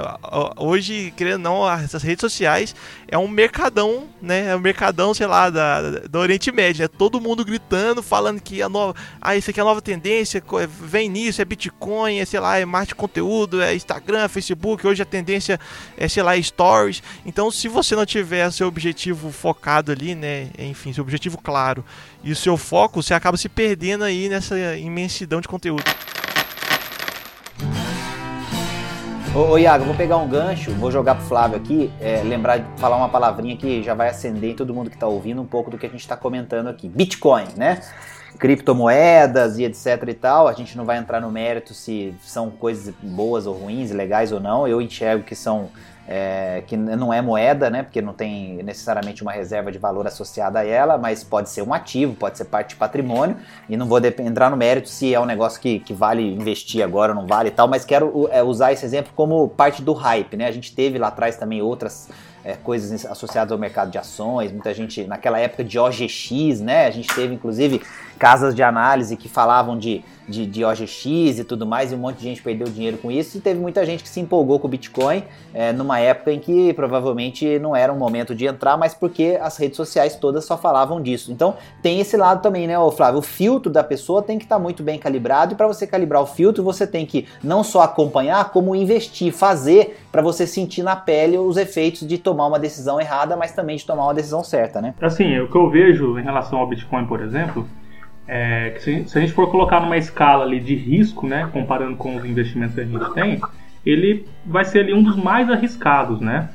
hoje, 0.57 1.13
querendo 1.15 1.41
não, 1.41 1.69
essas 1.71 2.03
redes 2.03 2.21
sociais 2.21 2.75
é 3.07 3.17
um 3.17 3.27
mercadão, 3.27 4.03
né? 4.21 4.49
É 4.51 4.55
um 4.55 4.59
mercadão, 4.59 5.13
sei 5.13 5.27
lá, 5.27 5.49
da, 5.49 5.81
do 6.09 6.19
Oriente 6.19 6.51
Médio. 6.51 6.83
É 6.83 6.87
todo 6.87 7.21
mundo 7.21 7.45
gritando, 7.45 8.03
falando 8.03 8.41
que 8.41 8.61
a 8.61 8.67
nova. 8.67 8.93
Ah, 9.21 9.35
isso 9.35 9.49
aqui 9.49 9.59
é 9.59 9.63
a 9.63 9.65
nova 9.65 9.81
tendência, 9.81 10.43
vem 10.81 11.07
nisso, 11.07 11.41
é 11.41 11.45
Bitcoin, 11.45 12.19
é 12.19 12.25
sei 12.25 12.39
lá, 12.39 12.57
é 12.57 12.65
marketing 12.65 12.99
conteúdo 12.99 13.28
conteúdo, 13.29 13.61
é 13.61 13.75
Instagram, 13.75 14.27
Facebook, 14.27 14.85
hoje 14.85 15.03
a 15.03 15.05
tendência 15.05 15.59
é, 15.95 16.07
sei 16.07 16.23
lá, 16.23 16.41
stories. 16.41 17.03
Então, 17.25 17.51
se 17.51 17.67
você 17.67 17.95
não 17.95 18.05
tiver 18.05 18.49
seu 18.51 18.67
objetivo 18.67 19.31
focado 19.31 19.91
ali, 19.91 20.15
né, 20.15 20.47
enfim, 20.57 20.91
seu 20.91 21.03
objetivo 21.03 21.37
claro 21.37 21.85
e 22.23 22.31
o 22.31 22.35
seu 22.35 22.57
foco, 22.57 23.03
você 23.03 23.13
acaba 23.13 23.37
se 23.37 23.47
perdendo 23.47 24.03
aí 24.03 24.27
nessa 24.27 24.57
imensidão 24.77 25.39
de 25.39 25.47
conteúdo. 25.47 25.83
Ô, 29.35 29.51
ô 29.51 29.57
Iago, 29.59 29.85
vou 29.85 29.93
pegar 29.93 30.17
um 30.17 30.27
gancho, 30.27 30.71
vou 30.71 30.91
jogar 30.91 31.13
pro 31.13 31.25
Flávio 31.25 31.57
aqui, 31.57 31.91
é, 32.01 32.23
lembrar 32.23 32.57
de 32.57 32.81
falar 32.81 32.97
uma 32.97 33.09
palavrinha 33.09 33.55
que 33.55 33.83
já 33.83 33.93
vai 33.93 34.09
acender 34.09 34.51
em 34.51 34.55
todo 34.55 34.73
mundo 34.73 34.89
que 34.89 34.97
tá 34.97 35.05
ouvindo 35.05 35.39
um 35.39 35.45
pouco 35.45 35.69
do 35.69 35.77
que 35.77 35.85
a 35.85 35.89
gente 35.89 36.07
tá 36.07 36.17
comentando 36.17 36.67
aqui. 36.67 36.89
Bitcoin, 36.89 37.45
né? 37.55 37.79
Criptomoedas 38.39 39.59
e 39.59 39.65
etc 39.65 40.01
e 40.07 40.13
tal. 40.13 40.47
A 40.47 40.53
gente 40.53 40.75
não 40.77 40.85
vai 40.85 40.97
entrar 40.97 41.19
no 41.19 41.29
mérito 41.29 41.73
se 41.73 42.15
são 42.21 42.49
coisas 42.49 42.93
boas 43.03 43.45
ou 43.45 43.53
ruins, 43.53 43.91
legais 43.91 44.31
ou 44.31 44.39
não. 44.39 44.67
Eu 44.67 44.81
enxergo 44.81 45.23
que 45.23 45.35
são 45.35 45.69
é, 46.11 46.63
que 46.65 46.75
não 46.75 47.13
é 47.13 47.21
moeda, 47.21 47.69
né? 47.69 47.83
Porque 47.83 48.01
não 48.01 48.13
tem 48.13 48.63
necessariamente 48.63 49.21
uma 49.21 49.31
reserva 49.31 49.71
de 49.71 49.77
valor 49.77 50.07
associada 50.07 50.57
a 50.57 50.65
ela, 50.65 50.97
mas 50.97 51.23
pode 51.23 51.51
ser 51.51 51.61
um 51.61 51.71
ativo, 51.71 52.15
pode 52.15 52.35
ser 52.35 52.45
parte 52.45 52.69
de 52.69 52.77
patrimônio. 52.77 53.37
E 53.69 53.77
não 53.77 53.85
vou 53.85 53.99
entrar 53.99 54.49
no 54.49 54.57
mérito 54.57 54.89
se 54.89 55.13
é 55.13 55.19
um 55.19 55.25
negócio 55.25 55.61
que, 55.61 55.79
que 55.79 55.93
vale 55.93 56.33
investir 56.33 56.81
agora 56.83 57.11
ou 57.11 57.15
não 57.15 57.27
vale 57.27 57.49
e 57.49 57.51
tal, 57.51 57.67
mas 57.67 57.85
quero 57.85 58.27
é, 58.31 58.41
usar 58.41 58.71
esse 58.71 58.83
exemplo 58.83 59.11
como 59.15 59.49
parte 59.49 59.83
do 59.83 59.93
hype, 59.93 60.35
né? 60.35 60.47
A 60.47 60.51
gente 60.51 60.73
teve 60.73 60.97
lá 60.97 61.09
atrás 61.09 61.35
também 61.35 61.61
outras 61.61 62.09
é, 62.43 62.53
coisas 62.53 63.05
associadas 63.05 63.51
ao 63.51 63.57
mercado 63.57 63.91
de 63.91 63.97
ações, 63.97 64.51
muita 64.51 64.73
gente 64.73 65.03
naquela 65.05 65.39
época 65.39 65.63
de 65.63 65.77
OGX, 65.77 66.61
né? 66.61 66.87
A 66.87 66.91
gente 66.91 67.13
teve 67.13 67.33
inclusive 67.33 67.81
casas 68.17 68.55
de 68.55 68.63
análise 68.63 69.15
que 69.17 69.27
falavam 69.27 69.77
de, 69.77 70.03
de, 70.29 70.45
de 70.45 70.63
OGX 70.63 71.39
e 71.39 71.43
tudo 71.43 71.65
mais, 71.65 71.91
e 71.91 71.95
um 71.95 71.97
monte 71.97 72.17
de 72.17 72.23
gente 72.23 72.41
perdeu 72.41 72.67
dinheiro 72.67 72.97
com 72.97 73.11
isso, 73.11 73.37
e 73.37 73.41
teve 73.41 73.59
muita 73.59 73.85
gente 73.85 74.03
que 74.03 74.09
se 74.09 74.19
empolgou 74.19 74.59
com 74.59 74.67
o 74.67 74.69
Bitcoin 74.69 75.23
é, 75.53 75.73
numa 75.73 75.99
época 75.99 76.31
em 76.31 76.39
que 76.39 76.73
provavelmente 76.73 77.57
não 77.59 77.75
era 77.75 77.91
um 77.91 77.97
momento 77.97 78.35
de 78.35 78.45
entrar, 78.45 78.77
mas 78.77 78.93
porque 78.93 79.37
as 79.41 79.57
redes 79.57 79.77
sociais 79.77 80.15
todas 80.15 80.45
só 80.45 80.57
falavam 80.57 81.01
disso. 81.01 81.31
Então 81.31 81.55
tem 81.81 81.99
esse 81.99 82.15
lado 82.15 82.41
também, 82.41 82.67
né, 82.67 82.75
Flávio? 82.95 83.19
O 83.19 83.23
filtro 83.23 83.71
da 83.71 83.83
pessoa 83.83 84.21
tem 84.21 84.37
que 84.37 84.45
estar 84.45 84.57
tá 84.57 84.61
muito 84.61 84.83
bem 84.83 84.99
calibrado, 84.99 85.53
e 85.53 85.55
para 85.55 85.67
você 85.67 85.87
calibrar 85.87 86.21
o 86.21 86.25
filtro, 86.25 86.63
você 86.63 86.85
tem 86.85 87.05
que 87.05 87.27
não 87.43 87.63
só 87.63 87.81
acompanhar, 87.81 88.51
como 88.51 88.75
investir, 88.75 89.31
fazer 89.33 89.97
para 90.11 90.21
você 90.21 90.45
sentir 90.45 90.83
na 90.83 90.95
pele 90.95 91.37
os 91.37 91.57
efeitos 91.57 92.07
de 92.07 92.17
tomar 92.17 92.47
uma 92.47 92.59
decisão 92.59 92.99
errada, 92.99 93.35
mas 93.35 93.51
também 93.51 93.75
de 93.75 93.85
tomar 93.85 94.03
uma 94.03 94.13
decisão 94.13 94.43
certa, 94.43 94.81
né? 94.81 94.93
Assim, 95.01 95.39
o 95.39 95.49
que 95.49 95.57
eu 95.57 95.69
vejo 95.69 96.17
em 96.19 96.23
relação 96.23 96.59
ao 96.59 96.67
Bitcoin, 96.67 97.05
por 97.05 97.21
exemplo, 97.21 97.67
é, 98.29 98.75
se, 98.77 99.09
se, 99.09 99.17
a 99.17 99.21
gente 99.21 99.33
for 99.33 99.49
colocar 99.49 99.79
numa 99.79 99.97
escala 99.97 100.45
ali 100.45 100.59
de 100.59 100.75
risco, 100.75 101.25
né, 101.25 101.49
comparando 101.51 101.97
com 101.97 102.15
os 102.15 102.23
investimentos 102.23 102.75
que 102.75 102.81
a 102.81 102.85
gente 102.85 103.13
tem, 103.15 103.41
ele 103.83 104.23
vai 104.45 104.63
ser 104.63 104.81
ali 104.81 104.93
um 104.93 105.01
dos 105.01 105.15
mais 105.15 105.49
arriscados, 105.49 106.21
né? 106.21 106.49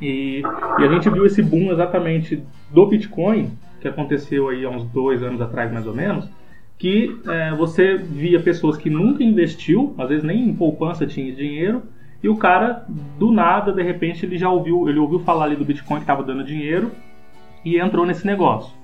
E, 0.00 0.42
e 0.78 0.84
a 0.84 0.86
gente 0.86 1.10
viu 1.10 1.26
esse 1.26 1.42
boom 1.42 1.72
exatamente 1.72 2.40
do 2.70 2.86
Bitcoin, 2.86 3.50
que 3.80 3.88
aconteceu 3.88 4.48
aí 4.48 4.64
há 4.64 4.70
uns 4.70 4.84
dois 4.84 5.24
anos 5.24 5.40
atrás 5.40 5.72
mais 5.72 5.88
ou 5.88 5.94
menos, 5.94 6.28
que 6.78 7.20
é, 7.26 7.52
você 7.52 7.96
via 7.96 8.38
pessoas 8.40 8.76
que 8.76 8.88
nunca 8.88 9.24
investiu, 9.24 9.96
às 9.98 10.08
vezes 10.08 10.22
nem 10.22 10.48
em 10.48 10.54
poupança 10.54 11.04
tinha 11.04 11.32
dinheiro, 11.32 11.82
e 12.22 12.28
o 12.28 12.36
cara 12.36 12.86
do 13.18 13.32
nada, 13.32 13.72
de 13.72 13.82
repente, 13.82 14.24
ele 14.24 14.38
já 14.38 14.48
ouviu, 14.48 14.88
ele 14.88 15.00
ouviu 15.00 15.18
falar 15.18 15.46
ali 15.46 15.56
do 15.56 15.64
Bitcoin 15.64 15.96
que 15.96 16.04
estava 16.04 16.22
dando 16.22 16.44
dinheiro 16.44 16.92
e 17.64 17.76
entrou 17.76 18.06
nesse 18.06 18.24
negócio 18.24 18.81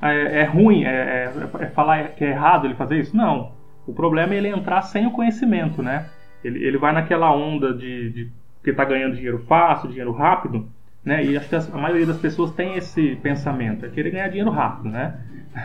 é, 0.00 0.40
é 0.40 0.44
ruim, 0.44 0.84
é, 0.84 0.88
é, 0.88 1.32
é, 1.60 1.66
falar 1.68 2.08
que 2.10 2.24
é 2.24 2.30
errado 2.30 2.66
ele 2.66 2.74
fazer 2.74 2.98
isso? 2.98 3.16
Não. 3.16 3.52
O 3.86 3.92
problema 3.92 4.34
é 4.34 4.38
ele 4.38 4.48
entrar 4.48 4.82
sem 4.82 5.06
o 5.06 5.10
conhecimento, 5.10 5.82
né? 5.82 6.06
Ele, 6.42 6.64
ele 6.64 6.78
vai 6.78 6.92
naquela 6.92 7.34
onda 7.34 7.74
de, 7.74 8.10
de 8.10 8.30
que 8.62 8.70
está 8.70 8.84
ganhando 8.84 9.16
dinheiro 9.16 9.38
fácil, 9.40 9.88
dinheiro 9.88 10.12
rápido, 10.12 10.68
né? 11.04 11.24
E 11.24 11.36
acho 11.36 11.48
que 11.48 11.56
a 11.56 11.78
maioria 11.78 12.06
das 12.06 12.18
pessoas 12.18 12.52
tem 12.52 12.76
esse 12.76 13.16
pensamento, 13.16 13.84
é 13.84 13.88
querer 13.88 14.10
ganhar 14.10 14.28
dinheiro 14.28 14.50
rápido, 14.50 14.88
né? 14.90 15.18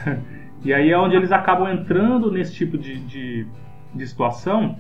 e 0.63 0.74
aí 0.74 0.91
é 0.91 0.98
onde 0.98 1.15
eles 1.15 1.32
acabam 1.32 1.71
entrando 1.71 2.32
nesse 2.32 2.54
tipo 2.54 2.78
de, 2.78 3.00
de, 3.00 3.48
de 3.93 4.08
situação 4.08 4.78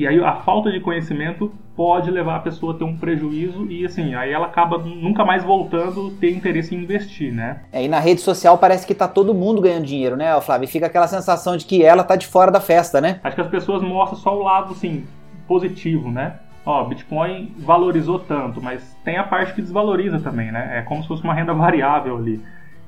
e 0.00 0.06
aí 0.06 0.18
a 0.24 0.36
falta 0.36 0.72
de 0.72 0.80
conhecimento 0.80 1.52
pode 1.76 2.10
levar 2.10 2.36
a 2.36 2.40
pessoa 2.40 2.72
a 2.72 2.76
ter 2.78 2.84
um 2.84 2.96
prejuízo 2.96 3.66
e 3.70 3.84
assim, 3.84 4.14
aí 4.14 4.32
ela 4.32 4.46
acaba 4.46 4.78
nunca 4.78 5.26
mais 5.26 5.44
voltando 5.44 6.08
a 6.08 6.20
ter 6.20 6.30
interesse 6.30 6.74
em 6.74 6.78
investir, 6.78 7.32
né? 7.34 7.60
É, 7.70 7.84
e 7.84 7.88
na 7.88 8.00
rede 8.00 8.22
social 8.22 8.56
parece 8.56 8.86
que 8.86 8.94
tá 8.94 9.06
todo 9.06 9.34
mundo 9.34 9.60
ganhando 9.60 9.84
dinheiro, 9.84 10.16
né, 10.16 10.40
Flávio? 10.40 10.64
E 10.64 10.68
fica 10.68 10.86
aquela 10.86 11.06
sensação 11.06 11.54
de 11.54 11.66
que 11.66 11.84
ela 11.84 12.02
tá 12.02 12.16
de 12.16 12.26
fora 12.26 12.50
da 12.50 12.60
festa, 12.60 12.98
né? 12.98 13.20
Acho 13.22 13.34
que 13.34 13.42
as 13.42 13.48
pessoas 13.48 13.82
mostram 13.82 14.18
só 14.18 14.34
o 14.34 14.42
lado, 14.42 14.72
assim, 14.72 15.04
positivo, 15.46 16.10
né? 16.10 16.38
Ó, 16.64 16.82
Bitcoin 16.84 17.54
valorizou 17.58 18.18
tanto, 18.18 18.62
mas 18.62 18.96
tem 19.04 19.18
a 19.18 19.24
parte 19.24 19.52
que 19.52 19.60
desvaloriza 19.60 20.18
também, 20.18 20.50
né? 20.50 20.78
É 20.78 20.82
como 20.82 21.02
se 21.02 21.08
fosse 21.08 21.22
uma 21.22 21.34
renda 21.34 21.52
variável 21.52 22.16
ali. 22.16 22.40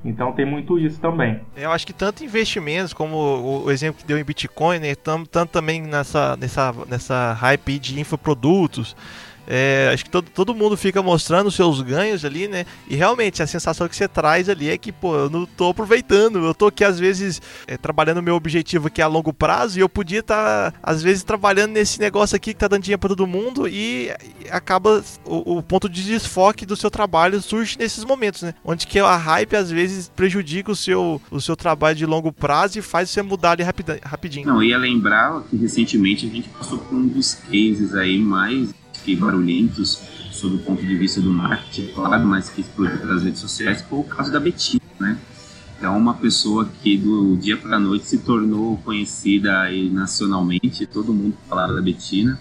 Então 0.04 0.32
tem 0.32 0.44
muito 0.44 0.78
isso 0.78 1.00
também. 1.00 1.40
Eu 1.56 1.70
acho 1.70 1.86
que 1.86 1.92
tanto 1.92 2.24
investimentos 2.24 2.92
como 2.92 3.64
o, 3.64 3.70
exemplo 3.70 4.00
que 4.00 4.06
deu 4.06 4.18
em 4.18 4.24
Bitcoin, 4.24 4.80
né, 4.80 4.94
tanto 4.94 5.46
também 5.46 5.80
nessa, 5.80 6.36
nessa, 6.36 6.74
nessa 6.88 7.32
hype 7.34 7.78
de 7.78 8.00
infoprodutos, 8.00 8.96
é, 9.46 9.90
acho 9.92 10.04
que 10.04 10.10
todo, 10.10 10.30
todo 10.30 10.54
mundo 10.54 10.76
fica 10.76 11.02
mostrando 11.02 11.48
os 11.48 11.54
seus 11.54 11.80
ganhos 11.80 12.24
ali, 12.24 12.46
né? 12.48 12.64
E 12.88 12.94
realmente 12.94 13.42
a 13.42 13.46
sensação 13.46 13.88
que 13.88 13.96
você 13.96 14.06
traz 14.06 14.48
ali 14.48 14.70
é 14.70 14.78
que, 14.78 14.92
pô, 14.92 15.14
eu 15.16 15.30
não 15.30 15.46
tô 15.46 15.70
aproveitando. 15.70 16.44
Eu 16.44 16.54
tô 16.54 16.66
aqui, 16.66 16.84
às 16.84 16.98
vezes, 16.98 17.40
é, 17.66 17.76
trabalhando 17.76 18.18
o 18.18 18.22
meu 18.22 18.34
objetivo 18.34 18.86
aqui 18.86 19.02
a 19.02 19.06
longo 19.06 19.32
prazo 19.32 19.78
e 19.78 19.82
eu 19.82 19.88
podia 19.88 20.20
estar, 20.20 20.72
tá, 20.72 20.78
às 20.82 21.02
vezes, 21.02 21.24
trabalhando 21.24 21.72
nesse 21.72 22.00
negócio 22.00 22.36
aqui 22.36 22.52
que 22.52 22.60
tá 22.60 22.68
dando 22.68 22.82
dinheiro 22.82 23.00
pra 23.00 23.08
todo 23.08 23.26
mundo 23.26 23.68
e, 23.68 24.10
e 24.40 24.48
acaba 24.50 25.02
o, 25.24 25.58
o, 25.58 25.62
ponto 25.62 25.88
de 25.88 26.04
desfoque 26.04 26.64
do 26.64 26.76
seu 26.76 26.90
trabalho 26.90 27.40
surge 27.40 27.76
nesses 27.78 28.04
momentos, 28.04 28.42
né? 28.42 28.54
Onde 28.64 28.86
que 28.86 28.98
a 28.98 29.16
hype, 29.16 29.56
às 29.56 29.70
vezes, 29.70 30.08
prejudica 30.14 30.70
o 30.70 30.76
seu, 30.76 31.20
o 31.30 31.40
seu 31.40 31.56
trabalho 31.56 31.96
de 31.96 32.06
longo 32.06 32.32
prazo 32.32 32.78
e 32.78 32.82
faz 32.82 33.10
você 33.10 33.22
mudar 33.22 33.52
ali 33.52 33.62
rapidinho. 33.62 34.46
Não, 34.46 34.62
ia 34.62 34.78
lembrar 34.78 35.42
que 35.50 35.56
recentemente 35.56 36.26
a 36.26 36.30
gente 36.30 36.48
passou 36.48 36.78
por 36.78 36.94
um 36.94 37.06
dos 37.06 37.34
cases 37.34 37.94
aí 37.94 38.18
mais 38.18 38.72
que 39.04 39.16
barulhentos 39.16 40.00
sob 40.30 40.56
o 40.56 40.58
ponto 40.60 40.84
de 40.84 40.96
vista 40.96 41.20
do 41.20 41.30
marketing, 41.30 41.92
claro, 41.94 42.26
mas 42.26 42.48
que 42.48 42.62
explodiu 42.62 42.98
pelas 42.98 43.22
redes 43.22 43.40
sociais, 43.40 43.82
foi 43.82 44.00
o 44.00 44.04
caso 44.04 44.32
da 44.32 44.40
Betina, 44.40 44.82
né? 44.98 45.18
É 45.80 45.88
uma 45.88 46.14
pessoa 46.14 46.68
que 46.82 46.96
do 46.96 47.36
dia 47.36 47.56
para 47.56 47.76
a 47.76 47.80
noite 47.80 48.06
se 48.06 48.18
tornou 48.18 48.76
conhecida 48.78 49.60
aí 49.60 49.90
nacionalmente, 49.90 50.86
todo 50.86 51.12
mundo 51.12 51.36
falava 51.48 51.74
da 51.74 51.82
Betina, 51.82 52.40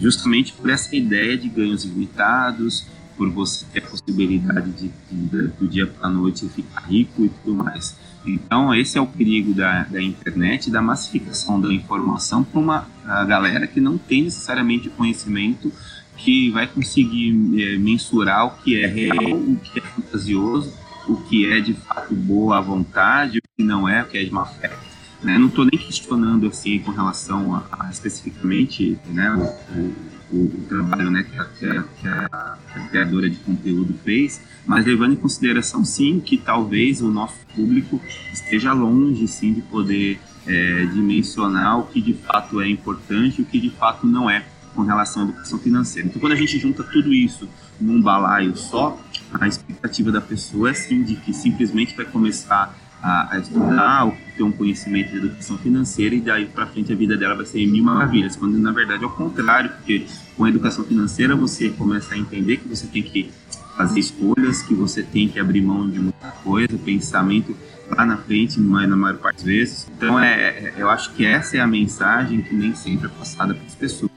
justamente 0.00 0.52
por 0.52 0.70
essa 0.70 0.94
ideia 0.96 1.36
de 1.36 1.48
ganhos 1.48 1.84
limitados, 1.84 2.86
por 3.16 3.28
você 3.30 3.66
ter 3.72 3.80
a 3.80 3.88
possibilidade 3.88 4.70
de, 4.70 4.90
de 5.10 5.48
do 5.48 5.68
dia 5.68 5.86
para 5.86 6.06
a 6.06 6.10
noite 6.10 6.48
ficar 6.48 6.80
rico 6.82 7.24
e 7.24 7.28
tudo 7.28 7.54
mais. 7.54 7.96
Então, 8.24 8.74
esse 8.74 8.96
é 8.96 9.00
o 9.00 9.06
perigo 9.06 9.52
da, 9.52 9.84
da 9.84 10.00
internet, 10.00 10.70
da 10.70 10.80
massificação 10.80 11.60
da 11.60 11.72
informação 11.72 12.44
para 12.44 12.60
uma 12.60 12.86
galera 13.26 13.66
que 13.66 13.80
não 13.80 13.98
tem 13.98 14.22
necessariamente 14.22 14.88
conhecimento 14.90 15.72
que 16.18 16.50
vai 16.50 16.66
conseguir 16.66 17.30
é, 17.62 17.78
mensurar 17.78 18.46
o 18.46 18.50
que 18.62 18.82
é 18.82 18.86
real, 18.86 19.32
o 19.32 19.56
que 19.56 19.78
é 19.78 19.82
fantasioso, 19.82 20.74
o 21.08 21.16
que 21.16 21.50
é 21.50 21.60
de 21.60 21.72
fato 21.74 22.14
boa 22.14 22.58
à 22.58 22.60
vontade, 22.60 23.38
o 23.38 23.42
que 23.56 23.62
não 23.62 23.88
é, 23.88 24.02
o 24.02 24.06
que 24.06 24.18
é 24.18 24.24
de 24.24 24.30
má 24.30 24.44
fé. 24.44 24.76
Né? 25.22 25.38
Não 25.38 25.48
estou 25.48 25.64
nem 25.64 25.78
questionando 25.78 26.46
assim 26.46 26.78
com 26.80 26.92
relação 26.92 27.54
a, 27.54 27.64
a 27.70 27.90
especificamente 27.90 28.98
né, 29.06 29.30
o, 29.32 30.36
o, 30.36 30.44
o, 30.44 30.64
trabalho 30.68 31.10
né, 31.10 31.24
que, 31.24 31.38
a, 31.38 31.44
que, 31.44 31.66
a, 31.66 31.82
que, 31.82 32.08
a, 32.08 32.58
criadora 32.90 33.28
de 33.28 33.36
conteúdo 33.38 33.94
fez, 34.04 34.40
mas 34.66 34.86
levando 34.86 35.14
em 35.14 35.16
consideração 35.16 35.84
sim 35.84 36.20
que 36.20 36.36
talvez 36.36 37.00
o 37.00 37.08
nosso 37.08 37.38
público 37.54 38.00
esteja 38.32 38.72
longe 38.72 39.26
sim 39.26 39.52
de 39.52 39.62
poder 39.62 40.20
é, 40.46 40.86
dimensionar 40.86 41.80
o 41.80 41.86
que 41.86 42.00
de 42.00 42.14
fato 42.14 42.60
é 42.60 42.68
importante 42.68 43.40
e 43.40 43.42
o 43.42 43.44
que 43.44 43.58
de 43.58 43.70
fato 43.70 44.06
não 44.06 44.30
é 44.30 44.44
com 44.78 44.84
relação 44.84 45.22
à 45.22 45.24
educação 45.24 45.58
financeira. 45.58 46.06
Então, 46.06 46.20
quando 46.20 46.34
a 46.34 46.36
gente 46.36 46.56
junta 46.56 46.84
tudo 46.84 47.12
isso 47.12 47.48
num 47.80 48.00
balaio 48.00 48.56
só, 48.56 48.96
a 49.32 49.48
expectativa 49.48 50.12
da 50.12 50.20
pessoa 50.20 50.70
é 50.70 50.72
sim 50.72 51.02
de 51.02 51.16
que 51.16 51.34
simplesmente 51.34 51.96
vai 51.96 52.06
começar 52.06 52.78
a, 53.02 53.34
a 53.34 53.38
estudar, 53.40 54.08
ter 54.36 54.44
um 54.44 54.52
conhecimento 54.52 55.10
de 55.10 55.16
educação 55.16 55.58
financeira 55.58 56.14
e 56.14 56.20
daí 56.20 56.46
para 56.46 56.64
frente 56.68 56.92
a 56.92 56.96
vida 56.96 57.16
dela 57.16 57.34
vai 57.34 57.44
ser 57.44 57.66
mil 57.66 57.82
maravilhas, 57.82 58.36
quando 58.36 58.56
na 58.56 58.70
verdade 58.70 59.02
é 59.02 59.06
o 59.08 59.10
contrário, 59.10 59.68
porque 59.70 60.06
com 60.36 60.44
a 60.44 60.48
educação 60.48 60.84
financeira 60.84 61.34
você 61.34 61.70
começa 61.70 62.14
a 62.14 62.18
entender 62.18 62.58
que 62.58 62.68
você 62.68 62.86
tem 62.86 63.02
que 63.02 63.32
fazer 63.76 63.98
escolhas, 63.98 64.62
que 64.62 64.74
você 64.74 65.02
tem 65.02 65.28
que 65.28 65.40
abrir 65.40 65.60
mão 65.60 65.90
de 65.90 65.98
muita 65.98 66.30
coisa, 66.44 66.78
pensamento 66.78 67.56
lá 67.90 68.06
na 68.06 68.16
frente, 68.16 68.60
mas 68.60 68.88
na 68.88 68.96
maior 68.96 69.16
parte 69.16 69.38
das 69.38 69.44
vezes. 69.44 69.90
Então, 69.96 70.20
é, 70.20 70.34
é, 70.34 70.74
eu 70.76 70.88
acho 70.88 71.12
que 71.14 71.24
essa 71.24 71.56
é 71.56 71.60
a 71.60 71.66
mensagem 71.66 72.42
que 72.42 72.54
nem 72.54 72.76
sempre 72.76 73.06
é 73.06 73.10
passada 73.10 73.54
para 73.54 73.66
as 73.66 73.74
pessoas. 73.74 74.07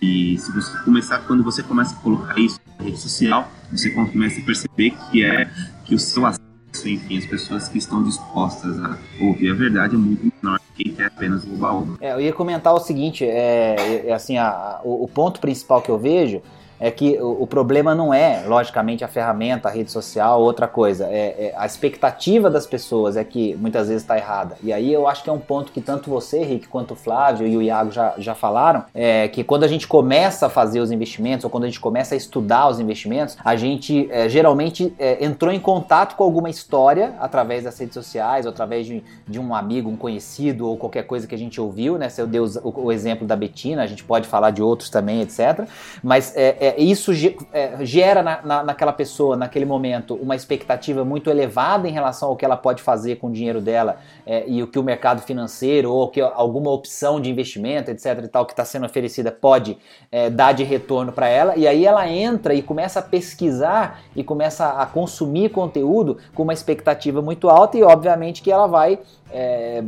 E 0.00 0.38
se 0.38 0.50
você 0.50 0.78
começar, 0.78 1.18
quando 1.26 1.42
você 1.42 1.62
começa 1.62 1.94
a 1.94 1.98
colocar 1.98 2.38
isso 2.38 2.58
na 2.78 2.84
rede 2.84 2.98
social, 2.98 3.48
você 3.70 3.90
começa 3.90 4.40
a 4.40 4.44
perceber 4.44 4.92
que 5.10 5.24
é 5.24 5.50
que 5.84 5.94
o 5.94 5.98
seu 5.98 6.24
acesso, 6.24 6.88
enfim, 6.88 7.18
as 7.18 7.26
pessoas 7.26 7.68
que 7.68 7.78
estão 7.78 8.02
dispostas 8.02 8.78
a 8.82 8.96
ouvir 9.20 9.50
a 9.50 9.54
verdade 9.54 9.94
é 9.94 9.98
muito 9.98 10.32
menor 10.42 10.58
que 10.58 10.84
quem 10.84 10.94
quer 10.94 11.06
apenas 11.06 11.44
roubar 11.44 11.76
o 11.76 11.98
É, 12.00 12.12
eu 12.14 12.20
ia 12.20 12.32
comentar 12.32 12.72
o 12.72 12.80
seguinte, 12.80 13.24
é, 13.24 14.06
é 14.06 14.12
assim, 14.12 14.38
a, 14.38 14.48
a, 14.48 14.80
o, 14.84 15.04
o 15.04 15.08
ponto 15.08 15.40
principal 15.40 15.82
que 15.82 15.90
eu 15.90 15.98
vejo 15.98 16.40
é 16.80 16.90
que 16.90 17.18
o, 17.20 17.42
o, 17.42 17.46
problema 17.46 17.94
não 17.94 18.12
é, 18.12 18.42
logicamente, 18.46 19.04
a 19.04 19.08
ferramenta, 19.08 19.68
a 19.68 19.70
rede 19.70 19.90
social, 19.90 20.40
outra 20.40 20.66
coisa. 20.66 21.06
É, 21.06 21.50
é 21.50 21.54
a 21.56 21.66
expectativa 21.66 22.48
das 22.48 22.66
pessoas 22.66 23.16
é 23.16 23.22
que 23.22 23.54
muitas 23.56 23.88
vezes 23.88 24.02
está 24.02 24.16
errada. 24.16 24.56
E 24.62 24.72
aí 24.72 24.90
eu 24.92 25.06
acho 25.06 25.22
que 25.22 25.28
é 25.28 25.32
um 25.32 25.38
ponto 25.38 25.72
que 25.72 25.80
tanto 25.80 26.08
você, 26.08 26.42
Rick, 26.42 26.68
quanto 26.68 26.92
o 26.92 26.96
Flávio 26.96 27.46
e 27.46 27.56
o 27.56 27.62
Iago 27.62 27.90
já, 27.90 28.14
já 28.16 28.34
falaram, 28.34 28.84
é 28.94 29.28
que 29.28 29.44
quando 29.44 29.64
a 29.64 29.68
gente 29.68 29.86
começa 29.86 30.46
a 30.46 30.48
fazer 30.48 30.80
os 30.80 30.90
investimentos, 30.90 31.44
ou 31.44 31.50
quando 31.50 31.64
a 31.64 31.66
gente 31.66 31.80
começa 31.80 32.14
a 32.14 32.18
estudar 32.18 32.68
os 32.68 32.80
investimentos, 32.80 33.36
a 33.44 33.54
gente 33.56 34.08
é, 34.10 34.28
geralmente 34.28 34.94
é, 34.98 35.22
entrou 35.24 35.52
em 35.52 35.60
contato 35.60 36.16
com 36.16 36.24
alguma 36.24 36.48
história 36.48 37.14
através 37.20 37.64
das 37.64 37.78
redes 37.78 37.94
sociais, 37.94 38.46
ou 38.46 38.52
através 38.52 38.86
de, 38.86 39.04
de 39.28 39.38
um 39.38 39.54
amigo, 39.54 39.90
um 39.90 39.96
conhecido, 39.96 40.66
ou 40.66 40.76
qualquer 40.76 41.02
coisa 41.02 41.26
que 41.26 41.34
a 41.34 41.38
gente 41.38 41.60
ouviu, 41.60 41.98
né? 41.98 42.08
Se 42.08 42.22
eu 42.22 42.26
dei 42.26 42.40
o, 42.40 42.48
o 42.64 42.90
exemplo 42.90 43.26
da 43.26 43.36
Betina, 43.36 43.82
a 43.82 43.86
gente 43.86 44.02
pode 44.02 44.26
falar 44.26 44.50
de 44.50 44.62
outros 44.62 44.88
também, 44.88 45.20
etc. 45.20 45.66
Mas 46.02 46.34
é, 46.36 46.56
é, 46.60 46.69
isso 46.78 47.12
é, 47.52 47.84
gera 47.84 48.22
na, 48.22 48.42
na, 48.42 48.62
naquela 48.62 48.92
pessoa, 48.92 49.36
naquele 49.36 49.64
momento, 49.64 50.14
uma 50.14 50.36
expectativa 50.36 51.04
muito 51.04 51.30
elevada 51.30 51.88
em 51.88 51.92
relação 51.92 52.28
ao 52.28 52.36
que 52.36 52.44
ela 52.44 52.56
pode 52.56 52.82
fazer 52.82 53.16
com 53.16 53.28
o 53.28 53.32
dinheiro 53.32 53.60
dela 53.60 53.98
é, 54.26 54.44
e 54.46 54.62
o 54.62 54.66
que 54.66 54.78
o 54.78 54.82
mercado 54.82 55.22
financeiro 55.22 55.92
ou 55.92 56.08
que 56.08 56.20
alguma 56.20 56.70
opção 56.70 57.20
de 57.20 57.30
investimento, 57.30 57.90
etc. 57.90 58.24
e 58.24 58.28
tal, 58.28 58.44
que 58.44 58.52
está 58.52 58.64
sendo 58.64 58.86
oferecida 58.86 59.30
pode 59.30 59.78
é, 60.10 60.28
dar 60.28 60.52
de 60.52 60.64
retorno 60.64 61.12
para 61.12 61.28
ela. 61.28 61.56
E 61.56 61.66
aí 61.66 61.86
ela 61.86 62.08
entra 62.08 62.54
e 62.54 62.62
começa 62.62 63.00
a 63.00 63.02
pesquisar 63.02 64.02
e 64.14 64.22
começa 64.22 64.68
a 64.68 64.86
consumir 64.86 65.50
conteúdo 65.50 66.18
com 66.34 66.42
uma 66.42 66.52
expectativa 66.52 67.22
muito 67.22 67.48
alta 67.48 67.78
e, 67.78 67.82
obviamente, 67.82 68.42
que 68.42 68.50
ela 68.50 68.66
vai 68.66 68.98
é, 69.32 69.82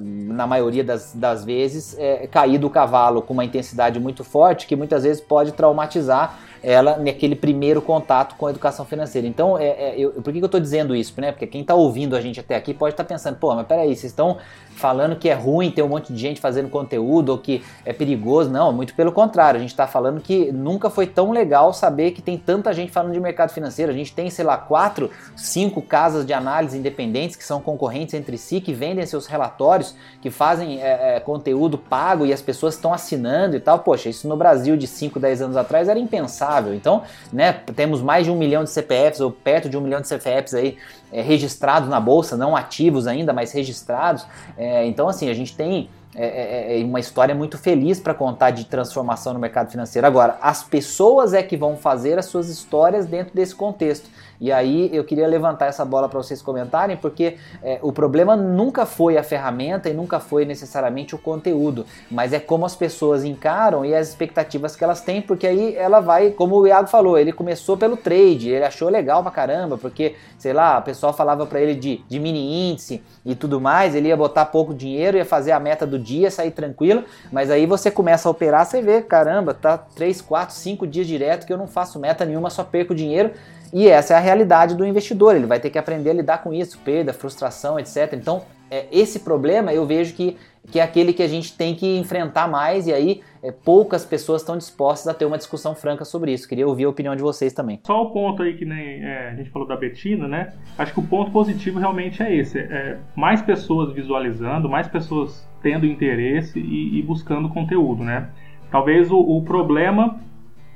na 0.00 0.46
maioria 0.46 0.82
das, 0.82 1.12
das 1.14 1.44
vezes, 1.44 1.96
é, 1.98 2.26
cair 2.26 2.58
do 2.58 2.68
cavalo 2.68 3.22
com 3.22 3.32
uma 3.32 3.44
intensidade 3.44 3.98
muito 4.00 4.24
forte 4.24 4.66
que 4.66 4.76
muitas 4.76 5.04
vezes 5.04 5.20
pode 5.20 5.52
traumatizar 5.52 6.38
ela 6.62 6.96
naquele 6.96 7.36
primeiro 7.36 7.80
contato 7.80 8.36
com 8.36 8.46
a 8.46 8.50
educação 8.50 8.84
financeira. 8.84 9.26
Então, 9.26 9.58
é, 9.58 9.66
é, 9.66 9.94
eu, 9.96 10.12
por 10.12 10.32
que, 10.32 10.38
que 10.38 10.44
eu 10.44 10.46
estou 10.46 10.60
dizendo 10.60 10.94
isso? 10.94 11.18
Né? 11.20 11.32
Porque 11.32 11.46
quem 11.46 11.62
está 11.62 11.74
ouvindo 11.74 12.16
a 12.16 12.20
gente 12.20 12.40
até 12.40 12.56
aqui 12.56 12.74
pode 12.74 12.94
estar 12.94 13.04
tá 13.04 13.08
pensando, 13.08 13.36
pô, 13.36 13.54
mas 13.54 13.66
peraí, 13.66 13.88
vocês 13.94 14.12
estão 14.12 14.38
falando 14.78 15.16
que 15.16 15.28
é 15.28 15.34
ruim 15.34 15.70
ter 15.70 15.82
um 15.82 15.88
monte 15.88 16.12
de 16.12 16.18
gente 16.18 16.40
fazendo 16.40 16.68
conteúdo 16.68 17.30
ou 17.30 17.38
que 17.38 17.62
é 17.84 17.92
perigoso. 17.92 18.48
Não, 18.48 18.72
muito 18.72 18.94
pelo 18.94 19.12
contrário. 19.12 19.58
A 19.58 19.60
gente 19.60 19.70
está 19.70 19.86
falando 19.86 20.20
que 20.20 20.52
nunca 20.52 20.88
foi 20.88 21.06
tão 21.06 21.30
legal 21.32 21.72
saber 21.74 22.12
que 22.12 22.22
tem 22.22 22.38
tanta 22.38 22.72
gente 22.72 22.92
falando 22.92 23.12
de 23.12 23.20
mercado 23.20 23.50
financeiro. 23.50 23.90
A 23.90 23.94
gente 23.94 24.12
tem, 24.12 24.30
sei 24.30 24.44
lá, 24.44 24.56
quatro, 24.56 25.10
cinco 25.36 25.82
casas 25.82 26.24
de 26.24 26.32
análise 26.32 26.78
independentes 26.78 27.36
que 27.36 27.44
são 27.44 27.60
concorrentes 27.60 28.14
entre 28.14 28.38
si, 28.38 28.60
que 28.60 28.72
vendem 28.72 29.04
seus 29.04 29.26
relatórios, 29.26 29.94
que 30.22 30.30
fazem 30.30 30.80
é, 30.80 31.16
é, 31.16 31.20
conteúdo 31.20 31.76
pago 31.76 32.24
e 32.24 32.32
as 32.32 32.40
pessoas 32.40 32.74
estão 32.74 32.94
assinando 32.94 33.56
e 33.56 33.60
tal. 33.60 33.80
Poxa, 33.80 34.08
isso 34.08 34.28
no 34.28 34.36
Brasil 34.36 34.76
de 34.76 34.86
5, 34.86 35.18
10 35.18 35.42
anos 35.42 35.56
atrás 35.56 35.88
era 35.88 35.98
impensável. 35.98 36.47
Então, 36.74 37.02
né, 37.32 37.52
temos 37.76 38.00
mais 38.00 38.24
de 38.24 38.30
um 38.30 38.36
milhão 38.36 38.64
de 38.64 38.70
CPFs 38.70 39.20
ou 39.20 39.30
perto 39.30 39.68
de 39.68 39.76
um 39.76 39.80
milhão 39.80 40.00
de 40.00 40.08
CPFs 40.08 40.54
aí 40.54 40.78
é, 41.12 41.20
registrados 41.20 41.88
na 41.88 42.00
bolsa, 42.00 42.36
não 42.36 42.56
ativos 42.56 43.06
ainda, 43.06 43.32
mas 43.32 43.52
registrados. 43.52 44.26
É, 44.56 44.86
então, 44.86 45.08
assim, 45.08 45.28
a 45.28 45.34
gente 45.34 45.54
tem 45.56 45.88
é, 46.14 46.76
é, 46.76 46.80
é 46.80 46.84
uma 46.84 46.98
história 46.98 47.34
muito 47.34 47.58
feliz 47.58 48.00
para 48.00 48.14
contar 48.14 48.50
de 48.50 48.64
transformação 48.64 49.32
no 49.32 49.38
mercado 49.38 49.70
financeiro. 49.70 50.06
Agora, 50.06 50.38
as 50.40 50.62
pessoas 50.62 51.32
é 51.32 51.42
que 51.42 51.56
vão 51.56 51.76
fazer 51.76 52.18
as 52.18 52.26
suas 52.26 52.48
histórias 52.48 53.06
dentro 53.06 53.34
desse 53.34 53.54
contexto. 53.54 54.08
E 54.40 54.52
aí 54.52 54.90
eu 54.92 55.04
queria 55.04 55.26
levantar 55.26 55.66
essa 55.66 55.84
bola 55.84 56.08
para 56.08 56.18
vocês 56.18 56.40
comentarem, 56.40 56.96
porque 56.96 57.36
é, 57.62 57.78
o 57.82 57.92
problema 57.92 58.36
nunca 58.36 58.86
foi 58.86 59.16
a 59.16 59.22
ferramenta 59.22 59.88
e 59.88 59.92
nunca 59.92 60.20
foi 60.20 60.44
necessariamente 60.44 61.14
o 61.14 61.18
conteúdo, 61.18 61.84
mas 62.10 62.32
é 62.32 62.38
como 62.38 62.64
as 62.64 62.76
pessoas 62.76 63.24
encaram 63.24 63.84
e 63.84 63.94
as 63.94 64.08
expectativas 64.08 64.76
que 64.76 64.84
elas 64.84 65.00
têm, 65.00 65.20
porque 65.20 65.46
aí 65.46 65.74
ela 65.76 66.00
vai, 66.00 66.30
como 66.30 66.56
o 66.56 66.66
Iago 66.66 66.88
falou, 66.88 67.18
ele 67.18 67.32
começou 67.32 67.76
pelo 67.76 67.96
trade, 67.96 68.50
ele 68.50 68.64
achou 68.64 68.88
legal 68.88 69.22
pra 69.22 69.32
caramba, 69.32 69.76
porque, 69.76 70.14
sei 70.38 70.52
lá, 70.52 70.78
o 70.78 70.82
pessoal 70.82 71.12
falava 71.12 71.44
para 71.46 71.60
ele 71.60 71.74
de, 71.74 72.02
de 72.08 72.20
mini 72.20 72.70
índice 72.70 73.02
e 73.24 73.34
tudo 73.34 73.60
mais, 73.60 73.94
ele 73.94 74.08
ia 74.08 74.16
botar 74.16 74.46
pouco 74.46 74.72
dinheiro, 74.72 75.16
ia 75.16 75.24
fazer 75.24 75.52
a 75.52 75.60
meta 75.60 75.86
do 75.86 75.98
dia, 75.98 76.30
sair 76.30 76.50
tranquilo, 76.50 77.04
mas 77.32 77.50
aí 77.50 77.66
você 77.66 77.90
começa 77.90 78.28
a 78.28 78.30
operar, 78.30 78.64
você 78.64 78.80
vê, 78.80 79.02
caramba, 79.02 79.52
tá 79.52 79.76
3, 79.78 80.20
4, 80.20 80.54
5 80.54 80.86
dias 80.86 81.06
direto 81.06 81.46
que 81.46 81.52
eu 81.52 81.58
não 81.58 81.66
faço 81.66 81.98
meta 81.98 82.24
nenhuma, 82.24 82.50
só 82.50 82.62
perco 82.62 82.94
dinheiro 82.94 83.32
e 83.72 83.88
essa 83.88 84.14
é 84.14 84.16
a 84.16 84.20
realidade 84.20 84.74
do 84.74 84.84
investidor, 84.84 85.36
ele 85.36 85.46
vai 85.46 85.60
ter 85.60 85.70
que 85.70 85.78
aprender 85.78 86.10
a 86.10 86.14
lidar 86.14 86.38
com 86.42 86.52
isso, 86.52 86.78
perda, 86.78 87.12
frustração, 87.12 87.78
etc. 87.78 88.12
Então, 88.14 88.42
é, 88.70 88.86
esse 88.92 89.20
problema 89.20 89.72
eu 89.72 89.86
vejo 89.86 90.14
que, 90.14 90.36
que 90.70 90.78
é 90.78 90.82
aquele 90.82 91.12
que 91.12 91.22
a 91.22 91.28
gente 91.28 91.56
tem 91.56 91.74
que 91.74 91.98
enfrentar 91.98 92.48
mais, 92.48 92.86
e 92.86 92.92
aí 92.92 93.22
é, 93.42 93.50
poucas 93.50 94.04
pessoas 94.04 94.42
estão 94.42 94.56
dispostas 94.56 95.08
a 95.08 95.14
ter 95.14 95.24
uma 95.24 95.38
discussão 95.38 95.74
franca 95.74 96.04
sobre 96.04 96.32
isso. 96.32 96.48
Queria 96.48 96.66
ouvir 96.66 96.84
a 96.84 96.88
opinião 96.88 97.16
de 97.16 97.22
vocês 97.22 97.52
também. 97.52 97.80
Só 97.86 98.02
o 98.02 98.10
ponto 98.10 98.42
aí 98.42 98.54
que 98.54 98.64
nem 98.64 99.02
é, 99.02 99.30
a 99.30 99.34
gente 99.34 99.50
falou 99.50 99.66
da 99.66 99.76
Betina, 99.76 100.28
né? 100.28 100.52
Acho 100.76 100.92
que 100.92 101.00
o 101.00 101.06
ponto 101.06 101.30
positivo 101.30 101.78
realmente 101.78 102.22
é 102.22 102.34
esse: 102.34 102.58
é, 102.58 102.98
mais 103.16 103.40
pessoas 103.40 103.92
visualizando, 103.92 104.68
mais 104.68 104.88
pessoas 104.88 105.48
tendo 105.62 105.86
interesse 105.86 106.58
e, 106.58 106.98
e 106.98 107.02
buscando 107.02 107.48
conteúdo, 107.48 108.04
né? 108.04 108.28
Talvez 108.70 109.10
o, 109.10 109.18
o 109.18 109.42
problema 109.42 110.20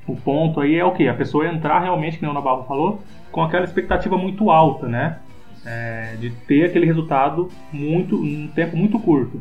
o 0.07 0.17
ponto 0.17 0.61
aí 0.61 0.77
é 0.77 0.85
o 0.85 0.93
que? 0.93 1.09
A 1.09 1.15
pessoa 1.15 1.47
entrar 1.47 1.81
realmente, 1.81 2.19
como 2.19 2.31
o 2.31 2.35
Navarro 2.35 2.65
falou, 2.65 3.01
com 3.31 3.43
aquela 3.43 3.65
expectativa 3.65 4.17
muito 4.17 4.51
alta, 4.51 4.87
né? 4.87 5.19
É, 5.65 6.17
de 6.19 6.31
ter 6.31 6.65
aquele 6.65 6.87
resultado 6.87 7.49
muito 7.73 8.17
um 8.17 8.49
tempo 8.49 8.77
muito 8.77 8.99
curto. 8.99 9.41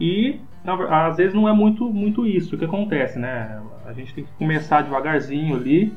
E 0.00 0.40
às 0.64 1.16
vezes 1.16 1.34
não 1.34 1.48
é 1.48 1.52
muito, 1.52 1.84
muito 1.90 2.26
isso 2.26 2.58
que 2.58 2.64
acontece, 2.64 3.18
né? 3.18 3.60
A 3.86 3.92
gente 3.92 4.12
tem 4.12 4.24
que 4.24 4.30
começar 4.38 4.82
devagarzinho 4.82 5.56
ali. 5.56 5.92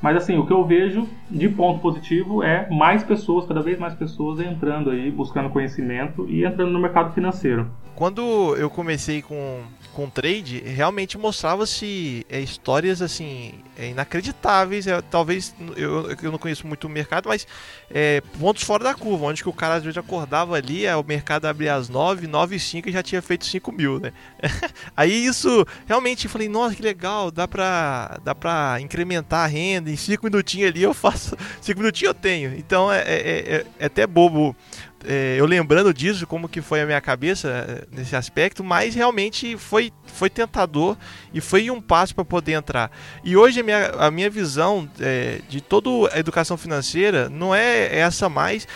Mas 0.00 0.16
assim, 0.16 0.38
o 0.38 0.46
que 0.46 0.52
eu 0.52 0.64
vejo 0.64 1.08
de 1.28 1.48
ponto 1.48 1.80
positivo 1.80 2.42
é 2.42 2.70
mais 2.70 3.02
pessoas, 3.02 3.46
cada 3.46 3.60
vez 3.60 3.78
mais 3.78 3.94
pessoas 3.94 4.38
entrando 4.38 4.90
aí, 4.90 5.10
buscando 5.10 5.50
conhecimento 5.50 6.24
e 6.28 6.44
entrando 6.44 6.70
no 6.70 6.78
mercado 6.78 7.12
financeiro. 7.12 7.68
Quando 7.96 8.54
eu 8.56 8.70
comecei 8.70 9.20
com 9.20 9.60
com 9.92 10.08
trade, 10.08 10.60
realmente 10.60 11.18
mostrava-se 11.18 12.24
é, 12.28 12.40
histórias 12.40 13.02
assim 13.02 13.54
é, 13.76 13.88
inacreditáveis. 13.90 14.86
É, 14.86 15.00
talvez 15.02 15.54
eu, 15.76 16.10
eu 16.22 16.30
não 16.30 16.38
conheço 16.38 16.66
muito 16.66 16.86
o 16.86 16.90
mercado, 16.90 17.28
mas 17.28 17.46
é, 17.90 18.22
pontos 18.38 18.62
fora 18.62 18.84
da 18.84 18.94
curva, 18.94 19.26
onde 19.26 19.42
que 19.42 19.48
o 19.48 19.52
cara 19.52 19.76
às 19.76 19.82
vezes 19.82 19.98
acordava 19.98 20.56
ali, 20.56 20.86
é, 20.86 20.94
o 20.96 21.02
mercado 21.02 21.46
abria 21.46 21.74
às 21.74 21.88
9, 21.88 22.26
9 22.26 22.56
e 22.56 22.60
5 22.60 22.88
e 22.88 22.92
já 22.92 23.02
tinha 23.02 23.20
feito 23.22 23.44
5 23.44 23.72
mil, 23.72 23.98
né? 23.98 24.12
Aí 24.96 25.24
isso 25.24 25.66
realmente 25.86 26.26
eu 26.26 26.30
falei, 26.30 26.48
nossa, 26.48 26.74
que 26.74 26.82
legal, 26.82 27.30
dá 27.30 27.48
pra, 27.48 28.18
dá 28.22 28.34
pra 28.34 28.78
incrementar 28.80 29.44
a 29.44 29.46
renda 29.46 29.90
em 29.90 29.96
cinco 29.96 30.26
minutinhos 30.26 30.70
ali 30.70 30.82
eu 30.82 30.94
faço. 30.94 31.36
Cinco 31.60 31.80
minutinhos 31.80 32.14
eu 32.14 32.20
tenho. 32.20 32.54
Então 32.56 32.92
é, 32.92 33.00
é, 33.00 33.66
é 33.78 33.86
até 33.86 34.06
bobo 34.06 34.56
é, 35.04 35.36
eu 35.38 35.46
lembrando 35.46 35.92
disso, 35.94 36.26
como 36.26 36.48
que 36.48 36.60
foi 36.60 36.80
a 36.80 36.86
minha 36.86 37.00
cabeça 37.00 37.48
é, 37.48 37.96
nesse 37.96 38.16
aspecto, 38.16 38.64
mas 38.64 38.94
realmente 38.94 39.56
foi, 39.56 39.92
foi 40.06 40.28
tentador 40.28 40.96
e 41.32 41.40
foi 41.40 41.70
um 41.70 41.80
passo 41.80 42.14
para 42.14 42.24
poder 42.24 42.52
entrar. 42.52 42.90
E 43.22 43.36
hoje 43.36 43.60
a 43.60 43.62
minha, 43.62 43.86
a 43.98 44.10
minha 44.10 44.28
visão 44.28 44.88
é, 45.00 45.40
de 45.48 45.60
toda 45.60 45.88
a 46.12 46.18
educação 46.18 46.56
financeira 46.56 47.28
não 47.28 47.54
é 47.54 47.98
essa 47.98 48.28
mais 48.28 48.66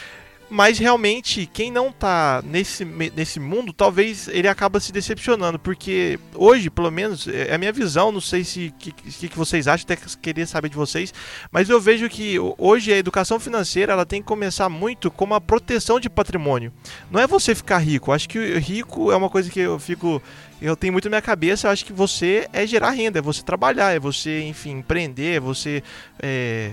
mas 0.52 0.78
realmente, 0.78 1.46
quem 1.46 1.70
não 1.70 1.90
tá 1.90 2.42
nesse, 2.44 2.84
nesse 2.84 3.40
mundo, 3.40 3.72
talvez 3.72 4.28
ele 4.28 4.46
acaba 4.46 4.78
se 4.78 4.92
decepcionando, 4.92 5.58
porque 5.58 6.18
hoje, 6.34 6.68
pelo 6.68 6.90
menos, 6.90 7.26
é 7.26 7.54
a 7.54 7.58
minha 7.58 7.72
visão, 7.72 8.12
não 8.12 8.20
sei 8.20 8.44
se 8.44 8.72
que, 8.78 8.92
que, 8.92 9.36
vocês 9.36 9.66
acham, 9.66 9.84
até 9.84 9.96
queria 10.20 10.46
saber 10.46 10.68
de 10.68 10.76
vocês, 10.76 11.14
mas 11.50 11.70
eu 11.70 11.80
vejo 11.80 12.06
que 12.10 12.36
hoje 12.58 12.92
a 12.92 12.98
educação 12.98 13.40
financeira 13.40 13.94
ela 13.94 14.04
tem 14.04 14.20
que 14.20 14.28
começar 14.28 14.68
muito 14.68 15.10
como 15.10 15.32
a 15.32 15.40
proteção 15.40 15.98
de 15.98 16.10
patrimônio. 16.10 16.70
Não 17.10 17.18
é 17.18 17.26
você 17.26 17.54
ficar 17.54 17.78
rico. 17.78 18.12
Acho 18.12 18.28
que 18.28 18.58
rico 18.58 19.10
é 19.10 19.16
uma 19.16 19.30
coisa 19.30 19.50
que 19.50 19.60
eu 19.60 19.78
fico 19.78 20.22
eu 20.60 20.76
tenho 20.76 20.92
muito 20.92 21.06
na 21.06 21.16
minha 21.16 21.22
cabeça, 21.22 21.66
eu 21.66 21.72
acho 21.72 21.84
que 21.84 21.92
você 21.92 22.46
é 22.52 22.64
gerar 22.66 22.90
renda, 22.90 23.18
é 23.18 23.22
você 23.22 23.42
trabalhar, 23.42 23.92
é 23.92 23.98
você, 23.98 24.42
enfim, 24.42 24.78
empreender, 24.78 25.36
é 25.36 25.40
você 25.40 25.82
é, 26.20 26.72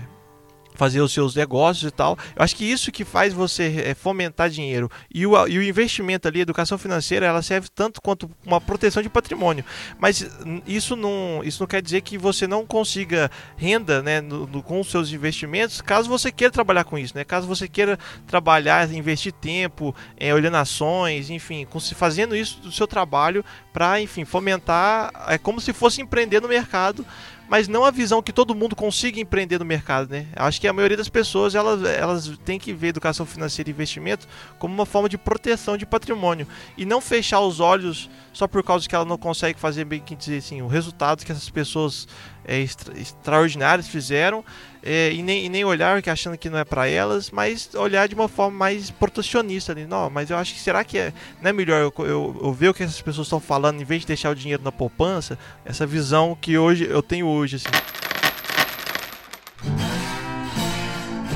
fazer 0.79 1.01
os 1.01 1.11
seus 1.11 1.35
negócios 1.35 1.89
e 1.89 1.91
tal. 1.91 2.17
Eu 2.33 2.41
acho 2.41 2.55
que 2.55 2.63
isso 2.63 2.89
que 2.89 3.03
faz 3.03 3.33
você 3.33 3.83
é, 3.85 3.93
fomentar 3.93 4.49
dinheiro. 4.49 4.89
E 5.13 5.27
o, 5.27 5.45
e 5.45 5.57
o 5.57 5.63
investimento 5.63 6.25
ali, 6.25 6.39
a 6.39 6.43
educação 6.43 6.77
financeira, 6.77 7.25
ela 7.25 7.41
serve 7.41 7.67
tanto 7.75 8.01
quanto 8.01 8.31
uma 8.45 8.61
proteção 8.61 9.03
de 9.03 9.09
patrimônio. 9.09 9.65
Mas 9.99 10.25
isso 10.65 10.95
não, 10.95 11.41
isso 11.43 11.61
não 11.61 11.67
quer 11.67 11.81
dizer 11.81 11.99
que 11.99 12.17
você 12.17 12.47
não 12.47 12.65
consiga 12.65 13.29
renda 13.57 14.01
né, 14.01 14.21
no, 14.21 14.47
no, 14.47 14.63
com 14.63 14.79
os 14.79 14.89
seus 14.89 15.11
investimentos, 15.11 15.81
caso 15.81 16.07
você 16.07 16.31
queira 16.31 16.51
trabalhar 16.51 16.85
com 16.85 16.97
isso. 16.97 17.15
Né? 17.15 17.25
Caso 17.25 17.45
você 17.45 17.67
queira 17.67 17.99
trabalhar, 18.25 18.89
investir 18.93 19.33
tempo, 19.33 19.93
é, 20.17 20.33
olhando 20.33 20.55
ações, 20.55 21.29
enfim, 21.29 21.67
fazendo 21.93 22.33
isso 22.37 22.61
do 22.61 22.71
seu 22.71 22.87
trabalho 22.87 23.43
para, 23.73 23.99
enfim, 23.99 24.23
fomentar, 24.23 25.11
é 25.27 25.37
como 25.37 25.59
se 25.59 25.73
fosse 25.73 26.01
empreender 26.01 26.39
no 26.39 26.47
mercado 26.47 27.05
mas 27.49 27.67
não 27.67 27.83
a 27.83 27.91
visão 27.91 28.21
que 28.21 28.31
todo 28.31 28.53
mundo 28.53 28.75
consiga 28.75 29.19
empreender 29.19 29.57
no 29.57 29.65
mercado, 29.65 30.09
né? 30.09 30.27
Acho 30.35 30.61
que 30.61 30.67
a 30.67 30.73
maioria 30.73 30.95
das 30.95 31.09
pessoas 31.09 31.55
elas, 31.55 31.83
elas 31.83 32.39
tem 32.45 32.59
que 32.59 32.71
ver 32.71 32.89
educação 32.89 33.25
financeira 33.25 33.69
e 33.69 33.73
investimento 33.73 34.27
como 34.59 34.73
uma 34.73 34.85
forma 34.85 35.09
de 35.09 35.17
proteção 35.17 35.75
de 35.75 35.85
patrimônio 35.85 36.47
e 36.77 36.85
não 36.85 37.01
fechar 37.01 37.39
os 37.41 37.59
olhos 37.59 38.09
só 38.31 38.47
por 38.47 38.63
causa 38.63 38.87
que 38.87 38.93
ela 38.93 39.03
não 39.03 39.17
consegue 39.17 39.59
fazer 39.59 39.83
bem 39.83 39.99
que 39.99 40.15
dizer 40.15 40.37
assim 40.37 40.61
o 40.61 40.67
resultado 40.67 41.25
que 41.25 41.31
essas 41.31 41.49
pessoas 41.49 42.07
é, 42.45 42.59
extra, 42.59 42.97
extraordinárias 42.97 43.87
fizeram 43.87 44.45
é, 44.81 45.11
e, 45.11 45.21
nem, 45.21 45.45
e 45.45 45.49
nem 45.49 45.65
olhar 45.65 46.01
achando 46.07 46.37
que 46.37 46.49
não 46.49 46.57
é 46.57 46.63
para 46.63 46.87
elas, 46.87 47.29
mas 47.31 47.69
olhar 47.75 48.07
de 48.07 48.15
uma 48.15 48.27
forma 48.27 48.57
mais 48.57 48.89
protecionista 48.89 49.71
ali. 49.71 49.85
Não, 49.85 50.09
mas 50.09 50.29
eu 50.29 50.37
acho 50.37 50.53
que 50.53 50.59
será 50.59 50.83
que 50.83 50.97
é, 50.97 51.13
não 51.41 51.49
é 51.49 51.53
melhor 51.53 51.81
eu, 51.81 52.05
eu, 52.05 52.39
eu 52.41 52.53
ver 52.53 52.69
o 52.69 52.73
que 52.73 52.83
essas 52.83 53.01
pessoas 53.01 53.27
estão 53.27 53.39
falando 53.39 53.81
em 53.81 53.83
vez 53.83 54.01
de 54.01 54.07
deixar 54.07 54.29
o 54.29 54.35
dinheiro 54.35 54.63
na 54.63 54.71
poupança? 54.71 55.37
Essa 55.65 55.85
visão 55.85 56.37
que 56.39 56.57
hoje 56.57 56.87
eu 56.89 57.01
tenho 57.01 57.27
hoje, 57.27 57.57
assim. 57.57 57.69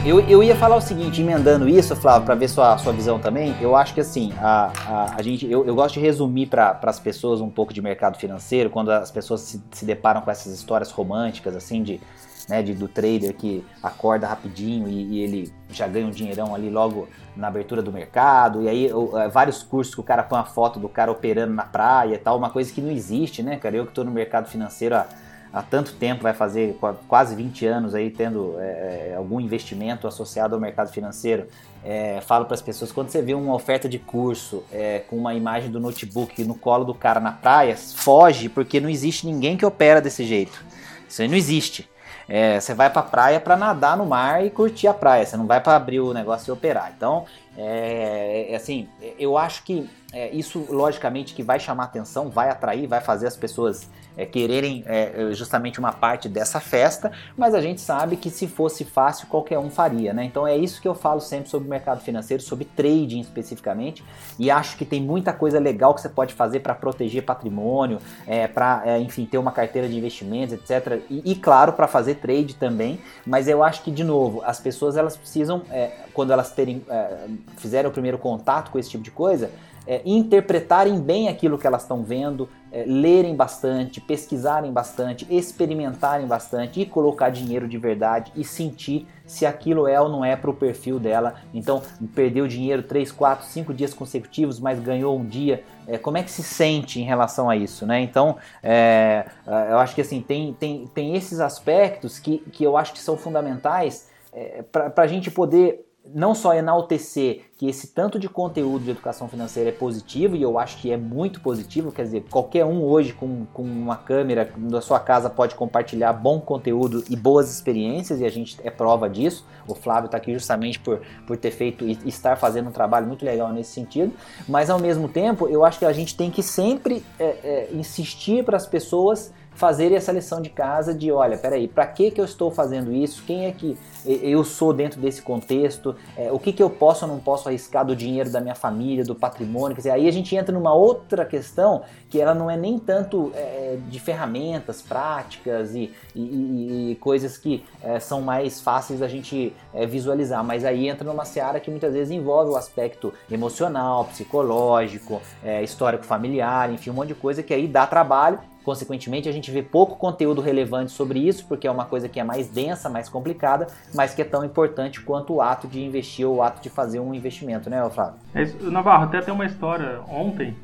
Eu, 0.06 0.20
eu 0.28 0.44
ia 0.44 0.54
falar 0.54 0.76
o 0.76 0.82
seguinte, 0.82 1.22
emendando 1.22 1.68
isso, 1.70 1.96
Flávio, 1.96 2.26
para 2.26 2.36
ver 2.36 2.50
sua, 2.50 2.78
sua 2.78 2.92
visão 2.92 3.20
também. 3.20 3.56
Eu 3.62 3.74
acho 3.74 3.94
que 3.94 4.02
assim, 4.02 4.34
a, 4.38 4.70
a, 4.86 5.16
a 5.18 5.22
gente, 5.22 5.50
eu, 5.50 5.66
eu 5.66 5.74
gosto 5.74 5.94
de 5.94 6.02
resumir 6.02 6.48
para 6.48 6.78
as 6.84 7.00
pessoas 7.00 7.40
um 7.40 7.50
pouco 7.50 7.74
de 7.74 7.82
mercado 7.82 8.18
financeiro, 8.18 8.70
quando 8.70 8.90
as 8.92 9.12
pessoas 9.12 9.40
se, 9.40 9.64
se 9.72 9.86
deparam 9.86 10.20
com 10.20 10.30
essas 10.30 10.54
histórias 10.54 10.92
românticas, 10.92 11.56
assim, 11.56 11.82
de 11.82 12.02
né, 12.48 12.62
de, 12.62 12.74
do 12.74 12.88
trader 12.88 13.34
que 13.34 13.66
acorda 13.82 14.28
rapidinho 14.28 14.88
e, 14.88 15.14
e, 15.14 15.20
ele 15.22 15.54
já 15.70 15.88
ganha 15.88 16.06
um 16.06 16.12
dinheirão 16.12 16.54
ali 16.54 16.70
logo 16.70 17.08
na 17.36 17.48
abertura 17.48 17.82
do 17.82 17.92
mercado, 17.92 18.62
e 18.62 18.70
aí 18.70 18.94
o, 18.94 19.18
é, 19.18 19.28
vários 19.28 19.64
cursos 19.64 19.96
que 19.96 20.02
o 20.02 20.04
cara 20.04 20.24
põe 20.24 20.40
a 20.40 20.44
foto 20.44 20.80
do 20.80 20.88
cara 20.88 21.12
operando 21.12 21.54
na 21.54 21.64
praia 21.64 22.16
e 22.16 22.18
tal, 22.18 22.38
uma 22.38 22.50
coisa 22.50 22.72
que 22.72 22.82
não 22.82 22.92
existe, 22.92 23.42
né, 23.42 23.58
cara? 23.58 23.76
Eu 23.76 23.86
que 23.86 23.92
estou 23.92 24.04
no 24.04 24.12
mercado 24.12 24.48
financeiro 24.48 24.96
há, 24.96 25.08
há 25.52 25.62
tanto 25.62 25.94
tempo, 25.94 26.24
vai 26.24 26.34
fazer 26.34 26.78
quase 27.08 27.36
20 27.36 27.66
anos 27.66 27.96
aí 27.96 28.12
tendo 28.12 28.56
é, 28.60 29.12
é, 29.12 29.16
algum 29.16 29.40
investimento 29.40 30.08
associado 30.08 30.56
ao 30.56 30.62
mercado 30.62 30.92
financeiro, 30.92 31.48
é, 31.84 32.22
falo 32.22 32.46
para 32.46 32.56
as 32.56 32.62
pessoas, 32.62 32.92
quando 32.92 33.10
você 33.10 33.22
vê 33.22 33.34
uma 33.34 33.54
oferta 33.54 33.90
de 33.90 34.00
curso 34.00 34.64
é, 34.72 35.00
com 35.00 35.18
uma 35.18 35.34
imagem 35.34 35.70
do 35.70 35.80
notebook 35.80 36.44
no 36.44 36.56
colo 36.56 36.86
do 36.86 36.94
cara 36.94 37.20
na 37.20 37.32
praia, 37.32 37.76
foge, 37.76 38.48
porque 38.48 38.80
não 38.80 38.90
existe 38.90 39.28
ninguém 39.28 39.58
que 39.58 39.66
opera 39.66 40.02
desse 40.02 40.24
jeito. 40.24 40.64
Isso 41.08 41.22
aí 41.22 41.28
não 41.28 41.36
existe. 41.36 41.88
É, 42.28 42.60
você 42.60 42.74
vai 42.74 42.90
para 42.90 43.02
a 43.02 43.06
praia 43.06 43.40
para 43.40 43.56
nadar 43.56 43.98
no 43.98 44.06
mar 44.06 44.46
e 44.46 44.50
curtir 44.50 44.88
a 44.88 44.94
praia. 44.94 45.26
Você 45.26 45.38
não 45.38 45.46
vai 45.46 45.60
para 45.62 45.76
abrir 45.76 46.00
o 46.00 46.14
negócio 46.14 46.52
e 46.52 46.54
operar. 46.54 46.94
Então, 46.96 47.26
é, 47.58 48.48
é 48.50 48.56
assim, 48.56 48.88
eu 49.20 49.38
acho 49.38 49.64
que 49.64 49.90
é, 50.12 50.30
isso 50.30 50.66
logicamente 50.70 51.34
que 51.34 51.44
vai 51.44 51.60
chamar 51.60 51.86
atenção, 51.86 52.30
vai 52.30 52.50
atrair, 52.50 52.88
vai 52.88 53.02
fazer 53.02 53.28
as 53.28 53.36
pessoas 53.36 53.88
é, 54.18 54.26
quererem 54.26 54.84
é, 54.86 55.30
justamente 55.32 55.80
uma 55.80 55.92
parte 55.92 56.30
dessa 56.30 56.60
festa, 56.60 57.12
mas 57.38 57.54
a 57.54 57.62
gente 57.62 57.82
sabe 57.82 58.18
que 58.18 58.30
se 58.30 58.48
fosse 58.48 58.84
fácil 58.84 59.28
qualquer 59.28 59.60
um 59.60 59.70
faria, 59.70 60.14
né? 60.14 60.24
Então 60.24 60.48
é 60.48 60.56
isso 60.56 60.82
que 60.82 60.88
eu 60.88 60.96
falo 60.96 61.20
sempre 61.20 61.50
sobre 61.50 61.68
o 61.68 61.70
mercado 61.70 62.02
financeiro, 62.02 62.42
sobre 62.42 62.66
trading 62.66 63.20
especificamente, 63.20 64.04
e 64.38 64.50
acho 64.50 64.78
que 64.78 64.86
tem 64.86 65.02
muita 65.02 65.34
coisa 65.34 65.60
legal 65.60 65.94
que 65.94 66.02
você 66.02 66.10
pode 66.10 66.34
fazer 66.34 66.60
para 66.60 66.76
proteger 66.76 67.24
patrimônio, 67.24 68.00
é, 68.28 68.48
para 68.48 68.84
é, 68.86 69.00
enfim 69.00 69.26
ter 69.26 69.38
uma 69.38 69.52
carteira 69.52 69.88
de 69.88 69.98
investimentos, 69.98 70.54
etc. 70.54 71.02
E, 71.10 71.32
e 71.32 71.36
claro 71.36 71.74
para 71.74 71.88
fazer 71.88 72.16
trade 72.16 72.56
também, 72.56 73.00
mas 73.26 73.48
eu 73.48 73.64
acho 73.64 73.84
que 73.84 73.92
de 73.92 74.04
novo 74.04 74.42
as 74.46 74.60
pessoas 74.60 74.98
elas 74.98 75.18
precisam 75.18 75.64
é, 75.72 75.92
quando 76.14 76.32
elas 76.32 76.52
terem 76.52 76.84
é, 76.90 77.28
fizeram 77.58 77.90
o 77.90 77.94
primeiro 77.94 78.18
contato 78.18 78.72
com 78.72 78.80
esse 78.80 78.90
tipo 78.90 79.04
de 79.04 79.12
coisa 79.12 79.50
é, 79.88 80.02
interpretarem 80.06 81.00
bem 81.00 81.28
aquilo 81.28 81.58
que 81.58 81.68
elas 81.68 81.84
estão 81.84 82.04
vendo, 82.04 82.50
é, 82.72 82.84
lerem 82.88 83.36
bastante, 83.36 84.02
pesquisarem 84.02 84.72
bastante, 84.72 85.28
experimentarem 85.30 86.26
bastante 86.26 86.82
e 86.82 86.86
colocar 86.86 87.30
dinheiro 87.30 87.68
de 87.68 87.78
verdade 87.78 88.32
e 88.36 88.44
sentir 88.44 89.08
se 89.26 89.46
aquilo 89.46 89.88
é 89.88 90.00
ou 90.00 90.10
não 90.10 90.24
é 90.24 90.36
para 90.36 90.50
o 90.50 90.54
perfil 90.54 91.00
dela. 91.00 91.36
Então, 91.54 91.82
perdeu 92.16 92.48
dinheiro 92.48 92.84
3, 92.84 93.12
4, 93.12 93.46
5 93.46 93.74
dias 93.74 93.94
consecutivos, 93.94 94.60
mas 94.60 94.80
ganhou 94.80 95.18
um 95.18 95.26
dia. 95.26 95.64
É, 95.88 95.98
como 95.98 96.18
é 96.18 96.24
que 96.24 96.32
se 96.32 96.44
sente 96.44 97.00
em 97.00 97.04
relação 97.04 97.50
a 97.50 97.56
isso? 97.56 97.86
Né? 97.86 98.02
Então, 98.02 98.38
é, 98.62 99.26
eu 99.70 99.78
acho 99.78 99.94
que 99.94 100.02
assim, 100.02 100.22
tem, 100.22 100.54
tem, 100.54 100.88
tem 100.88 101.16
esses 101.16 101.40
aspectos 101.40 102.20
que, 102.20 102.40
que 102.52 102.64
eu 102.64 102.78
acho 102.78 102.94
que 102.94 103.00
são 103.00 103.18
fundamentais 103.18 104.10
é, 104.34 104.64
para 104.64 105.04
a 105.04 105.08
gente 105.08 105.30
poder 105.30 105.86
não 106.06 106.36
só 106.36 106.54
enaltecer 106.54 107.46
que 107.58 107.68
esse 107.68 107.88
tanto 107.88 108.20
de 108.20 108.28
conteúdo 108.28 108.84
de 108.84 108.92
educação 108.92 109.30
financeira 109.30 109.70
é 109.70 109.72
positivo, 109.72 110.36
e 110.36 110.42
eu 110.42 110.60
acho 110.60 110.78
que 110.78 110.92
é 110.92 110.98
muito 110.98 111.40
positivo, 111.40 111.92
quer 111.92 112.04
dizer, 112.04 112.26
qualquer 112.30 112.66
um 112.66 112.84
hoje 112.84 113.14
com, 113.14 113.46
com 113.54 113.64
uma 113.64 113.96
câmera 113.96 114.52
da 114.58 114.82
sua 114.82 115.00
casa 115.00 115.30
pode 115.30 115.56
compartilhar 115.56 116.12
bom 116.12 116.42
conteúdo 116.42 117.04
e 117.10 117.16
boas 117.16 117.50
experiências, 117.50 118.20
e 118.20 118.26
a 118.26 118.30
gente 118.30 118.58
é 118.64 118.70
prova 118.70 119.10
disso. 119.10 119.46
O 119.66 119.74
Flávio 119.74 120.08
está 120.08 120.18
aqui 120.18 120.34
justamente 120.34 120.78
por, 120.78 121.02
por 121.26 121.38
ter 121.38 121.52
feito 121.52 121.86
e 121.86 121.98
estar 122.06 122.36
fazendo 122.36 122.68
um 122.68 122.74
trabalho 122.74 123.08
muito 123.08 123.24
legal 123.24 123.54
nesse 123.54 123.72
sentido, 123.72 124.12
mas 124.48 124.70
ao 124.70 124.80
mesmo 124.80 125.08
tempo 125.08 125.48
eu 125.48 125.64
acho 125.64 125.80
que 125.80 125.86
a 125.86 125.94
gente 125.94 126.18
tem 126.18 126.30
que 126.30 126.44
sempre 126.44 127.04
é, 127.18 127.24
é, 127.24 127.70
insistir 127.72 128.44
para 128.44 128.58
as 128.58 128.68
pessoas 128.68 129.32
fazerem 129.56 129.98
essa 129.98 130.12
lição 130.12 130.42
de 130.42 130.50
casa 130.50 130.94
de, 130.94 131.12
olha, 131.12 131.38
peraí, 131.38 131.68
para 131.68 131.86
que 131.86 132.12
que 132.12 132.20
eu 132.20 132.26
estou 132.26 132.52
fazendo 132.52 132.92
isso? 132.94 133.24
Quem 133.26 133.46
é 133.46 133.52
que 133.52 133.78
eu 134.06 134.44
sou 134.44 134.74
dentro 134.74 135.00
desse 135.00 135.22
contexto? 135.22 135.96
É, 136.18 136.32
o 136.32 136.40
que 136.40 136.52
que 136.52 136.62
eu 136.62 136.70
posso 136.70 137.06
ou 137.06 137.12
não 137.12 137.20
posso 137.20 137.48
arriscar 137.48 137.86
do 137.86 137.96
dinheiro 137.96 138.30
da 138.30 138.42
minha 138.42 138.56
família, 138.56 139.04
do 139.04 139.16
patrimônio? 139.16 139.76
Quer 139.76 139.82
dizer, 139.82 139.92
aí 139.92 140.08
a 140.08 140.12
gente 140.12 140.36
entra 140.36 140.54
numa 140.54 140.74
outra 140.74 141.26
questão 141.26 141.84
que 142.10 142.20
ela 142.20 142.34
não 142.34 142.50
é 142.50 142.58
nem 142.58 142.78
tanto 142.78 143.32
é, 143.36 143.78
de 143.88 144.00
ferramentas 144.00 144.82
práticas 144.82 145.74
e, 145.74 145.94
e, 146.16 146.92
e 146.92 146.96
coisas 146.96 147.38
que 147.38 147.64
é, 147.82 148.00
são 148.00 148.22
mais 148.22 148.62
fáceis 148.62 149.00
da 149.00 149.08
gente 149.08 149.54
é, 149.74 149.86
visualizar, 149.86 150.44
mas 150.44 150.66
aí 150.66 150.88
entra 150.88 151.08
numa 151.08 151.26
seara 151.26 151.60
que 151.60 151.72
muitas 151.72 151.94
vezes 151.94 152.12
envolve 152.12 152.52
o 152.52 152.56
aspecto 152.56 153.14
emocional, 153.32 154.06
psicológico, 154.06 155.22
é, 155.44 155.64
histórico 155.64 156.04
familiar, 156.04 156.72
enfim, 156.72 156.90
um 156.90 156.94
monte 156.94 157.10
de 157.10 157.16
coisa 157.16 157.42
que 157.42 157.54
aí 157.54 157.68
dá 157.68 157.88
trabalho 157.88 158.40
Consequentemente, 158.64 159.28
a 159.28 159.32
gente 159.32 159.52
vê 159.52 159.62
pouco 159.62 159.98
conteúdo 159.98 160.42
relevante 160.42 160.92
sobre 160.92 161.20
isso, 161.20 161.46
porque 161.48 161.68
é 161.68 161.72
uma 161.72 161.86
coisa 161.86 162.08
que 162.08 162.20
é 162.20 162.24
mais 162.24 162.48
densa, 162.48 162.90
mais 162.90 163.10
complicada, 163.10 163.68
mas 163.94 164.14
que 164.14 164.22
é 164.22 164.26
tão 164.26 164.44
importante 164.46 165.02
quanto 165.02 165.34
o 165.34 165.42
ato 165.42 165.68
de 165.68 165.84
investir 165.84 166.28
ou 166.28 166.38
o 166.38 166.42
ato 166.42 166.62
de 166.62 166.70
fazer 166.70 167.00
um 167.00 167.14
investimento, 167.14 167.70
né, 167.70 167.88
Flávio? 167.90 168.16
É 168.34 168.44
isso, 168.44 168.72
Navarro, 168.72 169.04
até 169.04 169.22
tem 169.22 169.34
uma 169.34 169.46
história 169.46 170.00
ontem. 170.08 170.56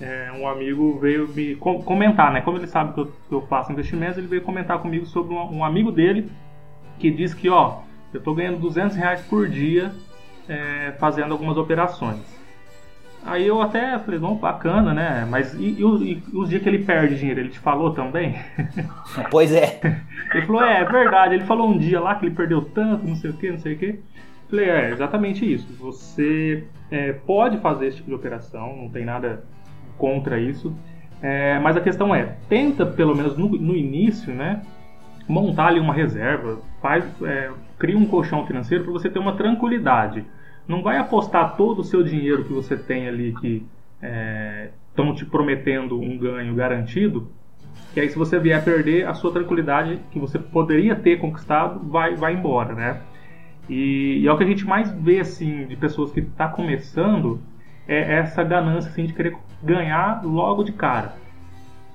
É, 0.00 0.30
um 0.32 0.46
amigo 0.46 0.98
veio 0.98 1.26
me 1.28 1.56
comentar, 1.56 2.30
né? 2.30 2.42
Como 2.42 2.58
ele 2.58 2.66
sabe 2.66 2.92
que 2.92 3.00
eu, 3.00 3.06
que 3.06 3.34
eu 3.34 3.40
faço 3.42 3.72
investimentos, 3.72 4.18
ele 4.18 4.26
veio 4.26 4.42
comentar 4.42 4.78
comigo 4.80 5.06
sobre 5.06 5.32
um, 5.32 5.58
um, 5.58 5.64
amigo 5.64 5.90
dele 5.90 6.30
que 6.98 7.10
diz 7.10 7.32
que, 7.32 7.48
ó, 7.48 7.78
eu 8.12 8.20
tô 8.20 8.34
ganhando 8.34 8.58
200 8.58 8.94
reais 8.96 9.22
por 9.22 9.48
dia 9.48 9.92
é, 10.48 10.92
fazendo 10.98 11.32
algumas 11.32 11.56
operações. 11.56 12.18
Aí 13.26 13.46
eu 13.46 13.60
até 13.60 13.98
falei, 13.98 14.20
não, 14.20 14.36
bacana, 14.36 14.94
né? 14.94 15.26
Mas 15.28 15.52
e, 15.54 15.58
e, 15.58 15.82
e, 15.82 16.22
os 16.32 16.48
dias 16.48 16.62
que 16.62 16.68
ele 16.68 16.84
perde 16.84 17.16
dinheiro, 17.16 17.40
ele 17.40 17.48
te 17.48 17.58
falou 17.58 17.90
também? 17.92 18.36
Pois 19.30 19.52
é. 19.52 19.80
Ele 20.32 20.46
falou, 20.46 20.62
é, 20.62 20.80
é 20.80 20.84
verdade. 20.84 21.34
Ele 21.34 21.44
falou 21.44 21.68
um 21.68 21.78
dia 21.78 22.00
lá 22.00 22.14
que 22.14 22.26
ele 22.26 22.34
perdeu 22.34 22.62
tanto, 22.62 23.06
não 23.06 23.16
sei 23.16 23.30
o 23.30 23.34
que, 23.34 23.50
não 23.50 23.58
sei 23.58 23.74
o 23.74 23.78
que. 23.78 23.98
Falei, 24.48 24.68
é, 24.68 24.90
exatamente 24.90 25.50
isso. 25.50 25.66
Você 25.80 26.64
é, 26.90 27.12
pode 27.12 27.58
fazer 27.58 27.88
esse 27.88 27.96
tipo 27.96 28.10
de 28.10 28.14
operação, 28.14 28.76
não 28.76 28.88
tem 28.88 29.04
nada 29.04 29.42
contra 29.98 30.38
isso. 30.38 30.72
É, 31.20 31.58
mas 31.58 31.76
a 31.76 31.80
questão 31.80 32.14
é, 32.14 32.36
tenta 32.48 32.86
pelo 32.86 33.14
menos 33.14 33.36
no, 33.36 33.48
no 33.48 33.74
início, 33.74 34.32
né? 34.32 34.62
Montar 35.28 35.68
ali 35.68 35.80
uma 35.80 35.92
reserva, 35.92 36.60
faz, 36.80 37.04
é, 37.22 37.50
cria 37.78 37.98
um 37.98 38.06
colchão 38.06 38.46
financeiro 38.46 38.84
para 38.84 38.92
você 38.92 39.10
ter 39.10 39.18
uma 39.18 39.34
tranquilidade. 39.36 40.24
Não 40.66 40.82
vai 40.82 40.98
apostar 40.98 41.56
todo 41.56 41.80
o 41.80 41.84
seu 41.84 42.02
dinheiro 42.02 42.44
que 42.44 42.52
você 42.52 42.76
tem 42.76 43.08
ali 43.08 43.34
que 43.40 43.66
estão 44.90 45.10
é, 45.10 45.14
te 45.14 45.24
prometendo 45.24 46.00
um 46.00 46.18
ganho 46.18 46.54
garantido, 46.54 47.30
que 47.92 48.00
aí 48.00 48.08
se 48.10 48.18
você 48.18 48.38
vier 48.38 48.58
a 48.58 48.62
perder, 48.62 49.06
a 49.06 49.14
sua 49.14 49.32
tranquilidade 49.32 50.00
que 50.10 50.18
você 50.18 50.38
poderia 50.38 50.96
ter 50.96 51.18
conquistado 51.18 51.80
vai, 51.88 52.14
vai 52.14 52.34
embora, 52.34 52.74
né? 52.74 53.00
E, 53.68 54.20
e 54.22 54.28
é 54.28 54.32
o 54.32 54.36
que 54.36 54.44
a 54.44 54.46
gente 54.46 54.64
mais 54.64 54.90
vê 54.90 55.20
assim 55.20 55.66
de 55.66 55.76
pessoas 55.76 56.12
que 56.12 56.20
estão 56.20 56.34
tá 56.36 56.48
começando 56.48 57.40
é 57.88 58.18
essa 58.18 58.42
ganância 58.42 58.90
assim, 58.90 59.06
de 59.06 59.12
querer 59.12 59.36
ganhar 59.62 60.24
logo 60.24 60.64
de 60.64 60.72
cara. 60.72 61.14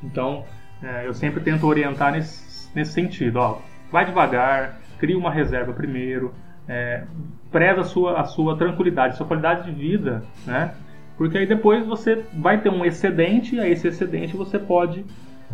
Então, 0.04 0.46
é, 0.82 1.06
eu 1.06 1.14
sempre 1.14 1.42
tento 1.42 1.68
orientar 1.68 2.12
nesse, 2.14 2.74
nesse 2.76 2.94
sentido. 2.94 3.38
Ó, 3.38 3.60
vai 3.92 4.06
devagar, 4.06 4.80
cria 4.98 5.18
uma 5.18 5.32
reserva 5.32 5.74
primeiro, 5.74 6.34
é, 6.68 7.04
preza 7.52 7.82
a 7.82 7.84
sua, 7.84 8.20
a 8.20 8.24
sua 8.24 8.56
tranquilidade, 8.58 9.14
a 9.14 9.18
sua 9.18 9.28
qualidade 9.28 9.70
de 9.70 9.72
vida, 9.72 10.24
né? 10.46 10.74
Porque 11.18 11.38
aí 11.38 11.46
depois 11.46 11.86
você 11.86 12.24
vai 12.34 12.60
ter 12.60 12.70
um 12.70 12.84
excedente, 12.84 13.56
e 13.56 13.72
esse 13.72 13.88
excedente 13.88 14.36
você 14.36 14.58
pode 14.58 15.06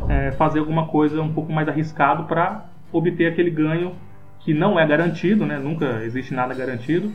é, 0.07 0.31
fazer 0.31 0.59
alguma 0.59 0.87
coisa 0.87 1.21
um 1.21 1.33
pouco 1.33 1.51
mais 1.51 1.67
arriscado 1.67 2.23
para 2.23 2.65
obter 2.91 3.27
aquele 3.27 3.49
ganho 3.49 3.95
que 4.39 4.53
não 4.53 4.79
é 4.79 4.85
garantido, 4.85 5.45
né? 5.45 5.57
Nunca 5.57 6.03
existe 6.03 6.33
nada 6.33 6.53
garantido. 6.53 7.11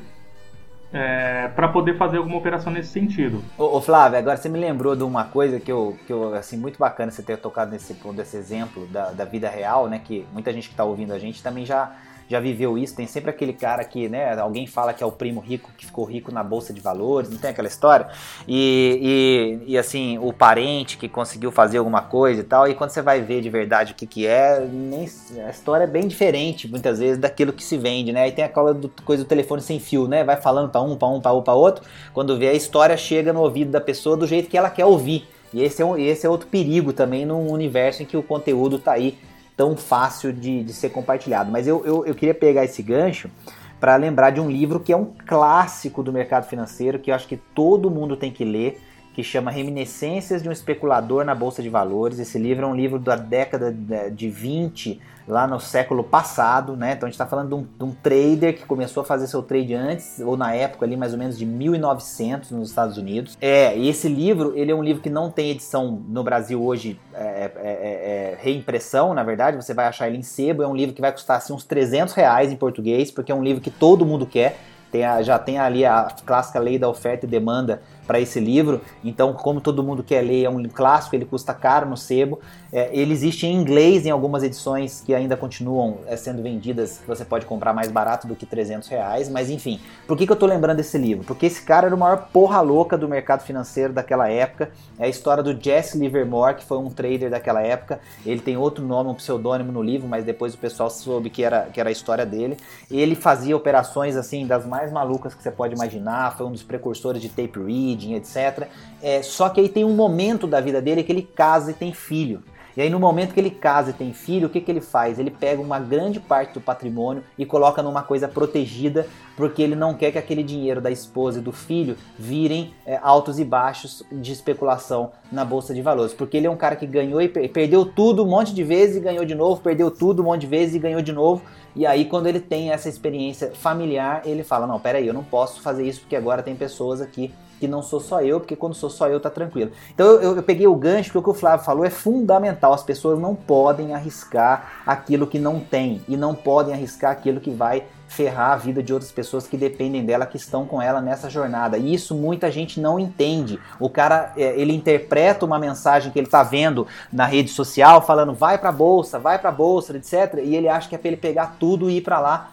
É, 0.94 1.48
para 1.56 1.68
poder 1.68 1.96
fazer 1.96 2.18
alguma 2.18 2.36
operação 2.36 2.70
nesse 2.70 2.90
sentido. 2.90 3.42
Ô, 3.56 3.78
ô, 3.78 3.80
Flávio, 3.80 4.18
agora 4.18 4.36
você 4.36 4.46
me 4.46 4.58
lembrou 4.58 4.94
de 4.94 5.02
uma 5.02 5.24
coisa 5.24 5.58
que 5.58 5.72
eu, 5.72 5.96
que 6.06 6.12
eu 6.12 6.34
assim, 6.34 6.58
muito 6.58 6.78
bacana 6.78 7.10
você 7.10 7.22
ter 7.22 7.38
tocado 7.38 7.70
nesse 7.70 7.94
ponto, 7.94 8.16
desse 8.16 8.36
exemplo 8.36 8.86
da, 8.88 9.10
da 9.10 9.24
vida 9.24 9.48
real, 9.48 9.88
né? 9.88 9.98
Que 10.04 10.26
muita 10.34 10.52
gente 10.52 10.68
que 10.68 10.74
está 10.74 10.84
ouvindo 10.84 11.14
a 11.14 11.18
gente 11.18 11.42
também 11.42 11.64
já 11.64 11.96
já 12.32 12.40
viveu 12.40 12.76
isso. 12.76 12.96
Tem 12.96 13.06
sempre 13.06 13.30
aquele 13.30 13.52
cara 13.52 13.84
que, 13.84 14.08
né, 14.08 14.38
alguém 14.38 14.66
fala 14.66 14.92
que 14.92 15.02
é 15.02 15.06
o 15.06 15.12
primo 15.12 15.40
rico 15.40 15.70
que 15.76 15.86
ficou 15.86 16.04
rico 16.04 16.32
na 16.32 16.42
bolsa 16.42 16.72
de 16.72 16.80
valores, 16.80 17.30
não 17.30 17.38
tem 17.38 17.50
aquela 17.50 17.68
história? 17.68 18.08
E, 18.48 19.60
e, 19.66 19.72
e, 19.72 19.78
assim, 19.78 20.18
o 20.18 20.32
parente 20.32 20.96
que 20.96 21.08
conseguiu 21.08 21.52
fazer 21.52 21.78
alguma 21.78 22.02
coisa 22.02 22.40
e 22.40 22.44
tal, 22.44 22.66
e 22.66 22.74
quando 22.74 22.90
você 22.90 23.02
vai 23.02 23.20
ver 23.20 23.40
de 23.40 23.50
verdade 23.50 23.92
o 23.92 23.94
que, 23.94 24.06
que 24.06 24.26
é, 24.26 24.60
nem, 24.60 25.08
a 25.46 25.50
história 25.50 25.84
é 25.84 25.86
bem 25.86 26.08
diferente, 26.08 26.66
muitas 26.66 26.98
vezes, 26.98 27.18
daquilo 27.18 27.52
que 27.52 27.62
se 27.62 27.76
vende, 27.76 28.12
né? 28.12 28.28
E 28.28 28.32
tem 28.32 28.44
aquela 28.44 28.72
do, 28.72 28.88
coisa 29.04 29.22
do 29.24 29.28
telefone 29.28 29.60
sem 29.60 29.78
fio, 29.78 30.08
né? 30.08 30.24
Vai 30.24 30.36
falando 30.36 30.70
para 30.70 30.80
um, 30.80 30.96
para 30.96 31.08
um, 31.08 31.20
para 31.20 31.32
um, 31.32 31.58
outro, 31.58 31.84
quando 32.12 32.38
vê 32.38 32.48
a 32.48 32.54
história 32.54 32.96
chega 32.96 33.32
no 33.32 33.40
ouvido 33.40 33.70
da 33.70 33.80
pessoa 33.80 34.16
do 34.16 34.26
jeito 34.26 34.48
que 34.48 34.56
ela 34.56 34.70
quer 34.70 34.86
ouvir. 34.86 35.28
E 35.52 35.62
esse 35.62 35.82
é, 35.82 35.84
um, 35.84 35.98
esse 35.98 36.26
é 36.26 36.30
outro 36.30 36.46
perigo 36.46 36.94
também 36.94 37.26
num 37.26 37.50
universo 37.50 38.02
em 38.02 38.06
que 38.06 38.16
o 38.16 38.22
conteúdo 38.22 38.76
está 38.76 38.92
aí 38.92 39.18
tão 39.62 39.76
fácil 39.76 40.32
de, 40.32 40.64
de 40.64 40.72
ser 40.72 40.90
compartilhado. 40.90 41.52
Mas 41.52 41.68
eu, 41.68 41.86
eu, 41.86 42.04
eu 42.04 42.16
queria 42.16 42.34
pegar 42.34 42.64
esse 42.64 42.82
gancho 42.82 43.30
para 43.78 43.94
lembrar 43.94 44.30
de 44.30 44.40
um 44.40 44.50
livro 44.50 44.80
que 44.80 44.92
é 44.92 44.96
um 44.96 45.12
clássico 45.24 46.02
do 46.02 46.12
mercado 46.12 46.48
financeiro, 46.48 46.98
que 46.98 47.12
eu 47.12 47.14
acho 47.14 47.28
que 47.28 47.36
todo 47.36 47.88
mundo 47.88 48.16
tem 48.16 48.32
que 48.32 48.44
ler, 48.44 48.82
que 49.12 49.22
chama 49.22 49.50
Reminiscências 49.50 50.42
de 50.42 50.48
um 50.48 50.52
Especulador 50.52 51.24
na 51.24 51.34
Bolsa 51.34 51.62
de 51.62 51.68
Valores. 51.68 52.18
Esse 52.18 52.38
livro 52.38 52.64
é 52.64 52.68
um 52.68 52.74
livro 52.74 52.98
da 52.98 53.16
década 53.16 53.74
de 54.10 54.28
20 54.28 55.00
lá 55.26 55.46
no 55.46 55.60
século 55.60 56.02
passado, 56.02 56.76
né? 56.76 56.92
Então 56.92 57.06
a 57.06 57.10
gente 57.10 57.14
está 57.14 57.26
falando 57.26 57.48
de 57.48 57.54
um, 57.54 57.62
de 57.62 57.84
um, 57.84 57.92
trader 57.92 58.56
que 58.56 58.64
começou 58.64 59.02
a 59.02 59.04
fazer 59.04 59.26
seu 59.26 59.42
trade 59.42 59.74
antes, 59.74 60.20
ou 60.20 60.36
na 60.36 60.54
época 60.54 60.84
ali 60.84 60.96
mais 60.96 61.12
ou 61.12 61.18
menos 61.18 61.38
de 61.38 61.46
1900 61.46 62.50
nos 62.50 62.70
Estados 62.70 62.96
Unidos. 62.96 63.36
É, 63.40 63.76
e 63.76 63.88
esse 63.88 64.08
livro, 64.08 64.52
ele 64.56 64.72
é 64.72 64.74
um 64.74 64.82
livro 64.82 65.02
que 65.02 65.10
não 65.10 65.30
tem 65.30 65.50
edição 65.50 66.02
no 66.08 66.24
Brasil 66.24 66.62
hoje, 66.62 66.98
é, 67.14 67.20
é, 67.22 67.52
é, 67.56 68.32
é 68.32 68.38
reimpressão, 68.40 69.14
na 69.14 69.22
verdade, 69.22 69.56
você 69.56 69.72
vai 69.72 69.86
achar 69.86 70.08
ele 70.08 70.18
em 70.18 70.22
sebo, 70.22 70.62
é 70.62 70.66
um 70.66 70.74
livro 70.74 70.94
que 70.94 71.00
vai 71.00 71.12
custar 71.12 71.36
assim, 71.38 71.52
uns 71.52 71.64
300 71.64 72.14
reais 72.14 72.50
em 72.50 72.56
português, 72.56 73.10
porque 73.10 73.30
é 73.30 73.34
um 73.34 73.42
livro 73.42 73.62
que 73.62 73.70
todo 73.70 74.04
mundo 74.04 74.26
quer. 74.26 74.58
Tem 74.90 75.04
a, 75.04 75.22
já 75.22 75.38
tem 75.38 75.58
ali 75.58 75.86
a 75.86 76.08
clássica 76.26 76.58
lei 76.58 76.78
da 76.78 76.86
oferta 76.86 77.24
e 77.24 77.28
demanda 77.28 77.80
para 78.06 78.20
esse 78.20 78.40
livro. 78.40 78.80
Então, 79.04 79.32
como 79.32 79.60
todo 79.60 79.82
mundo 79.82 80.02
quer 80.02 80.22
ler, 80.22 80.44
é 80.44 80.50
um 80.50 80.62
clássico, 80.64 81.14
ele 81.14 81.24
custa 81.24 81.54
caro 81.54 81.88
no 81.88 81.96
sebo. 81.96 82.40
É, 82.72 82.88
ele 82.90 83.12
existe 83.12 83.46
em 83.46 83.54
inglês 83.54 84.06
em 84.06 84.10
algumas 84.10 84.42
edições 84.42 85.02
que 85.04 85.14
ainda 85.14 85.36
continuam 85.36 85.98
é, 86.06 86.16
sendo 86.16 86.42
vendidas, 86.42 86.96
que 86.96 87.06
você 87.06 87.22
pode 87.22 87.44
comprar 87.44 87.74
mais 87.74 87.90
barato 87.90 88.26
do 88.26 88.34
que 88.34 88.46
300 88.46 88.88
reais. 88.88 89.28
Mas 89.28 89.50
enfim, 89.50 89.78
por 90.06 90.16
que, 90.16 90.24
que 90.24 90.32
eu 90.32 90.34
estou 90.34 90.48
lembrando 90.48 90.78
desse 90.78 90.96
livro? 90.96 91.22
Porque 91.22 91.44
esse 91.44 91.60
cara 91.60 91.88
era 91.88 91.94
o 91.94 91.98
maior 91.98 92.28
porra 92.32 92.62
louca 92.62 92.96
do 92.96 93.06
mercado 93.06 93.42
financeiro 93.42 93.92
daquela 93.92 94.26
época. 94.30 94.70
É 94.98 95.04
a 95.04 95.08
história 95.08 95.42
do 95.42 95.52
Jesse 95.62 95.98
Livermore, 95.98 96.54
que 96.54 96.64
foi 96.64 96.78
um 96.78 96.88
trader 96.88 97.28
daquela 97.28 97.60
época. 97.60 98.00
Ele 98.24 98.40
tem 98.40 98.56
outro 98.56 98.82
nome, 98.82 99.10
um 99.10 99.14
pseudônimo 99.14 99.70
no 99.70 99.82
livro, 99.82 100.08
mas 100.08 100.24
depois 100.24 100.54
o 100.54 100.58
pessoal 100.58 100.88
soube 100.88 101.28
que 101.28 101.44
era, 101.44 101.68
que 101.70 101.78
era 101.78 101.90
a 101.90 101.92
história 101.92 102.24
dele. 102.24 102.56
Ele 102.90 103.14
fazia 103.14 103.54
operações 103.54 104.16
assim 104.16 104.46
das 104.46 104.64
mais 104.64 104.90
malucas 104.90 105.34
que 105.34 105.42
você 105.42 105.50
pode 105.50 105.74
imaginar. 105.74 106.38
Foi 106.38 106.46
um 106.46 106.52
dos 106.52 106.62
precursores 106.62 107.20
de 107.20 107.28
tape 107.28 107.58
read 107.58 108.14
etc. 108.14 108.66
É, 109.02 109.22
só 109.22 109.50
que 109.50 109.60
aí 109.60 109.68
tem 109.68 109.84
um 109.84 109.94
momento 109.94 110.46
da 110.46 110.58
vida 110.58 110.80
dele 110.80 111.02
que 111.02 111.12
ele 111.12 111.22
casa 111.22 111.70
e 111.70 111.74
tem 111.74 111.92
filho. 111.92 112.42
E 112.76 112.80
aí 112.80 112.88
no 112.88 112.98
momento 112.98 113.34
que 113.34 113.40
ele 113.40 113.50
casa 113.50 113.90
e 113.90 113.92
tem 113.92 114.12
filho, 114.12 114.46
o 114.46 114.50
que, 114.50 114.60
que 114.60 114.70
ele 114.70 114.80
faz? 114.80 115.18
Ele 115.18 115.30
pega 115.30 115.60
uma 115.60 115.78
grande 115.78 116.18
parte 116.18 116.54
do 116.54 116.60
patrimônio 116.60 117.22
e 117.36 117.44
coloca 117.44 117.82
numa 117.82 118.02
coisa 118.02 118.26
protegida, 118.26 119.06
porque 119.36 119.62
ele 119.62 119.74
não 119.74 119.94
quer 119.94 120.10
que 120.10 120.18
aquele 120.18 120.42
dinheiro 120.42 120.80
da 120.80 120.90
esposa 120.90 121.38
e 121.38 121.42
do 121.42 121.52
filho 121.52 121.96
virem 122.18 122.72
é, 122.86 122.98
altos 123.02 123.38
e 123.38 123.44
baixos 123.44 124.02
de 124.10 124.32
especulação 124.32 125.12
na 125.30 125.44
bolsa 125.44 125.74
de 125.74 125.82
valores. 125.82 126.14
Porque 126.14 126.36
ele 126.36 126.46
é 126.46 126.50
um 126.50 126.56
cara 126.56 126.76
que 126.76 126.86
ganhou 126.86 127.20
e 127.20 127.28
perdeu 127.28 127.84
tudo 127.84 128.24
um 128.24 128.28
monte 128.28 128.54
de 128.54 128.64
vezes 128.64 128.96
e 128.96 129.00
ganhou 129.00 129.24
de 129.24 129.34
novo, 129.34 129.60
perdeu 129.60 129.90
tudo 129.90 130.22
um 130.22 130.26
monte 130.26 130.42
de 130.42 130.46
vezes 130.46 130.74
e 130.74 130.78
ganhou 130.78 131.02
de 131.02 131.12
novo. 131.12 131.42
E 131.76 131.86
aí 131.86 132.04
quando 132.06 132.26
ele 132.26 132.40
tem 132.40 132.70
essa 132.70 132.88
experiência 132.88 133.52
familiar, 133.54 134.22
ele 134.24 134.42
fala: 134.42 134.66
"Não, 134.66 134.78
peraí, 134.80 135.06
eu 135.06 135.14
não 135.14 135.24
posso 135.24 135.60
fazer 135.60 135.86
isso 135.86 136.00
porque 136.00 136.16
agora 136.16 136.42
tem 136.42 136.54
pessoas 136.54 137.00
aqui 137.00 137.32
que 137.62 137.68
não 137.68 137.80
sou 137.80 138.00
só 138.00 138.20
eu, 138.20 138.40
porque 138.40 138.56
quando 138.56 138.74
sou 138.74 138.90
só 138.90 139.06
eu 139.08 139.20
tá 139.20 139.30
tranquilo. 139.30 139.70
Então 139.94 140.04
eu, 140.04 140.34
eu, 140.34 140.42
peguei 140.42 140.66
o 140.66 140.74
gancho, 140.74 141.10
porque 141.12 141.18
o 141.18 141.22
que 141.22 141.30
o 141.30 141.40
Flávio 141.40 141.64
falou 141.64 141.84
é 141.84 141.90
fundamental. 141.90 142.72
As 142.72 142.82
pessoas 142.82 143.20
não 143.20 143.36
podem 143.36 143.94
arriscar 143.94 144.82
aquilo 144.84 145.28
que 145.28 145.38
não 145.38 145.60
tem 145.60 146.02
e 146.08 146.16
não 146.16 146.34
podem 146.34 146.74
arriscar 146.74 147.12
aquilo 147.12 147.40
que 147.40 147.52
vai 147.52 147.84
ferrar 148.08 148.50
a 148.50 148.56
vida 148.56 148.82
de 148.82 148.92
outras 148.92 149.12
pessoas 149.12 149.46
que 149.46 149.56
dependem 149.56 150.04
dela, 150.04 150.26
que 150.26 150.36
estão 150.36 150.66
com 150.66 150.82
ela 150.82 151.00
nessa 151.00 151.30
jornada. 151.30 151.78
E 151.78 151.94
isso 151.94 152.16
muita 152.16 152.50
gente 152.50 152.80
não 152.80 152.98
entende. 152.98 153.60
O 153.78 153.88
cara, 153.88 154.32
é, 154.36 154.60
ele 154.60 154.74
interpreta 154.74 155.46
uma 155.46 155.58
mensagem 155.60 156.10
que 156.10 156.18
ele 156.18 156.26
está 156.26 156.42
vendo 156.42 156.84
na 157.12 157.26
rede 157.26 157.50
social, 157.50 158.02
falando 158.02 158.34
vai 158.34 158.58
para 158.58 158.72
bolsa, 158.72 159.20
vai 159.20 159.38
para 159.38 159.52
bolsa, 159.52 159.96
etc. 159.96 160.40
E 160.42 160.56
ele 160.56 160.68
acha 160.68 160.88
que 160.88 160.96
é 160.96 160.98
para 160.98 161.08
ele 161.08 161.16
pegar 161.16 161.54
tudo 161.60 161.88
e 161.88 161.98
ir 161.98 162.00
para 162.00 162.18
lá. 162.18 162.50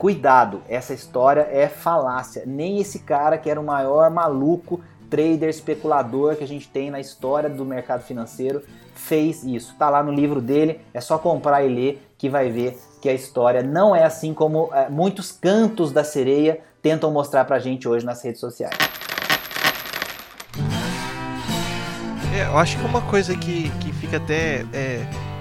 Cuidado, 0.00 0.62
essa 0.66 0.94
história 0.94 1.46
é 1.52 1.68
falácia. 1.68 2.44
Nem 2.46 2.80
esse 2.80 3.00
cara 3.00 3.36
que 3.36 3.50
era 3.50 3.60
o 3.60 3.62
maior 3.62 4.08
maluco 4.08 4.80
trader 5.10 5.50
especulador 5.50 6.36
que 6.36 6.42
a 6.42 6.48
gente 6.48 6.66
tem 6.70 6.90
na 6.90 6.98
história 6.98 7.50
do 7.50 7.66
mercado 7.66 8.02
financeiro 8.02 8.62
fez 8.94 9.44
isso. 9.44 9.76
Tá 9.78 9.90
lá 9.90 10.02
no 10.02 10.10
livro 10.10 10.40
dele, 10.40 10.80
é 10.94 11.02
só 11.02 11.18
comprar 11.18 11.62
e 11.64 11.68
ler 11.68 12.10
que 12.16 12.30
vai 12.30 12.48
ver 12.48 12.80
que 13.02 13.10
a 13.10 13.12
história 13.12 13.62
não 13.62 13.94
é 13.94 14.02
assim 14.02 14.32
como 14.32 14.70
é, 14.72 14.88
muitos 14.88 15.32
cantos 15.32 15.92
da 15.92 16.02
sereia 16.02 16.60
tentam 16.80 17.10
mostrar 17.10 17.44
pra 17.44 17.58
gente 17.58 17.86
hoje 17.86 18.06
nas 18.06 18.24
redes 18.24 18.40
sociais. 18.40 18.78
É, 22.34 22.46
eu 22.46 22.56
acho 22.56 22.78
que 22.78 22.84
uma 22.86 23.02
coisa 23.02 23.36
que, 23.36 23.68
que 23.80 23.92
fica 23.92 24.16
até 24.16 24.64
é 24.72 24.89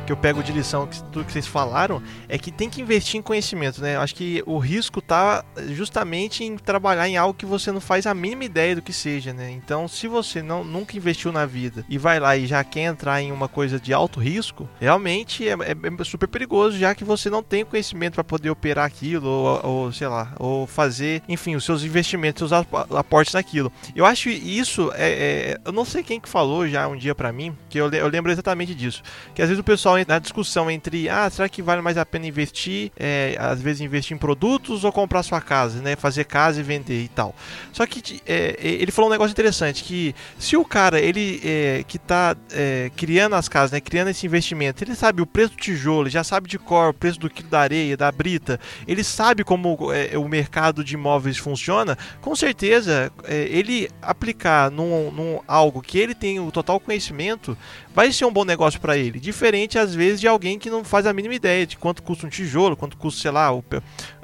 que 0.10 0.14
eu 0.14 0.18
pego 0.18 0.42
de 0.42 0.52
lição 0.52 0.88
que, 0.88 1.04
tudo 1.04 1.24
que 1.24 1.32
vocês 1.32 1.46
falaram 1.46 2.02
é 2.28 2.36
que 2.40 2.52
tem 2.52 2.68
que 2.68 2.82
investir 2.82 3.20
em 3.20 3.22
conhecimento, 3.22 3.80
né? 3.80 3.96
Eu 3.96 4.02
acho 4.02 4.16
que 4.16 4.42
o 4.48 4.58
risco 4.58 5.04
tá 5.04 5.46
justamente 5.68 6.44
em 6.44 6.58
trabalhar 6.58 7.08
em 7.08 7.16
algo 7.16 7.36
que 7.36 7.46
você 7.46 7.72
não 7.72 7.80
faz 7.80 8.08
a 8.08 8.14
mínima 8.16 8.44
ideia 8.44 8.76
do 8.76 8.82
que 8.82 8.92
seja, 8.92 9.34
né? 9.34 9.52
Então, 9.52 9.88
se 9.88 10.08
você 10.08 10.42
não 10.42 10.64
nunca 10.64 10.98
investiu 10.98 11.32
na 11.32 11.46
vida 11.46 11.86
e 11.88 12.00
vai 12.00 12.20
lá 12.20 12.36
e 12.36 12.48
já 12.48 12.64
quer 12.64 12.86
entrar 12.86 13.22
em 13.22 13.32
uma 13.32 13.48
coisa 13.48 13.80
de 13.80 13.94
alto 13.94 14.20
risco, 14.20 14.68
realmente 14.80 15.48
é, 15.48 15.52
é, 15.52 16.02
é 16.02 16.04
super 16.04 16.28
perigoso, 16.28 16.76
já 16.76 16.96
que 16.96 17.04
você 17.04 17.30
não 17.30 17.44
tem 17.44 17.64
conhecimento 17.64 18.16
para 18.16 18.24
poder 18.24 18.50
operar 18.50 18.88
aquilo 18.88 19.30
ou, 19.30 19.62
ou, 19.64 19.92
sei 19.92 20.08
lá, 20.08 20.34
ou 20.40 20.66
fazer, 20.66 21.22
enfim, 21.30 21.56
os 21.56 21.64
seus 21.64 21.84
investimentos, 21.84 22.50
seus 22.50 22.66
aportes 22.96 23.36
naquilo. 23.36 23.72
Eu 23.96 24.08
acho 24.08 24.28
isso 24.28 24.92
é, 24.96 25.12
é 25.12 25.62
eu 25.64 25.72
não 25.72 25.86
sei 25.86 26.02
quem 26.02 26.20
que 26.20 26.28
falou 26.28 26.68
já 26.68 26.88
um 26.88 26.98
dia 26.98 27.14
para 27.14 27.32
mim, 27.32 27.56
que 27.70 27.78
eu, 27.78 27.92
eu 27.92 28.08
lembro 28.08 28.32
exatamente 28.32 28.74
disso, 28.74 29.04
que 29.36 29.42
às 29.44 29.48
vezes 29.48 29.62
o 29.62 29.64
pessoal 29.64 29.99
na 30.08 30.20
discussão 30.20 30.70
entre, 30.70 31.10
ah, 31.10 31.30
será 31.30 31.50
que 31.50 31.62
vale 31.62 31.82
mais 31.82 31.98
a 31.98 32.06
pena 32.06 32.28
investir, 32.28 32.92
é, 32.98 33.36
às 33.40 33.62
vezes 33.62 33.82
investir 33.82 34.16
em 34.16 34.20
produtos 34.20 34.84
ou 34.84 34.92
comprar 34.92 35.24
sua 35.24 35.42
casa, 35.42 35.82
né? 35.82 35.96
Fazer 35.96 36.26
casa 36.26 36.60
e 36.60 36.64
vender 36.64 37.04
e 37.04 37.08
tal. 37.08 37.36
Só 37.72 37.86
que 37.86 38.22
é, 38.26 38.56
ele 38.60 38.92
falou 38.92 39.10
um 39.10 39.12
negócio 39.12 39.32
interessante, 39.32 39.84
que 39.84 40.16
se 40.38 40.56
o 40.58 40.66
cara, 40.66 41.00
ele 41.00 41.42
é, 41.44 41.84
que 41.88 42.00
é, 42.52 42.92
criando 42.96 43.36
as 43.36 43.48
casas, 43.48 43.72
né? 43.72 43.80
Criando 43.80 44.10
esse 44.10 44.26
investimento, 44.26 44.84
ele 44.84 44.96
sabe 44.96 45.22
o 45.22 45.26
preço 45.26 45.52
do 45.52 45.58
tijolo, 45.58 46.10
já 46.10 46.24
sabe 46.24 46.50
de 46.50 46.58
cor 46.58 46.90
o 46.90 46.94
preço 46.94 47.20
do 47.20 47.30
quilo 47.30 47.50
da 47.50 47.60
areia, 47.60 47.96
da 47.96 48.12
brita, 48.12 48.60
ele 48.88 49.04
sabe 49.04 49.44
como 49.44 49.78
o 50.16 50.28
mercado 50.28 50.84
de 50.84 50.96
imóveis 50.96 51.38
funciona, 51.38 51.98
com 52.22 52.36
certeza 52.36 53.12
ele 53.28 53.90
aplicar 54.02 54.72
num, 54.72 55.12
num 55.12 55.40
algo 55.48 55.82
que 55.82 55.98
ele 55.98 56.14
tem 56.14 56.40
o 56.40 56.52
total 56.52 56.80
conhecimento, 56.80 57.58
vai 57.94 58.12
ser 58.12 58.26
um 58.26 58.32
bom 58.32 58.46
negócio 58.46 58.80
para 58.80 58.98
ele. 58.98 59.20
Diferente, 59.20 59.78
às 59.78 59.89
vezes, 59.94 60.20
de 60.20 60.28
alguém 60.28 60.58
que 60.58 60.70
não 60.70 60.84
faz 60.84 61.06
a 61.06 61.14
mínima 61.14 61.36
ideia 61.36 61.66
de 61.66 61.78
quanto 61.78 62.04
custa 62.04 62.26
um 62.26 62.30
tijolo, 62.30 62.76
quanto 62.76 62.98
custa, 62.98 63.22
sei 63.22 63.32
lá, 63.32 63.52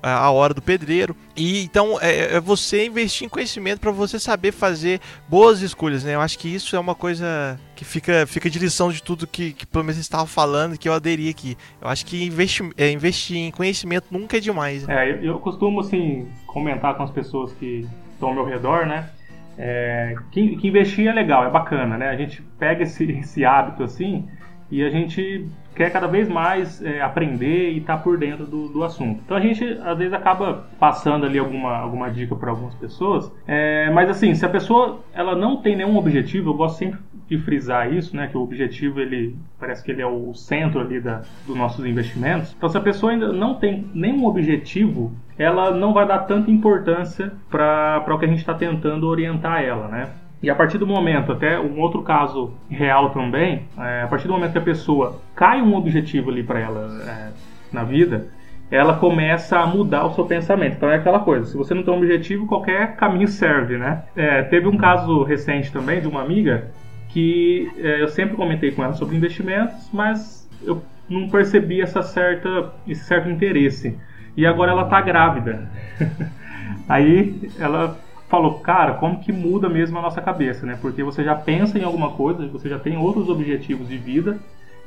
a 0.02 0.30
hora 0.32 0.54
do 0.54 0.62
pedreiro. 0.62 1.16
E 1.36 1.64
então 1.64 1.98
é, 2.02 2.36
é 2.36 2.40
você 2.40 2.86
investir 2.86 3.26
em 3.26 3.30
conhecimento 3.30 3.80
para 3.80 3.92
você 3.92 4.20
saber 4.20 4.52
fazer 4.52 5.00
boas 5.28 5.62
escolhas, 5.62 6.04
né? 6.04 6.16
Eu 6.16 6.22
acho 6.22 6.38
que 6.38 6.54
isso 6.54 6.76
é 6.76 6.80
uma 6.80 6.96
coisa 6.96 7.60
que 7.76 7.84
fica, 7.84 8.26
fica 8.28 8.50
de 8.50 8.60
lição 8.60 8.92
de 8.92 9.02
tudo 9.02 9.28
que, 9.28 9.54
que 9.54 9.66
pelo 9.66 9.84
menos 9.84 9.98
estava 10.00 10.26
falando 10.26 10.78
que 10.78 10.88
eu 10.88 10.94
aderi 10.94 11.30
aqui. 11.30 11.58
Eu 11.82 11.88
acho 11.88 12.06
que 12.06 12.24
investir, 12.24 12.72
é, 12.78 12.92
investir 12.92 13.38
em 13.38 13.52
conhecimento 13.52 14.08
nunca 14.12 14.38
é 14.38 14.40
demais. 14.40 14.88
Né? 14.88 15.12
É, 15.12 15.20
eu 15.22 15.40
costumo 15.40 15.82
assim 15.82 16.28
comentar 16.46 16.96
com 16.96 17.04
as 17.04 17.12
pessoas 17.12 17.52
que 17.54 17.88
estão 18.14 18.30
ao 18.30 18.36
meu 18.36 18.46
redor, 18.46 18.86
né? 18.86 19.10
É, 19.58 20.16
que, 20.32 20.58
que, 20.58 20.68
investir 20.68 21.08
é 21.08 21.14
legal, 21.14 21.46
é 21.46 21.50
bacana, 21.50 21.98
né? 21.98 22.10
A 22.10 22.18
gente 22.18 22.42
pega 22.60 22.84
esse, 22.84 23.10
esse 23.12 23.46
hábito 23.46 23.84
assim 23.84 24.28
e 24.70 24.84
a 24.84 24.90
gente 24.90 25.48
quer 25.76 25.92
cada 25.92 26.08
vez 26.08 26.28
mais 26.28 26.82
é, 26.82 27.02
aprender 27.02 27.72
e 27.72 27.78
estar 27.80 27.98
tá 27.98 28.04
por 28.04 28.18
dentro 28.18 28.46
do, 28.46 28.70
do, 28.70 28.84
assunto. 28.84 29.22
Então 29.26 29.36
a 29.36 29.40
gente 29.40 29.64
às 29.84 29.98
vezes 29.98 30.14
acaba 30.14 30.68
passando 30.80 31.26
ali 31.26 31.38
alguma, 31.38 31.78
alguma 31.78 32.10
dica 32.10 32.36
para 32.36 32.50
algumas 32.50 32.74
pessoas, 32.76 33.32
é, 33.46 33.90
mas 33.92 34.10
assim, 34.10 34.34
se 34.34 34.46
a 34.46 34.50
pessoa 34.50 35.00
ela 35.14 35.36
não 35.36 35.58
tem 35.58 35.76
nenhum 35.76 35.98
objetivo, 35.98 36.52
eu 36.52 36.54
gosto 36.54 36.78
sempre 36.78 37.00
de 37.28 37.38
frisar 37.40 37.92
isso, 37.92 38.16
né, 38.16 38.28
que 38.28 38.38
o 38.38 38.42
objetivo 38.42 39.00
ele 39.00 39.36
parece 39.60 39.84
que 39.84 39.92
ele 39.92 40.02
é 40.02 40.06
o 40.06 40.34
centro 40.34 40.80
ali 40.80 41.00
da, 41.00 41.24
dos 41.46 41.58
nossos 41.58 41.86
investimentos. 41.86 42.54
Então 42.56 42.70
se 42.70 42.78
a 42.78 42.82
pessoa 42.82 43.12
ainda 43.12 43.34
não 43.34 43.56
tem 43.56 43.86
nenhum 43.94 44.26
objetivo, 44.26 45.12
ela 45.38 45.72
não 45.72 45.92
vai 45.92 46.08
dar 46.08 46.20
tanta 46.20 46.50
importância 46.50 47.34
para 47.50 48.06
o 48.08 48.18
que 48.18 48.26
a 48.26 48.28
gente 48.28 48.40
está 48.40 48.54
tentando 48.54 49.08
orientar 49.08 49.62
ela, 49.62 49.88
né? 49.88 50.10
E 50.46 50.50
a 50.52 50.54
partir 50.54 50.78
do 50.78 50.86
momento, 50.86 51.32
até 51.32 51.60
um 51.60 51.80
outro 51.80 52.04
caso 52.04 52.54
real 52.70 53.10
também, 53.10 53.64
é, 53.80 54.04
a 54.04 54.08
partir 54.08 54.28
do 54.28 54.34
momento 54.34 54.52
que 54.52 54.60
a 54.60 54.62
pessoa 54.62 55.20
cai 55.36 55.60
um 55.60 55.74
objetivo 55.74 56.30
ali 56.30 56.44
para 56.44 56.60
ela 56.60 57.02
é, 57.04 57.32
na 57.74 57.84
vida, 57.84 58.28
ela 58.70 58.96
começa 58.96 59.58
a 59.58 59.66
mudar 59.66 60.06
o 60.06 60.14
seu 60.14 60.24
pensamento. 60.24 60.76
Então 60.76 60.88
é 60.88 60.98
aquela 60.98 61.20
coisa, 61.22 61.48
se 61.48 61.58
você 61.58 61.74
não 61.74 61.82
tem 61.82 61.92
um 61.92 61.98
objetivo, 61.98 62.46
qualquer 62.46 62.96
caminho 62.96 63.28
serve, 63.28 63.76
né? 63.80 64.04
É, 64.16 64.44
teve 64.44 64.68
um 64.68 64.78
caso 64.78 65.24
recente 65.24 65.72
também 65.72 66.00
de 66.00 66.08
uma 66.08 66.22
amiga 66.22 66.68
que 67.10 67.68
é, 67.80 68.04
eu 68.04 68.08
sempre 68.08 68.36
comentei 68.36 68.70
com 68.70 68.84
ela 68.84 68.94
sobre 68.94 69.18
investimentos, 69.18 69.90
mas 69.92 70.48
eu 70.62 70.80
não 71.10 71.28
percebi 71.28 71.82
essa 71.82 72.04
certa, 72.04 72.72
esse 72.88 73.04
certo 73.04 73.32
interesse. 73.32 73.98
E 74.38 74.46
agora 74.46 74.74
ela 74.74 74.84
está 74.84 75.02
grávida. 75.02 75.68
Aí 76.88 77.50
ela 77.60 77.98
falou, 78.28 78.60
cara, 78.60 78.96
como 78.96 79.20
que 79.20 79.32
muda 79.32 79.70
mesmo 79.70 79.98
a 79.98 80.02
nossa 80.02 80.22
cabeça, 80.22 80.66
né? 80.66 80.78
Porque 80.82 81.04
você 81.04 81.24
já 81.24 81.36
pensa 81.36 81.78
em 81.78 81.84
alguma 81.84 82.12
coisa, 82.12 82.48
você 82.48 82.68
já 82.68 82.80
tem 82.80 82.98
outros 82.98 83.30
objetivos 83.30 83.88
de 83.88 83.98
vida 83.98 84.40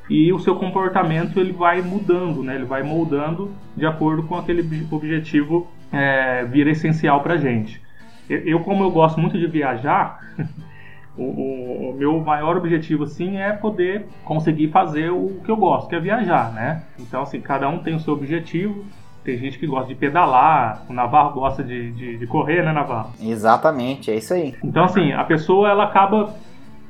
e 0.09 0.33
o 0.33 0.39
seu 0.39 0.55
comportamento 0.55 1.39
ele 1.39 1.53
vai 1.53 1.81
mudando, 1.81 2.43
né? 2.43 2.55
Ele 2.55 2.65
vai 2.65 2.83
moldando 2.83 3.51
de 3.77 3.85
acordo 3.85 4.23
com 4.23 4.35
aquele 4.35 4.87
objetivo 4.91 5.67
é, 5.91 6.45
vir 6.45 6.67
essencial 6.67 7.21
para 7.21 7.37
gente. 7.37 7.81
Eu, 8.27 8.59
como 8.59 8.83
eu 8.83 8.91
gosto 8.91 9.19
muito 9.19 9.37
de 9.37 9.47
viajar, 9.47 10.19
o, 11.17 11.23
o, 11.23 11.89
o, 11.89 11.93
meu 11.93 12.19
maior 12.19 12.57
objetivo 12.57 13.03
assim 13.03 13.37
é 13.37 13.51
poder 13.51 14.05
conseguir 14.23 14.69
fazer 14.69 15.09
o 15.09 15.39
que 15.43 15.49
eu 15.49 15.57
gosto, 15.57 15.89
que 15.89 15.95
é 15.95 15.99
viajar, 15.99 16.53
né? 16.53 16.83
Então 16.99 17.21
assim, 17.21 17.39
cada 17.39 17.69
um 17.69 17.79
tem 17.79 17.95
o 17.95 17.99
seu 17.99 18.13
objetivo. 18.13 18.85
Tem 19.23 19.37
gente 19.37 19.59
que 19.59 19.67
gosta 19.67 19.87
de 19.87 19.95
pedalar, 19.95 20.85
o 20.89 20.93
Navarro 20.93 21.33
gosta 21.33 21.63
de, 21.63 21.91
de, 21.91 22.17
de 22.17 22.27
correr, 22.27 22.63
né, 22.63 22.71
Navarro? 22.71 23.11
Exatamente, 23.21 24.09
é 24.09 24.15
isso 24.15 24.33
aí. 24.33 24.55
Então, 24.63 24.83
assim, 24.83 25.11
a 25.11 25.23
pessoa 25.23 25.69
ela 25.69 25.83
acaba 25.83 26.33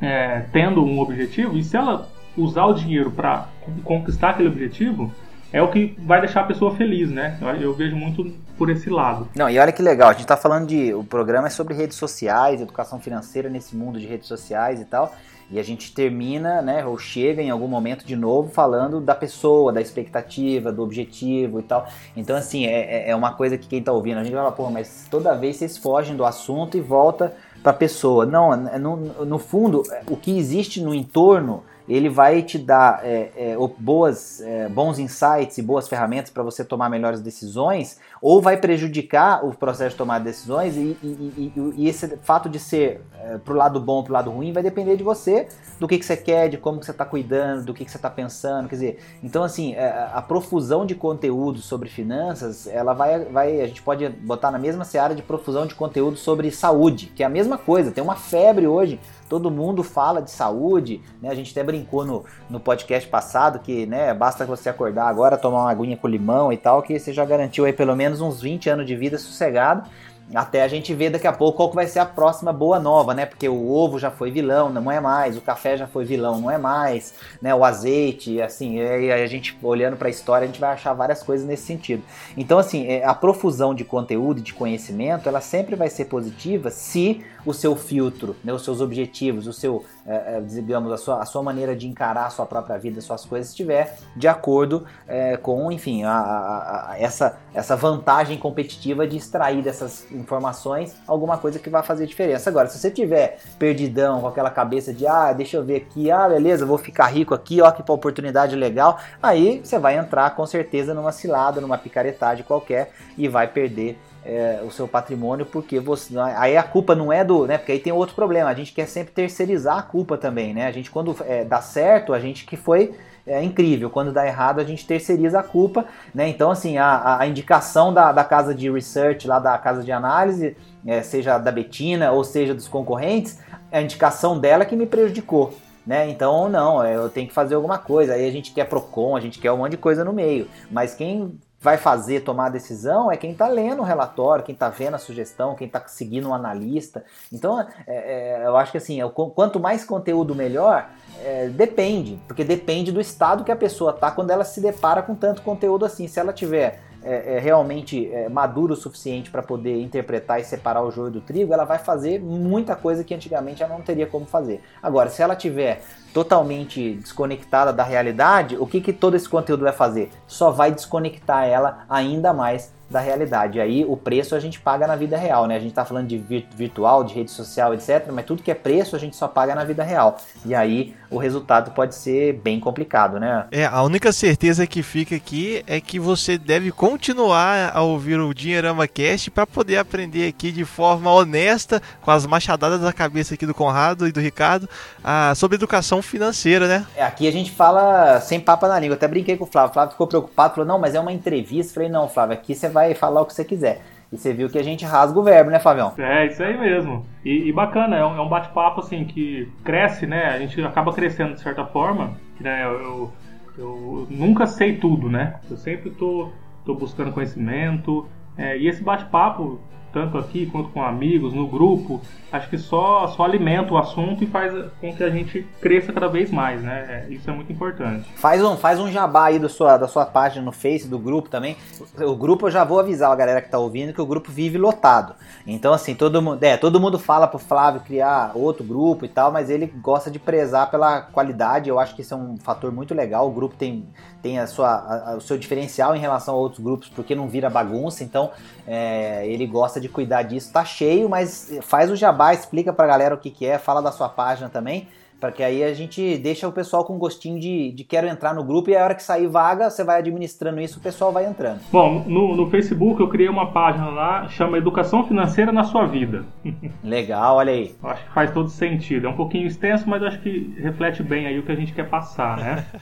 é, 0.01 0.45
tendo 0.51 0.84
um 0.84 0.99
objetivo 0.99 1.57
e 1.57 1.63
se 1.63 1.75
ela 1.75 2.07
usar 2.38 2.65
o 2.65 2.73
dinheiro 2.73 3.11
para 3.11 3.47
conquistar 3.84 4.32
aquele 4.32 4.47
objetivo, 4.49 5.11
é 5.52 5.62
o 5.62 5.72
que 5.72 5.95
vai 6.00 6.20
deixar 6.20 6.41
a 6.41 6.43
pessoa 6.43 6.76
feliz, 6.76 7.10
né? 7.10 7.38
Eu, 7.60 7.74
vejo 7.74 7.95
muito 7.95 8.32
por 8.58 8.70
esse 8.70 8.89
lado. 8.89 9.28
Não, 9.36 9.50
e 9.50 9.58
olha 9.58 9.72
que 9.72 9.82
legal, 9.82 10.10
a 10.10 10.14
gente 10.14 10.22
está 10.22 10.38
falando 10.38 10.68
de. 10.68 10.93
O 10.93 11.04
programa 11.04 11.47
é 11.47 11.50
sobre 11.50 11.74
redes 11.74 11.97
sociais, 11.97 12.62
educação 12.62 13.00
financeira 13.00 13.50
nesse 13.50 13.76
mundo 13.76 14.00
de 14.00 14.06
redes 14.06 14.28
sociais 14.28 14.80
e 14.80 14.86
tal. 14.86 15.14
E 15.52 15.60
a 15.60 15.64
gente 15.64 15.91
termina, 15.91 16.62
né, 16.62 16.86
ou 16.86 16.95
chega 17.00 17.41
em 17.41 17.50
algum 17.50 17.68
momento 17.68 18.06
de 18.06 18.16
novo 18.16 18.52
falando 18.52 19.02
da 19.02 19.16
pessoa, 19.16 19.74
da 19.74 19.82
expectativa, 19.82 20.72
do 20.72 20.84
objetivo 20.84 21.60
e 21.60 21.64
tal. 21.64 21.88
Então, 22.16 22.36
assim, 22.36 22.68
é, 22.68 23.08
é, 23.08 23.10
é 23.10 23.16
uma 23.16 23.34
coisa 23.34 23.58
que 23.58 23.68
quem 23.68 23.82
tá 23.82 23.91
ouvindo, 23.91 24.20
a 24.20 24.24
gente 24.24 24.34
vai 24.34 24.43
falar, 24.43 24.56
pô, 24.56 24.70
mas 24.70 25.08
toda 25.10 25.34
vez 25.34 25.56
vocês 25.56 25.76
fogem 25.76 26.16
do 26.16 26.24
assunto 26.24 26.78
e 26.78 26.82
volta 26.82 27.34
pra 27.64 27.74
pessoa. 27.74 28.28
Não, 28.28 28.56
no, 28.56 29.26
no 29.26 29.39
fundo, 29.39 29.82
o 30.08 30.16
que 30.16 30.38
existe 30.38 30.84
no 30.84 30.93
entorno 30.93 31.64
ele 31.89 32.07
vai 32.07 32.43
te 32.43 32.59
dar 32.59 33.01
é, 33.03 33.31
é, 33.35 33.57
boas, 33.79 34.41
é, 34.41 34.69
bons 34.69 34.99
insights 34.99 35.57
e 35.57 35.61
boas 35.61 35.87
ferramentas 35.87 36.29
para 36.29 36.43
você 36.43 36.63
tomar 36.63 36.89
melhores 36.89 37.19
decisões, 37.19 37.99
ou 38.21 38.39
vai 38.39 38.57
prejudicar 38.57 39.43
o 39.43 39.53
processo 39.55 39.91
de 39.91 39.97
tomar 39.97 40.19
decisões, 40.19 40.77
e, 40.77 40.95
e, 41.01 41.53
e, 41.55 41.73
e 41.77 41.89
esse 41.89 42.07
fato 42.17 42.47
de 42.47 42.59
ser 42.59 43.01
é, 43.19 43.39
pro 43.39 43.55
lado 43.55 43.79
bom 43.79 43.97
ou 43.97 44.03
pro 44.03 44.13
lado 44.13 44.29
ruim 44.29 44.53
vai 44.53 44.61
depender 44.61 44.95
de 44.95 45.03
você, 45.03 45.47
do 45.79 45.87
que, 45.87 45.97
que 45.97 46.05
você 46.05 46.15
quer, 46.15 46.47
de 46.49 46.57
como 46.57 46.79
que 46.79 46.85
você 46.85 46.91
está 46.91 47.05
cuidando, 47.05 47.65
do 47.65 47.73
que, 47.73 47.83
que 47.83 47.89
você 47.89 47.97
está 47.97 48.09
pensando, 48.09 48.69
quer 48.69 48.75
dizer, 48.75 48.99
então 49.23 49.43
assim, 49.43 49.73
é, 49.73 50.09
a 50.13 50.21
profusão 50.21 50.85
de 50.85 50.93
conteúdo 50.93 51.59
sobre 51.59 51.89
finanças, 51.89 52.67
ela 52.67 52.93
vai, 52.93 53.25
vai, 53.25 53.61
a 53.61 53.67
gente 53.67 53.81
pode 53.81 54.07
botar 54.09 54.51
na 54.51 54.59
mesma 54.59 54.85
seara 54.85 55.15
de 55.15 55.23
profusão 55.23 55.65
de 55.65 55.73
conteúdo 55.73 56.17
sobre 56.17 56.51
saúde, 56.51 57.07
que 57.15 57.23
é 57.23 57.25
a 57.25 57.29
mesma 57.29 57.57
coisa, 57.57 57.91
tem 57.91 58.03
uma 58.03 58.15
febre 58.15 58.67
hoje 58.67 58.99
todo 59.30 59.51
mundo 59.51 59.84
fala 59.84 60.21
de 60.21 60.32
saúde, 60.32 61.01
né? 61.21 61.30
A 61.30 61.36
gente 61.36 61.51
até 61.51 61.63
brincou 61.63 62.03
no, 62.03 62.25
no 62.49 62.59
podcast 62.59 63.07
passado 63.07 63.59
que, 63.59 63.86
né, 63.86 64.13
basta 64.13 64.45
você 64.45 64.69
acordar 64.69 65.07
agora, 65.07 65.38
tomar 65.38 65.61
uma 65.61 65.71
aguinha 65.71 65.95
com 65.95 66.07
limão 66.07 66.51
e 66.51 66.57
tal, 66.57 66.82
que 66.82 66.97
você 66.97 67.13
já 67.13 67.23
garantiu 67.23 67.65
aí 67.65 67.71
pelo 67.71 67.95
menos 67.95 68.19
uns 68.19 68.41
20 68.41 68.69
anos 68.69 68.86
de 68.86 68.95
vida 68.95 69.17
sossegado 69.17 69.88
até 70.34 70.61
a 70.61 70.67
gente 70.67 70.93
ver 70.93 71.09
daqui 71.09 71.27
a 71.27 71.34
pouco 71.34 71.57
qual 71.57 71.69
que 71.69 71.75
vai 71.75 71.88
ser 71.88 71.99
a 71.99 72.05
próxima 72.05 72.53
boa 72.53 72.80
nova, 72.80 73.13
né? 73.13 73.25
Porque 73.25 73.47
o 73.49 73.71
ovo 73.71 73.97
já 73.97 74.11
foi 74.11 74.30
vilão, 74.30 74.69
não 74.69 74.91
é 74.91 74.99
mais, 74.99 75.36
o 75.38 75.41
café 75.41 75.75
já 75.75 75.88
foi 75.88 76.05
vilão, 76.05 76.39
não 76.39 76.51
é 76.51 76.57
mais, 76.57 77.13
né? 77.41 77.53
O 77.53 77.63
azeite, 77.63 78.41
assim, 78.41 78.77
e 78.77 79.11
a 79.11 79.27
gente 79.27 79.57
olhando 79.63 79.97
para 79.97 80.07
a 80.07 80.11
história, 80.11 80.45
a 80.45 80.47
gente 80.47 80.59
vai 80.59 80.71
achar 80.71 80.93
várias 80.93 81.23
coisas 81.23 81.47
nesse 81.47 81.63
sentido. 81.63 82.03
Então, 82.38 82.59
assim, 82.59 82.88
é, 82.88 83.03
a 83.03 83.13
profusão 83.13 83.73
de 83.73 83.84
conteúdo 83.84 84.41
de 84.41 84.53
conhecimento, 84.53 85.27
ela 85.27 85.41
sempre 85.41 85.75
vai 85.75 85.89
ser 85.89 86.05
positiva 86.05 86.69
se 86.69 87.25
o 87.45 87.53
seu 87.53 87.75
filtro, 87.75 88.35
né, 88.43 88.53
os 88.53 88.63
seus 88.63 88.81
objetivos, 88.81 89.47
o 89.47 89.53
seu, 89.53 89.83
é, 90.05 90.41
digamos, 90.41 90.91
a 90.91 90.97
sua, 90.97 91.21
a 91.21 91.25
sua 91.25 91.43
maneira 91.43 91.75
de 91.75 91.87
encarar 91.87 92.27
a 92.27 92.29
sua 92.29 92.45
própria 92.45 92.77
vida, 92.77 93.01
suas 93.01 93.25
coisas, 93.25 93.49
estiver 93.49 93.97
de 94.15 94.27
acordo 94.27 94.85
é, 95.07 95.37
com, 95.37 95.71
enfim, 95.71 96.03
a, 96.03 96.11
a, 96.11 96.91
a, 96.91 96.99
essa, 96.99 97.37
essa 97.53 97.75
vantagem 97.75 98.37
competitiva 98.37 99.07
de 99.07 99.17
extrair 99.17 99.61
dessas 99.61 100.09
informações 100.11 100.95
alguma 101.07 101.37
coisa 101.37 101.59
que 101.59 101.69
vai 101.69 101.83
fazer 101.83 102.05
diferença. 102.05 102.49
Agora, 102.49 102.67
se 102.67 102.77
você 102.77 102.89
tiver 102.89 103.39
perdidão 103.57 104.21
com 104.21 104.27
aquela 104.27 104.49
cabeça 104.49 104.93
de, 104.93 105.05
ah, 105.05 105.33
deixa 105.33 105.57
eu 105.57 105.63
ver 105.63 105.77
aqui, 105.77 106.11
ah, 106.11 106.27
beleza, 106.29 106.65
vou 106.65 106.77
ficar 106.77 107.07
rico 107.07 107.33
aqui, 107.33 107.61
ó, 107.61 107.71
que 107.71 107.83
oportunidade 107.91 108.55
legal, 108.55 108.99
aí 109.21 109.61
você 109.63 109.77
vai 109.79 109.97
entrar 109.97 110.35
com 110.35 110.45
certeza 110.45 110.93
numa 110.93 111.11
cilada, 111.11 111.59
numa 111.59 111.77
picaretagem 111.77 112.45
qualquer 112.45 112.91
e 113.17 113.27
vai 113.27 113.47
perder 113.47 113.99
é, 114.30 114.61
o 114.63 114.71
seu 114.71 114.88
patrimônio, 114.88 115.45
porque 115.45 115.80
você. 115.80 116.17
Aí 116.36 116.55
a 116.55 116.63
culpa 116.63 116.93
não 116.93 117.11
é 117.11 117.23
do. 117.23 117.47
Né, 117.47 117.57
porque 117.57 117.71
aí 117.71 117.80
tem 117.80 117.91
outro 117.91 118.15
problema. 118.15 118.49
A 118.49 118.53
gente 118.53 118.71
quer 118.71 118.88
sempre 118.88 119.11
terceirizar 119.11 119.77
a 119.77 119.82
culpa 119.82 120.17
também, 120.17 120.53
né? 120.53 120.67
A 120.67 120.71
gente, 120.71 120.91
quando 120.91 121.15
é, 121.25 121.43
dá 121.43 121.61
certo, 121.61 122.13
a 122.13 122.19
gente 122.19 122.45
que 122.45 122.55
foi 122.55 122.93
é 123.25 123.43
incrível. 123.43 123.89
Quando 123.89 124.11
dá 124.11 124.25
errado, 124.25 124.59
a 124.59 124.63
gente 124.63 124.86
terceiriza 124.86 125.39
a 125.39 125.43
culpa, 125.43 125.86
né? 126.13 126.27
Então, 126.27 126.49
assim, 126.49 126.77
a, 126.77 127.19
a 127.19 127.27
indicação 127.27 127.93
da, 127.93 128.11
da 128.11 128.23
casa 128.23 128.55
de 128.55 128.69
research, 128.71 129.27
lá 129.27 129.39
da 129.39 129.57
casa 129.57 129.84
de 129.84 129.91
análise, 129.91 130.57
é, 130.86 131.01
seja 131.03 131.38
da 131.38 131.51
Betina 131.51 132.11
ou 132.11 132.23
seja 132.23 132.53
dos 132.55 132.67
concorrentes, 132.67 133.39
a 133.71 133.82
indicação 133.82 134.39
dela 134.39 134.65
que 134.65 134.75
me 134.75 134.86
prejudicou. 134.86 135.53
Né? 135.86 136.09
Então, 136.09 136.49
não, 136.49 136.84
é, 136.84 136.95
eu 136.95 137.09
tenho 137.09 137.27
que 137.27 137.34
fazer 137.34 137.55
alguma 137.55 137.77
coisa. 137.77 138.13
Aí 138.13 138.27
a 138.27 138.32
gente 138.32 138.51
quer 138.51 138.65
PROCON, 138.65 139.15
a 139.15 139.19
gente 139.19 139.39
quer 139.39 139.51
um 139.51 139.57
monte 139.57 139.71
de 139.71 139.77
coisa 139.77 140.03
no 140.03 140.13
meio. 140.13 140.47
Mas 140.69 140.93
quem 140.93 141.39
vai 141.62 141.78
fazer 141.78 142.22
tomar 142.22 142.47
a 142.47 142.49
decisão 142.49 143.12
é 143.12 143.18
quem 143.18 143.32
está 143.32 143.47
lendo 143.47 143.82
o 143.82 143.86
relatório, 143.86 144.43
quem 144.43 144.53
está 144.53 144.70
vendo 144.70 144.95
a 144.95 144.97
sugestão, 144.97 145.55
quem 145.55 145.68
está 145.68 145.84
seguindo 145.88 146.30
um 146.30 146.34
analista. 146.34 147.03
Então, 147.32 147.60
é, 147.60 147.68
é, 147.88 148.43
eu 148.45 148.55
acho 148.55 148.72
que 148.72 148.78
assim, 148.78 148.99
quanto 149.36 149.60
mais 149.60 149.84
conteúdo 149.84 150.34
melhor, 150.34 150.89
é, 151.22 151.49
depende, 151.49 152.20
porque 152.28 152.43
depende 152.43 152.91
do 152.91 153.01
estado 153.01 153.43
que 153.43 153.51
a 153.51 153.55
pessoa 153.55 153.91
está 153.91 154.10
quando 154.10 154.32
ela 154.32 154.45
se 154.45 154.62
depara 154.62 155.01
com 155.01 155.14
tanto 155.14 155.41
conteúdo 155.41 155.86
assim. 155.86 156.07
Se 156.07 156.20
ela 156.20 156.32
tiver 156.32 156.82
é, 157.04 157.36
é 157.36 157.39
realmente 157.39 158.12
é, 158.12 158.30
maduro 158.30 158.74
o 158.74 158.76
suficiente 158.76 159.30
para 159.30 159.41
poder 159.41 159.82
interpretar 159.82 160.39
e 160.39 160.43
separar 160.43 160.84
o 160.84 160.91
joio 160.91 161.12
do 161.12 161.22
trigo, 161.22 161.54
ela 161.54 161.66
vai 161.66 161.80
fazer 161.80 162.20
muita 162.20 162.76
coisa 162.76 163.04
que 163.04 163.14
antigamente 163.14 163.64
ela 163.64 163.74
não 163.74 163.82
teria 163.82 164.08
como 164.08 164.26
fazer. 164.26 164.62
Agora, 164.82 165.10
se 165.10 165.22
ela 165.22 165.36
tiver 165.36 165.82
totalmente 166.14 166.95
desconectada 166.95 167.72
da 167.72 167.84
realidade, 167.84 168.58
o 168.58 168.66
que, 168.66 168.82
que 168.82 168.91
todo 168.91 169.16
esse 169.16 169.30
conteúdo 169.30 169.64
vai 169.64 169.74
fazer? 169.74 170.10
Só 170.28 170.52
vai 170.52 170.72
desconectar 170.72 171.45
ela 171.45 171.86
ainda 171.89 172.34
mais 172.34 172.74
da 172.89 172.99
realidade. 172.99 173.59
Aí 173.59 173.85
o 173.85 173.95
preço 173.95 174.35
a 174.35 174.39
gente 174.39 174.59
paga 174.59 174.87
na 174.87 174.95
vida 174.95 175.17
real, 175.17 175.45
né? 175.45 175.55
A 175.55 175.59
gente 175.59 175.73
tá 175.73 175.85
falando 175.85 176.07
de 176.07 176.17
virtual, 176.17 177.03
de 177.03 177.13
rede 177.13 177.31
social, 177.31 177.73
etc. 177.73 178.07
Mas 178.11 178.25
tudo 178.25 178.41
que 178.41 178.51
é 178.51 178.55
preço 178.55 178.95
a 178.95 178.99
gente 178.99 179.15
só 179.15 179.27
paga 179.27 179.53
na 179.53 179.63
vida 179.63 179.83
real. 179.83 180.17
E 180.45 180.55
aí 180.55 180.95
o 181.09 181.17
resultado 181.17 181.71
pode 181.71 181.95
ser 181.95 182.33
bem 182.33 182.59
complicado, 182.59 183.19
né? 183.19 183.45
É, 183.51 183.65
a 183.65 183.81
única 183.83 184.11
certeza 184.11 184.65
que 184.67 184.83
fica 184.83 185.15
aqui 185.15 185.63
é 185.67 185.81
que 185.81 185.99
você 185.99 186.37
deve 186.37 186.71
continuar 186.71 187.71
a 187.73 187.81
ouvir 187.81 188.19
o 188.19 188.33
Dinheirama 188.33 188.87
Cast 188.87 189.31
para 189.31 189.45
poder 189.45 189.77
aprender 189.77 190.27
aqui 190.27 190.51
de 190.51 190.65
forma 190.65 191.11
honesta, 191.11 191.81
com 192.01 192.11
as 192.11 192.25
machadadas 192.25 192.81
da 192.81 192.93
cabeça 192.93 193.33
aqui 193.33 193.45
do 193.45 193.53
Conrado 193.53 194.07
e 194.07 194.11
do 194.11 194.19
Ricardo, 194.19 194.69
a, 195.03 195.33
sobre 195.35 195.55
educação 195.55 196.01
financeira, 196.01 196.67
né? 196.67 196.85
É, 196.95 197.03
aqui 197.03 197.27
a 197.27 197.31
gente 197.31 197.51
fala 197.51 198.19
sem 198.21 198.39
papa 198.39 198.67
na 198.67 198.79
língua. 198.79 198.93
Eu 198.93 198.97
até 198.97 199.07
brinquei 199.07 199.35
com 199.35 199.45
o 199.45 199.47
Flávio. 199.47 199.71
O 199.71 199.73
Flávio 199.73 199.91
ficou 199.91 200.07
preocupado, 200.07 200.55
falou: 200.55 200.67
não, 200.67 200.79
mas 200.79 200.95
é 200.95 200.99
uma 200.99 201.11
entrevista. 201.11 201.71
Eu 201.71 201.73
falei: 201.73 201.89
não, 201.89 202.07
Flávio, 202.07 202.33
aqui 202.33 202.55
você 202.55 202.69
vai 202.69 202.78
vai 202.80 202.93
falar 202.93 203.21
o 203.21 203.25
que 203.25 203.34
você 203.34 203.43
quiser. 203.43 203.82
E 204.11 204.17
você 204.17 204.34
viu 204.34 204.49
que 204.49 204.57
a 204.57 204.63
gente 204.63 204.84
rasga 204.86 205.19
o 205.19 205.23
verbo, 205.23 205.51
né, 205.51 205.59
Fabião? 205.59 205.93
É, 205.97 206.25
isso 206.25 206.41
aí 206.41 206.57
mesmo. 206.57 207.05
E, 207.23 207.47
e 207.47 207.53
bacana, 207.53 207.95
é 207.95 208.05
um, 208.05 208.17
é 208.17 208.21
um 208.21 208.30
bate-papo 208.30 208.80
assim 208.80 209.05
que 209.05 209.51
cresce, 209.63 210.07
né? 210.07 210.30
A 210.30 210.39
gente 210.39 210.59
acaba 210.63 210.91
crescendo 210.93 211.36
de 211.36 211.41
certa 211.41 211.65
forma. 211.65 212.17
Né? 212.39 212.65
Eu, 212.65 212.71
eu, 212.80 213.13
eu 213.57 214.07
nunca 214.09 214.47
sei 214.47 214.77
tudo, 214.77 215.09
né? 215.09 215.36
Eu 215.49 215.57
sempre 215.57 215.91
tô, 215.91 216.30
tô 216.65 216.73
buscando 216.73 217.11
conhecimento. 217.11 218.07
É, 218.36 218.57
e 218.57 218.67
esse 218.67 218.82
bate-papo 218.82 219.59
tanto 219.91 220.17
aqui 220.17 220.45
quanto 220.45 220.69
com 220.69 220.83
amigos, 220.83 221.33
no 221.33 221.47
grupo, 221.47 222.01
acho 222.31 222.49
que 222.49 222.57
só, 222.57 223.07
só 223.07 223.23
alimenta 223.23 223.73
o 223.73 223.77
assunto 223.77 224.23
e 224.23 224.27
faz 224.27 224.53
com 224.79 224.93
que 224.93 225.03
a 225.03 225.09
gente 225.09 225.45
cresça 225.61 225.91
cada 225.91 226.07
vez 226.07 226.31
mais, 226.31 226.61
né? 226.61 227.05
É, 227.09 227.13
isso 227.13 227.29
é 227.29 227.33
muito 227.33 227.51
importante. 227.51 228.07
Faz 228.15 228.43
um, 228.43 228.55
faz 228.55 228.79
um 228.79 228.91
jabá 228.91 229.25
aí 229.25 229.39
do 229.39 229.49
sua, 229.49 229.77
da 229.77 229.87
sua 229.87 230.05
página 230.05 230.43
no 230.43 230.51
Face, 230.51 230.87
do 230.87 230.99
grupo 230.99 231.29
também. 231.29 231.57
O 231.97 232.15
grupo 232.15 232.47
eu 232.47 232.51
já 232.51 232.63
vou 232.63 232.79
avisar 232.79 233.11
a 233.11 233.15
galera 233.15 233.41
que 233.41 233.49
tá 233.49 233.57
ouvindo 233.57 233.93
que 233.93 234.01
o 234.01 234.05
grupo 234.05 234.31
vive 234.31 234.57
lotado. 234.57 235.15
Então, 235.45 235.73
assim, 235.73 235.95
todo 235.95 236.21
mundo, 236.21 236.43
é, 236.43 236.57
todo 236.57 236.79
mundo 236.79 236.99
fala 236.99 237.27
pro 237.27 237.39
Flávio 237.39 237.81
criar 237.81 238.31
outro 238.35 238.63
grupo 238.63 239.05
e 239.05 239.07
tal, 239.07 239.31
mas 239.31 239.49
ele 239.49 239.65
gosta 239.65 240.11
de 240.11 240.19
prezar 240.19 240.69
pela 240.69 241.01
qualidade. 241.01 241.69
Eu 241.69 241.79
acho 241.79 241.95
que 241.95 242.01
isso 242.01 242.13
é 242.13 242.17
um 242.17 242.37
fator 242.37 242.71
muito 242.71 242.93
legal. 242.93 243.27
O 243.27 243.31
grupo 243.31 243.55
tem, 243.55 243.87
tem 244.21 244.39
a 244.39 244.47
sua, 244.47 244.69
a, 244.69 245.15
o 245.15 245.21
seu 245.21 245.37
diferencial 245.37 245.95
em 245.95 245.99
relação 245.99 246.35
a 246.35 246.37
outros 246.37 246.63
grupos, 246.63 246.89
porque 246.89 247.15
não 247.15 247.27
vira 247.27 247.49
bagunça. 247.49 248.03
Então, 248.03 248.31
é, 248.67 249.27
ele 249.27 249.47
gosta 249.47 249.78
de 249.80 249.89
cuidar 249.89 250.23
disso. 250.23 250.51
Tá 250.51 250.63
cheio, 250.65 251.09
mas 251.09 251.57
faz 251.61 251.89
o 251.89 251.95
jabá, 251.95 252.34
explica 252.34 252.73
pra 252.73 252.88
galera 252.88 253.15
o 253.15 253.17
que, 253.17 253.30
que 253.30 253.45
é, 253.45 253.57
fala 253.57 253.82
da 253.82 253.91
sua 253.91 254.09
página 254.09 254.49
também. 254.49 254.88
Para 255.19 255.34
que 255.34 255.43
aí 255.43 255.61
a 255.63 255.73
gente 255.73 256.17
deixa 256.17 256.47
o 256.47 256.51
pessoal 256.51 256.86
com 256.86 256.97
gostinho 256.97 257.38
de, 257.39 257.73
de 257.73 257.84
quero 257.84 258.07
entrar 258.07 258.34
no 258.34 258.41
grupo 258.41 258.69
e 258.69 258.77
a 258.77 258.84
hora 258.84 258.95
que 258.95 259.03
sair 259.03 259.27
vaga, 259.27 259.69
você 259.69 259.84
vai 259.84 259.99
administrando 259.99 260.61
isso, 260.61 260.80
o 260.80 260.82
pessoal 260.82 261.11
vai 261.11 261.25
entrando. 261.25 261.59
Bom, 261.69 262.05
no, 262.07 262.38
no 262.38 262.49
Facebook 262.49 263.01
eu 263.01 263.09
criei 263.09 263.27
uma 263.27 263.51
página 263.51 263.89
lá, 263.89 264.30
chama 264.30 264.57
Educação 264.57 265.05
Financeira 265.05 265.51
na 265.51 265.63
Sua 265.63 265.86
Vida. 265.86 266.23
Legal, 266.82 267.36
olha 267.36 267.51
aí. 267.51 267.75
Acho 267.84 268.05
que 268.05 268.13
faz 268.13 268.32
todo 268.32 268.47
sentido. 268.47 269.07
É 269.07 269.09
um 269.09 269.15
pouquinho 269.15 269.45
extenso, 269.45 269.89
mas 269.89 270.01
acho 270.03 270.19
que 270.21 270.55
reflete 270.57 271.03
bem 271.03 271.27
aí 271.27 271.38
o 271.38 271.43
que 271.43 271.51
a 271.51 271.55
gente 271.55 271.73
quer 271.73 271.89
passar, 271.89 272.38
né? 272.38 272.65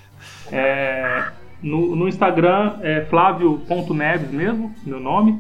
É, 0.52 1.26
no, 1.62 1.96
no 1.96 2.08
Instagram 2.08 2.78
é 2.82 3.02
flávio.neves 3.06 4.32
mesmo, 4.32 4.74
meu 4.84 5.00
nome. 5.00 5.40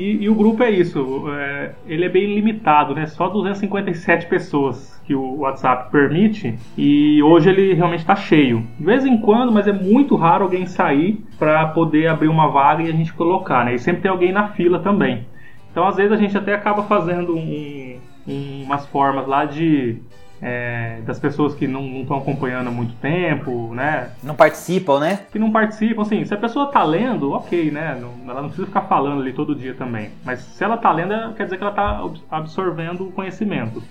E, 0.00 0.24
e, 0.24 0.30
o 0.30 0.34
grupo 0.34 0.62
é 0.62 0.70
isso, 0.70 1.26
é, 1.28 1.72
ele 1.86 2.06
é 2.06 2.08
bem 2.08 2.34
limitado, 2.34 2.94
né? 2.94 3.04
Só 3.04 3.28
257 3.28 4.28
pessoas 4.28 4.98
que 5.04 5.14
o 5.14 5.40
WhatsApp 5.40 5.92
permite 5.92 6.58
e 6.74 7.22
hoje 7.22 7.50
ele 7.50 7.74
realmente 7.74 8.00
está 8.00 8.16
cheio. 8.16 8.66
De 8.78 8.84
vez 8.86 9.04
em 9.04 9.18
quando, 9.18 9.52
mas 9.52 9.68
é 9.68 9.72
muito 9.74 10.16
raro 10.16 10.44
alguém 10.44 10.64
sair 10.64 11.22
para 11.38 11.66
poder 11.66 12.06
abrir 12.06 12.28
uma 12.28 12.48
vaga 12.48 12.82
e 12.82 12.88
a 12.88 12.92
gente 12.92 13.12
colocar, 13.12 13.62
né? 13.66 13.74
E 13.74 13.78
sempre 13.78 14.00
tem 14.00 14.10
alguém 14.10 14.32
na 14.32 14.48
fila 14.48 14.78
também. 14.78 15.26
Então 15.70 15.86
às 15.86 15.96
vezes 15.96 16.12
a 16.12 16.16
gente 16.16 16.34
até 16.34 16.54
acaba 16.54 16.84
fazendo 16.84 17.36
um, 17.36 17.98
um, 18.26 18.62
umas 18.64 18.86
formas 18.86 19.26
lá 19.26 19.44
de 19.44 20.00
é, 20.42 21.00
das 21.04 21.18
pessoas 21.18 21.54
que 21.54 21.66
não 21.66 22.00
estão 22.00 22.18
acompanhando 22.18 22.68
há 22.68 22.70
muito 22.70 22.94
tempo, 22.94 23.74
né? 23.74 24.10
Não 24.22 24.34
participam, 24.34 24.98
né? 24.98 25.20
Que 25.30 25.38
não 25.38 25.50
participam, 25.50 26.02
assim, 26.02 26.24
se 26.24 26.32
a 26.32 26.38
pessoa 26.38 26.66
tá 26.66 26.82
lendo, 26.82 27.32
ok, 27.32 27.70
né? 27.70 27.98
Não, 28.00 28.30
ela 28.30 28.42
não 28.42 28.48
precisa 28.48 28.66
ficar 28.66 28.82
falando 28.82 29.20
ali 29.20 29.32
todo 29.32 29.54
dia 29.54 29.74
também. 29.74 30.10
Mas 30.24 30.40
se 30.40 30.64
ela 30.64 30.76
tá 30.76 30.90
lendo, 30.92 31.34
quer 31.34 31.44
dizer 31.44 31.56
que 31.56 31.62
ela 31.62 31.72
tá 31.72 32.02
absorvendo 32.30 33.08
o 33.08 33.12
conhecimento. 33.12 33.82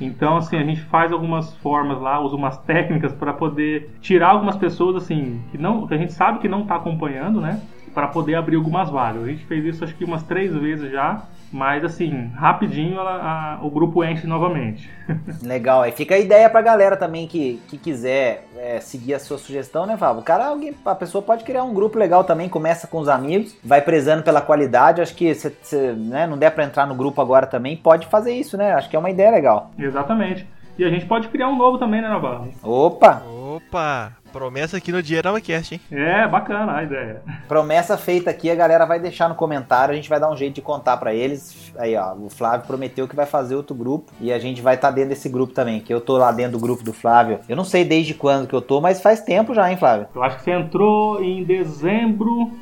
Então, 0.00 0.36
assim, 0.36 0.56
a 0.56 0.62
gente 0.62 0.80
faz 0.82 1.10
algumas 1.10 1.54
formas 1.56 2.00
lá, 2.00 2.20
usa 2.20 2.36
umas 2.36 2.58
técnicas 2.62 3.12
para 3.12 3.32
poder 3.32 3.90
tirar 4.00 4.30
algumas 4.30 4.56
pessoas, 4.56 4.96
assim, 4.96 5.40
que, 5.50 5.58
não, 5.58 5.86
que 5.86 5.94
a 5.94 5.98
gente 5.98 6.12
sabe 6.12 6.38
que 6.38 6.48
não 6.48 6.62
está 6.62 6.76
acompanhando, 6.76 7.40
né? 7.40 7.60
Para 7.94 8.06
poder 8.08 8.34
abrir 8.34 8.56
algumas 8.56 8.90
vagas. 8.90 9.24
A 9.24 9.26
gente 9.26 9.44
fez 9.46 9.64
isso 9.64 9.82
acho 9.82 9.94
que 9.94 10.04
umas 10.04 10.22
três 10.22 10.54
vezes 10.54 10.92
já. 10.92 11.22
Mas 11.52 11.84
assim, 11.84 12.30
rapidinho 12.34 12.98
ela, 12.98 13.58
a, 13.60 13.64
o 13.64 13.70
grupo 13.70 14.04
enche 14.04 14.26
novamente. 14.26 14.90
Legal, 15.42 15.82
aí 15.82 15.92
fica 15.92 16.14
a 16.14 16.18
ideia 16.18 16.48
pra 16.50 16.60
galera 16.60 16.96
também 16.96 17.26
que, 17.26 17.60
que 17.68 17.78
quiser 17.78 18.46
é, 18.56 18.80
seguir 18.80 19.14
a 19.14 19.18
sua 19.18 19.38
sugestão, 19.38 19.86
né, 19.86 19.96
Fábio? 19.96 20.20
O 20.20 20.24
cara, 20.24 20.46
alguém, 20.46 20.74
a 20.84 20.94
pessoa 20.94 21.22
pode 21.22 21.44
criar 21.44 21.62
um 21.64 21.72
grupo 21.72 21.98
legal 21.98 22.22
também, 22.22 22.48
começa 22.48 22.86
com 22.86 22.98
os 22.98 23.08
amigos, 23.08 23.56
vai 23.64 23.80
prezando 23.80 24.22
pela 24.22 24.40
qualidade. 24.40 25.00
Acho 25.00 25.14
que 25.14 25.34
se, 25.34 25.76
né, 25.94 26.26
não 26.26 26.36
der 26.36 26.50
pra 26.50 26.64
entrar 26.64 26.86
no 26.86 26.94
grupo 26.94 27.20
agora 27.20 27.46
também, 27.46 27.76
pode 27.76 28.06
fazer 28.06 28.32
isso, 28.32 28.56
né? 28.56 28.72
Acho 28.74 28.90
que 28.90 28.96
é 28.96 28.98
uma 28.98 29.10
ideia 29.10 29.30
legal. 29.30 29.70
Exatamente. 29.78 30.46
E 30.78 30.84
a 30.84 30.90
gente 30.90 31.06
pode 31.06 31.28
criar 31.28 31.48
um 31.48 31.56
novo 31.56 31.76
também, 31.78 32.00
né, 32.00 32.08
Navarro? 32.08 32.52
Opa! 32.62 33.22
Opa! 33.58 34.12
Promessa 34.32 34.76
aqui 34.76 34.92
no 34.92 35.02
Dinheirama 35.02 35.40
Cast, 35.40 35.74
hein? 35.74 35.80
É, 35.90 36.28
bacana 36.28 36.76
a 36.76 36.82
ideia. 36.84 37.22
Promessa 37.48 37.98
feita 37.98 38.30
aqui, 38.30 38.48
a 38.48 38.54
galera 38.54 38.86
vai 38.86 39.00
deixar 39.00 39.28
no 39.28 39.34
comentário, 39.34 39.92
a 39.92 39.96
gente 39.96 40.08
vai 40.08 40.20
dar 40.20 40.30
um 40.30 40.36
jeito 40.36 40.54
de 40.54 40.62
contar 40.62 40.96
para 40.96 41.12
eles. 41.12 41.72
Aí, 41.76 41.96
ó, 41.96 42.14
o 42.14 42.30
Flávio 42.30 42.66
prometeu 42.66 43.08
que 43.08 43.16
vai 43.16 43.26
fazer 43.26 43.56
outro 43.56 43.74
grupo 43.74 44.12
e 44.20 44.32
a 44.32 44.38
gente 44.38 44.62
vai 44.62 44.76
estar 44.76 44.88
tá 44.88 44.94
dentro 44.94 45.10
desse 45.10 45.28
grupo 45.28 45.52
também, 45.52 45.80
que 45.80 45.92
eu 45.92 46.00
tô 46.00 46.16
lá 46.16 46.30
dentro 46.30 46.52
do 46.52 46.60
grupo 46.60 46.84
do 46.84 46.92
Flávio. 46.92 47.40
Eu 47.48 47.56
não 47.56 47.64
sei 47.64 47.84
desde 47.84 48.14
quando 48.14 48.46
que 48.46 48.54
eu 48.54 48.62
tô, 48.62 48.80
mas 48.80 49.02
faz 49.02 49.20
tempo 49.22 49.52
já, 49.52 49.68
hein, 49.68 49.76
Flávio? 49.76 50.06
Eu 50.14 50.22
acho 50.22 50.36
que 50.36 50.44
você 50.44 50.52
entrou 50.52 51.20
em 51.20 51.42
dezembro 51.42 52.52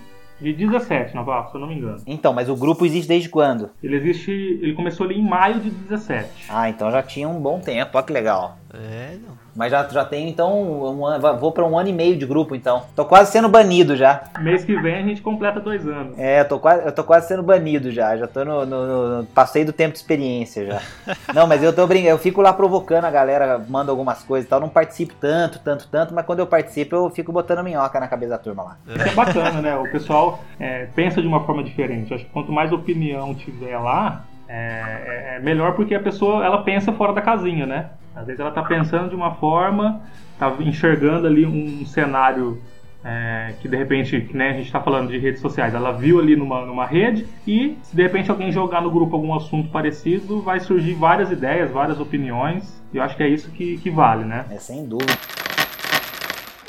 de 0.41 0.55
17, 0.55 1.15
Navarro, 1.15 1.51
se 1.51 1.57
eu 1.57 1.61
não 1.61 1.69
me 1.69 1.75
engano. 1.75 2.03
Então, 2.07 2.33
mas 2.33 2.49
o 2.49 2.57
grupo 2.57 2.87
existe 2.87 3.09
desde 3.09 3.29
quando? 3.29 3.69
Ele 3.83 3.97
existe. 3.97 4.31
Ele 4.31 4.73
começou 4.73 5.05
ali 5.05 5.19
em 5.19 5.29
maio 5.29 5.61
de 5.61 5.69
17. 5.69 6.47
Ah, 6.49 6.71
então 6.71 6.91
já 6.91 7.03
tinha 7.03 7.29
um 7.29 7.41
bom 7.41 7.61
tempo, 7.61 7.91
olha 7.95 8.07
que 8.07 8.13
legal. 8.13 8.57
É, 8.73 9.17
não. 9.27 9.46
Mas 9.57 9.71
já, 9.71 9.89
já 9.89 10.05
tenho, 10.05 10.29
então, 10.29 10.93
um, 10.93 11.39
vou 11.39 11.51
para 11.51 11.65
um 11.65 11.79
ano 11.79 11.89
e 11.89 11.93
meio 11.93 12.17
de 12.17 12.27
grupo, 12.27 12.55
então. 12.55 12.83
Tô 12.95 13.05
quase 13.05 13.33
sendo 13.33 13.49
banido 13.49 13.97
já. 13.97 14.25
Mês 14.41 14.65
que 14.65 14.77
vem 14.77 14.97
a 14.97 15.03
gente 15.03 15.23
completa 15.23 15.59
dois 15.59 15.87
anos. 15.87 16.19
É, 16.19 16.41
eu 16.41 16.49
tô 16.49 16.59
quase, 16.59 16.85
eu 16.85 16.93
tô 16.93 17.03
quase 17.03 17.29
sendo 17.29 17.43
banido 17.43 17.91
já. 17.91 18.17
Já 18.17 18.27
tô 18.27 18.45
no, 18.45 18.67
no, 18.67 19.19
no 19.19 19.27
Passei 19.27 19.65
do 19.65 19.73
tempo 19.73 19.93
de 19.93 19.99
experiência 19.99 20.67
já. 20.67 20.83
Não, 21.35 21.47
mas 21.47 21.63
eu 21.63 21.75
tô 21.75 21.87
brincando, 21.87 22.11
eu 22.11 22.19
fico 22.19 22.43
lá 22.43 22.53
provocando 22.53 23.07
a 23.07 23.11
galera, 23.11 23.59
mando 23.67 23.91
algumas 23.91 24.23
coisas 24.23 24.47
e 24.47 24.51
tal. 24.51 24.61
Não 24.61 24.69
participo 24.69 25.15
tanto, 25.19 25.59
tanto, 25.61 25.89
tanto, 25.89 26.15
mas 26.15 26.27
quando 26.27 26.41
eu 26.41 26.47
participo, 26.47 26.95
eu 26.95 27.11
fico 27.11 27.33
botando 27.33 27.65
minhoca 27.65 27.99
na 27.99 28.09
cabeça 28.09 28.33
da 28.33 28.39
turma 28.39 28.63
lá. 28.63 28.77
É 28.89 29.15
bacana, 29.15 29.63
né? 29.63 29.77
O 29.77 29.91
pessoal 29.91 30.41
é, 30.61 30.87
pensa 30.95 31.23
de 31.23 31.27
uma 31.27 31.45
forma 31.45 31.65
diferente. 31.65 32.13
Acho 32.13 32.25
que 32.25 32.31
quanto 32.31 32.53
mais 32.53 32.73
opinião 32.73 33.35
tiver 33.35 33.79
lá, 33.79 34.25
é, 34.49 34.55
é, 34.55 35.37
é 35.37 35.41
melhor 35.41 35.75
porque 35.75 35.95
a 35.95 36.01
pessoa 36.01 36.45
ela 36.45 36.63
pensa 36.63 36.93
fora 36.93 37.13
da 37.13 37.23
casinha, 37.23 37.67
né? 37.67 37.91
Às 38.17 38.27
vezes 38.27 38.41
ela 38.41 38.49
está 38.49 38.63
pensando 38.63 39.11
de 39.11 39.15
uma 39.15 39.35
forma, 39.35 40.01
está 40.33 40.51
enxergando 40.61 41.27
ali 41.27 41.45
um 41.45 41.85
cenário 41.85 42.59
é, 43.05 43.53
que 43.61 43.69
de 43.69 43.77
repente, 43.77 44.21
que 44.23 44.35
né, 44.35 44.51
a 44.51 44.53
gente 44.55 44.67
está 44.67 44.81
falando 44.81 45.11
de 45.11 45.19
redes 45.19 45.41
sociais, 45.41 45.75
ela 45.75 45.93
viu 45.93 46.19
ali 46.19 46.35
numa, 46.35 46.65
numa 46.65 46.87
rede 46.87 47.27
e 47.47 47.77
se 47.83 47.95
de 47.95 48.03
repente 48.03 48.31
alguém 48.31 48.51
jogar 48.51 48.81
no 48.81 48.91
grupo 48.91 49.15
algum 49.15 49.35
assunto 49.35 49.69
parecido, 49.69 50.41
vai 50.41 50.59
surgir 50.61 50.95
várias 50.95 51.31
ideias, 51.31 51.71
várias 51.71 52.01
opiniões. 52.01 52.83
E 52.93 52.97
eu 52.97 53.03
acho 53.03 53.15
que 53.17 53.23
é 53.23 53.29
isso 53.29 53.51
que, 53.51 53.77
que 53.77 53.91
vale, 53.91 54.25
né? 54.25 54.47
É 54.51 54.59
sem 54.59 54.87
dúvida. 54.87 55.13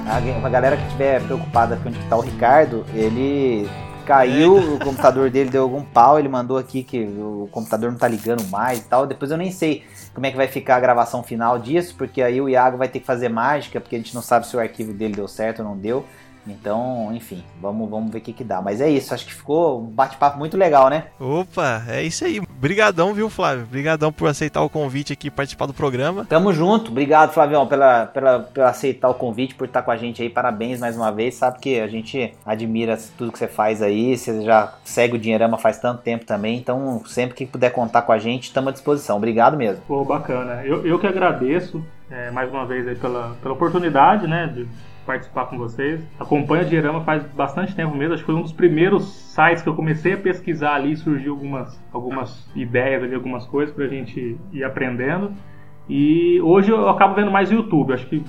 A 0.07 0.49
galera 0.49 0.77
que 0.77 0.85
estiver 0.85 1.21
preocupada 1.25 1.77
com 1.79 1.89
onde 1.89 1.99
está 1.99 2.17
o 2.17 2.21
Ricardo, 2.21 2.87
ele 2.95 3.67
caiu, 4.07 4.57
o 4.57 4.79
computador 4.79 5.29
dele 5.29 5.51
deu 5.51 5.65
algum 5.65 5.83
pau, 5.83 6.19
ele 6.19 6.29
mandou 6.29 6.57
aqui 6.57 6.85
que 6.85 7.03
o 7.03 7.49
computador 7.51 7.91
não 7.91 7.99
tá 7.99 8.07
ligando 8.07 8.47
mais 8.49 8.79
e 8.79 8.85
tal. 8.85 9.07
Depois 9.07 9.31
eu 9.31 9.37
nem 9.37 9.51
sei 9.51 9.85
como 10.15 10.25
é 10.25 10.31
que 10.31 10.37
vai 10.37 10.47
ficar 10.47 10.77
a 10.77 10.81
gravação 10.81 11.23
final 11.23 11.59
disso, 11.59 11.95
porque 11.99 12.23
aí 12.23 12.41
o 12.41 12.49
Iago 12.49 12.79
vai 12.79 12.89
ter 12.89 13.01
que 13.01 13.07
fazer 13.07 13.29
mágica, 13.29 13.81
porque 13.81 13.97
a 13.97 13.99
gente 13.99 14.15
não 14.15 14.23
sabe 14.23 14.47
se 14.47 14.57
o 14.57 14.61
arquivo 14.61 14.93
dele 14.93 15.15
deu 15.15 15.27
certo 15.27 15.59
ou 15.59 15.65
não 15.65 15.77
deu. 15.77 16.07
Então, 16.47 17.11
enfim, 17.13 17.43
vamos, 17.61 17.89
vamos 17.89 18.11
ver 18.11 18.19
o 18.19 18.21
que, 18.21 18.33
que 18.33 18.45
dá. 18.45 18.63
Mas 18.63 18.81
é 18.81 18.89
isso, 18.89 19.13
acho 19.13 19.27
que 19.27 19.35
ficou 19.35 19.81
um 19.81 19.87
bate-papo 19.87 20.39
muito 20.39 20.57
legal, 20.57 20.89
né? 20.89 21.07
Opa, 21.19 21.83
é 21.89 22.03
isso 22.03 22.25
aí. 22.25 22.41
Brigadão, 22.41 23.13
viu, 23.13 23.29
Flávio? 23.29 23.67
Brigadão 23.67 24.11
por 24.11 24.29
aceitar 24.29 24.63
o 24.63 24.71
convite 24.71 25.13
aqui 25.13 25.31
participar 25.31 25.67
do 25.67 25.75
programa. 25.75 26.25
Tamo 26.25 26.53
junto. 26.53 26.91
Obrigado, 26.91 27.33
Flavião, 27.33 27.67
pela, 27.67 28.07
pela, 28.07 28.41
por 28.41 28.65
aceitar 28.65 29.09
o 29.09 29.15
convite, 29.15 29.55
por 29.55 29.67
estar 29.67 29.83
com 29.83 29.91
a 29.91 29.97
gente 29.97 30.23
aí. 30.23 30.31
Parabéns 30.31 30.81
mais 30.81 30.97
uma 30.97 31.13
vez. 31.13 31.35
Sabe 31.35 31.59
que 31.59 31.81
a 31.81 31.87
gente 31.87 32.33
admira 32.45 32.99
tudo 33.19 33.31
que 33.31 33.39
você 33.39 33.49
faz 33.49 33.83
aí. 33.83 34.17
Você 34.17 34.43
já 34.43 34.73
segue 34.85 35.17
o 35.17 35.19
Dinheirama 35.19 35.59
faz 35.59 35.79
tanto 35.79 36.03
tempo 36.03 36.25
também. 36.25 36.57
Então, 36.57 37.03
sempre 37.07 37.35
que 37.35 37.47
puder 37.47 37.71
contar 37.71 38.03
com 38.03 38.13
a 38.13 38.19
gente, 38.19 38.45
estamos 38.45 38.69
à 38.69 38.73
disposição. 38.73 39.17
Obrigado 39.17 39.57
mesmo. 39.57 39.83
Pô, 39.87 40.05
bacana. 40.05 40.63
Eu, 40.65 40.87
eu 40.87 40.99
que 40.99 41.07
agradeço 41.07 41.85
é, 42.11 42.31
mais 42.31 42.51
uma 42.51 42.65
vez 42.65 42.87
aí 42.89 42.97
pela, 42.97 43.37
pela 43.43 43.55
oportunidade, 43.55 44.27
né? 44.27 44.47
De 44.47 44.67
participar 45.07 45.47
com 45.47 45.57
vocês. 45.57 46.05
Acompanho 46.19 46.63
a 46.63 46.65
Dinheirama 46.65 47.03
faz 47.03 47.25
bastante 47.33 47.75
tempo 47.75 47.95
mesmo. 47.95 48.15
Acho 48.15 48.23
que 48.23 48.27
foi 48.27 48.35
um 48.35 48.43
dos 48.43 48.53
primeiros 48.53 49.05
sites 49.05 49.63
que 49.63 49.69
eu 49.69 49.75
comecei 49.75 50.15
a 50.15 50.17
pesquisar 50.19 50.75
ali 50.75 50.97
surgiu 50.97 51.33
algumas, 51.33 51.81
algumas 51.93 52.51
ideias 52.55 53.03
ali, 53.03 53.15
algumas 53.15 53.47
coisas 53.47 53.75
pra 53.75 53.87
gente 53.87 54.37
ir 54.53 54.65
aprendendo. 54.65 55.33
E 55.89 56.41
hoje 56.43 56.71
eu 56.71 56.89
acabo 56.89 57.15
vendo 57.15 57.31
mais 57.31 57.51
YouTube. 57.51 57.95
Acho 57.95 58.07
que 58.07 58.25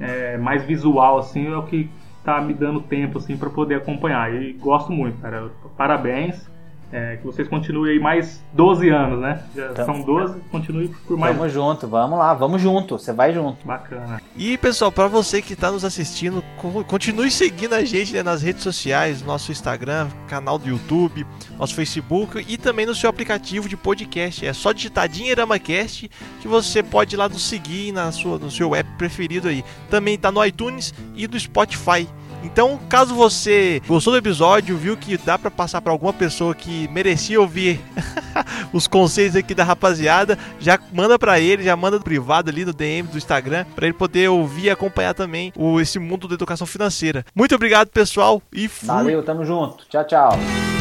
é, 0.00 0.36
mais 0.36 0.64
visual 0.64 1.18
assim 1.18 1.46
é 1.46 1.56
o 1.56 1.62
que 1.62 1.88
tá 2.24 2.40
me 2.40 2.52
dando 2.52 2.80
tempo 2.80 3.18
assim 3.18 3.36
para 3.36 3.48
poder 3.48 3.76
acompanhar. 3.76 4.34
E 4.34 4.52
gosto 4.54 4.92
muito, 4.92 5.20
cara. 5.20 5.50
Parabéns. 5.76 6.50
É, 6.92 7.16
que 7.16 7.26
vocês 7.26 7.48
continuem 7.48 7.94
aí 7.94 7.98
mais 7.98 8.44
12 8.52 8.88
anos, 8.90 9.20
né? 9.20 9.42
Já 9.54 9.70
então, 9.72 9.84
são 9.86 10.02
12, 10.02 10.40
continue 10.52 10.88
por 10.88 11.18
mais. 11.18 11.36
Tamo 11.36 11.48
junto, 11.48 11.88
vamos 11.88 12.18
lá, 12.18 12.32
vamos 12.32 12.62
junto, 12.62 12.96
você 12.96 13.12
vai 13.12 13.34
junto. 13.34 13.66
Bacana. 13.66 14.20
E 14.36 14.56
pessoal, 14.56 14.92
para 14.92 15.08
você 15.08 15.42
que 15.42 15.54
está 15.54 15.70
nos 15.70 15.84
assistindo, 15.84 16.44
continue 16.86 17.30
seguindo 17.30 17.74
a 17.74 17.84
gente 17.84 18.12
né, 18.12 18.22
nas 18.22 18.40
redes 18.40 18.62
sociais, 18.62 19.20
nosso 19.22 19.50
Instagram, 19.50 20.08
canal 20.28 20.58
do 20.58 20.68
YouTube, 20.68 21.26
nosso 21.58 21.74
Facebook 21.74 22.44
e 22.48 22.56
também 22.56 22.86
no 22.86 22.94
seu 22.94 23.10
aplicativo 23.10 23.68
de 23.68 23.76
podcast. 23.76 24.46
É 24.46 24.52
só 24.52 24.70
digitar 24.70 25.08
DinheiramaCast 25.08 26.08
que 26.40 26.46
você 26.46 26.84
pode 26.84 27.16
ir 27.16 27.18
lá 27.18 27.28
nos 27.28 27.42
seguir 27.42 27.90
na 27.90 28.12
sua, 28.12 28.38
no 28.38 28.50
seu 28.50 28.74
app 28.76 28.88
preferido 28.96 29.48
aí. 29.48 29.64
Também 29.90 30.14
está 30.14 30.30
no 30.30 30.44
iTunes 30.44 30.94
e 31.16 31.26
do 31.26 31.38
Spotify. 31.38 32.08
Então, 32.42 32.78
caso 32.88 33.14
você 33.14 33.82
gostou 33.86 34.12
do 34.12 34.18
episódio, 34.18 34.76
viu 34.76 34.96
que 34.96 35.16
dá 35.16 35.38
para 35.38 35.50
passar 35.50 35.80
para 35.80 35.92
alguma 35.92 36.12
pessoa 36.12 36.54
que 36.54 36.88
merecia 36.88 37.40
ouvir 37.40 37.80
os 38.72 38.86
conceitos 38.86 39.36
aqui 39.36 39.54
da 39.54 39.64
rapaziada, 39.64 40.38
já 40.60 40.78
manda 40.92 41.18
para 41.18 41.40
ele, 41.40 41.62
já 41.62 41.76
manda 41.76 42.00
privado 42.00 42.50
ali 42.50 42.64
no 42.64 42.72
DM 42.72 43.08
do 43.08 43.18
Instagram, 43.18 43.64
para 43.74 43.86
ele 43.86 43.94
poder 43.94 44.28
ouvir 44.28 44.64
e 44.64 44.70
acompanhar 44.70 45.14
também 45.14 45.52
o, 45.56 45.80
esse 45.80 45.98
mundo 45.98 46.28
da 46.28 46.34
educação 46.34 46.66
financeira. 46.66 47.24
Muito 47.34 47.54
obrigado, 47.54 47.88
pessoal, 47.88 48.42
e 48.52 48.68
fui. 48.68 48.86
Valeu, 48.86 49.22
tamo 49.22 49.44
junto. 49.44 49.84
Tchau, 49.88 50.04
tchau. 50.04 50.75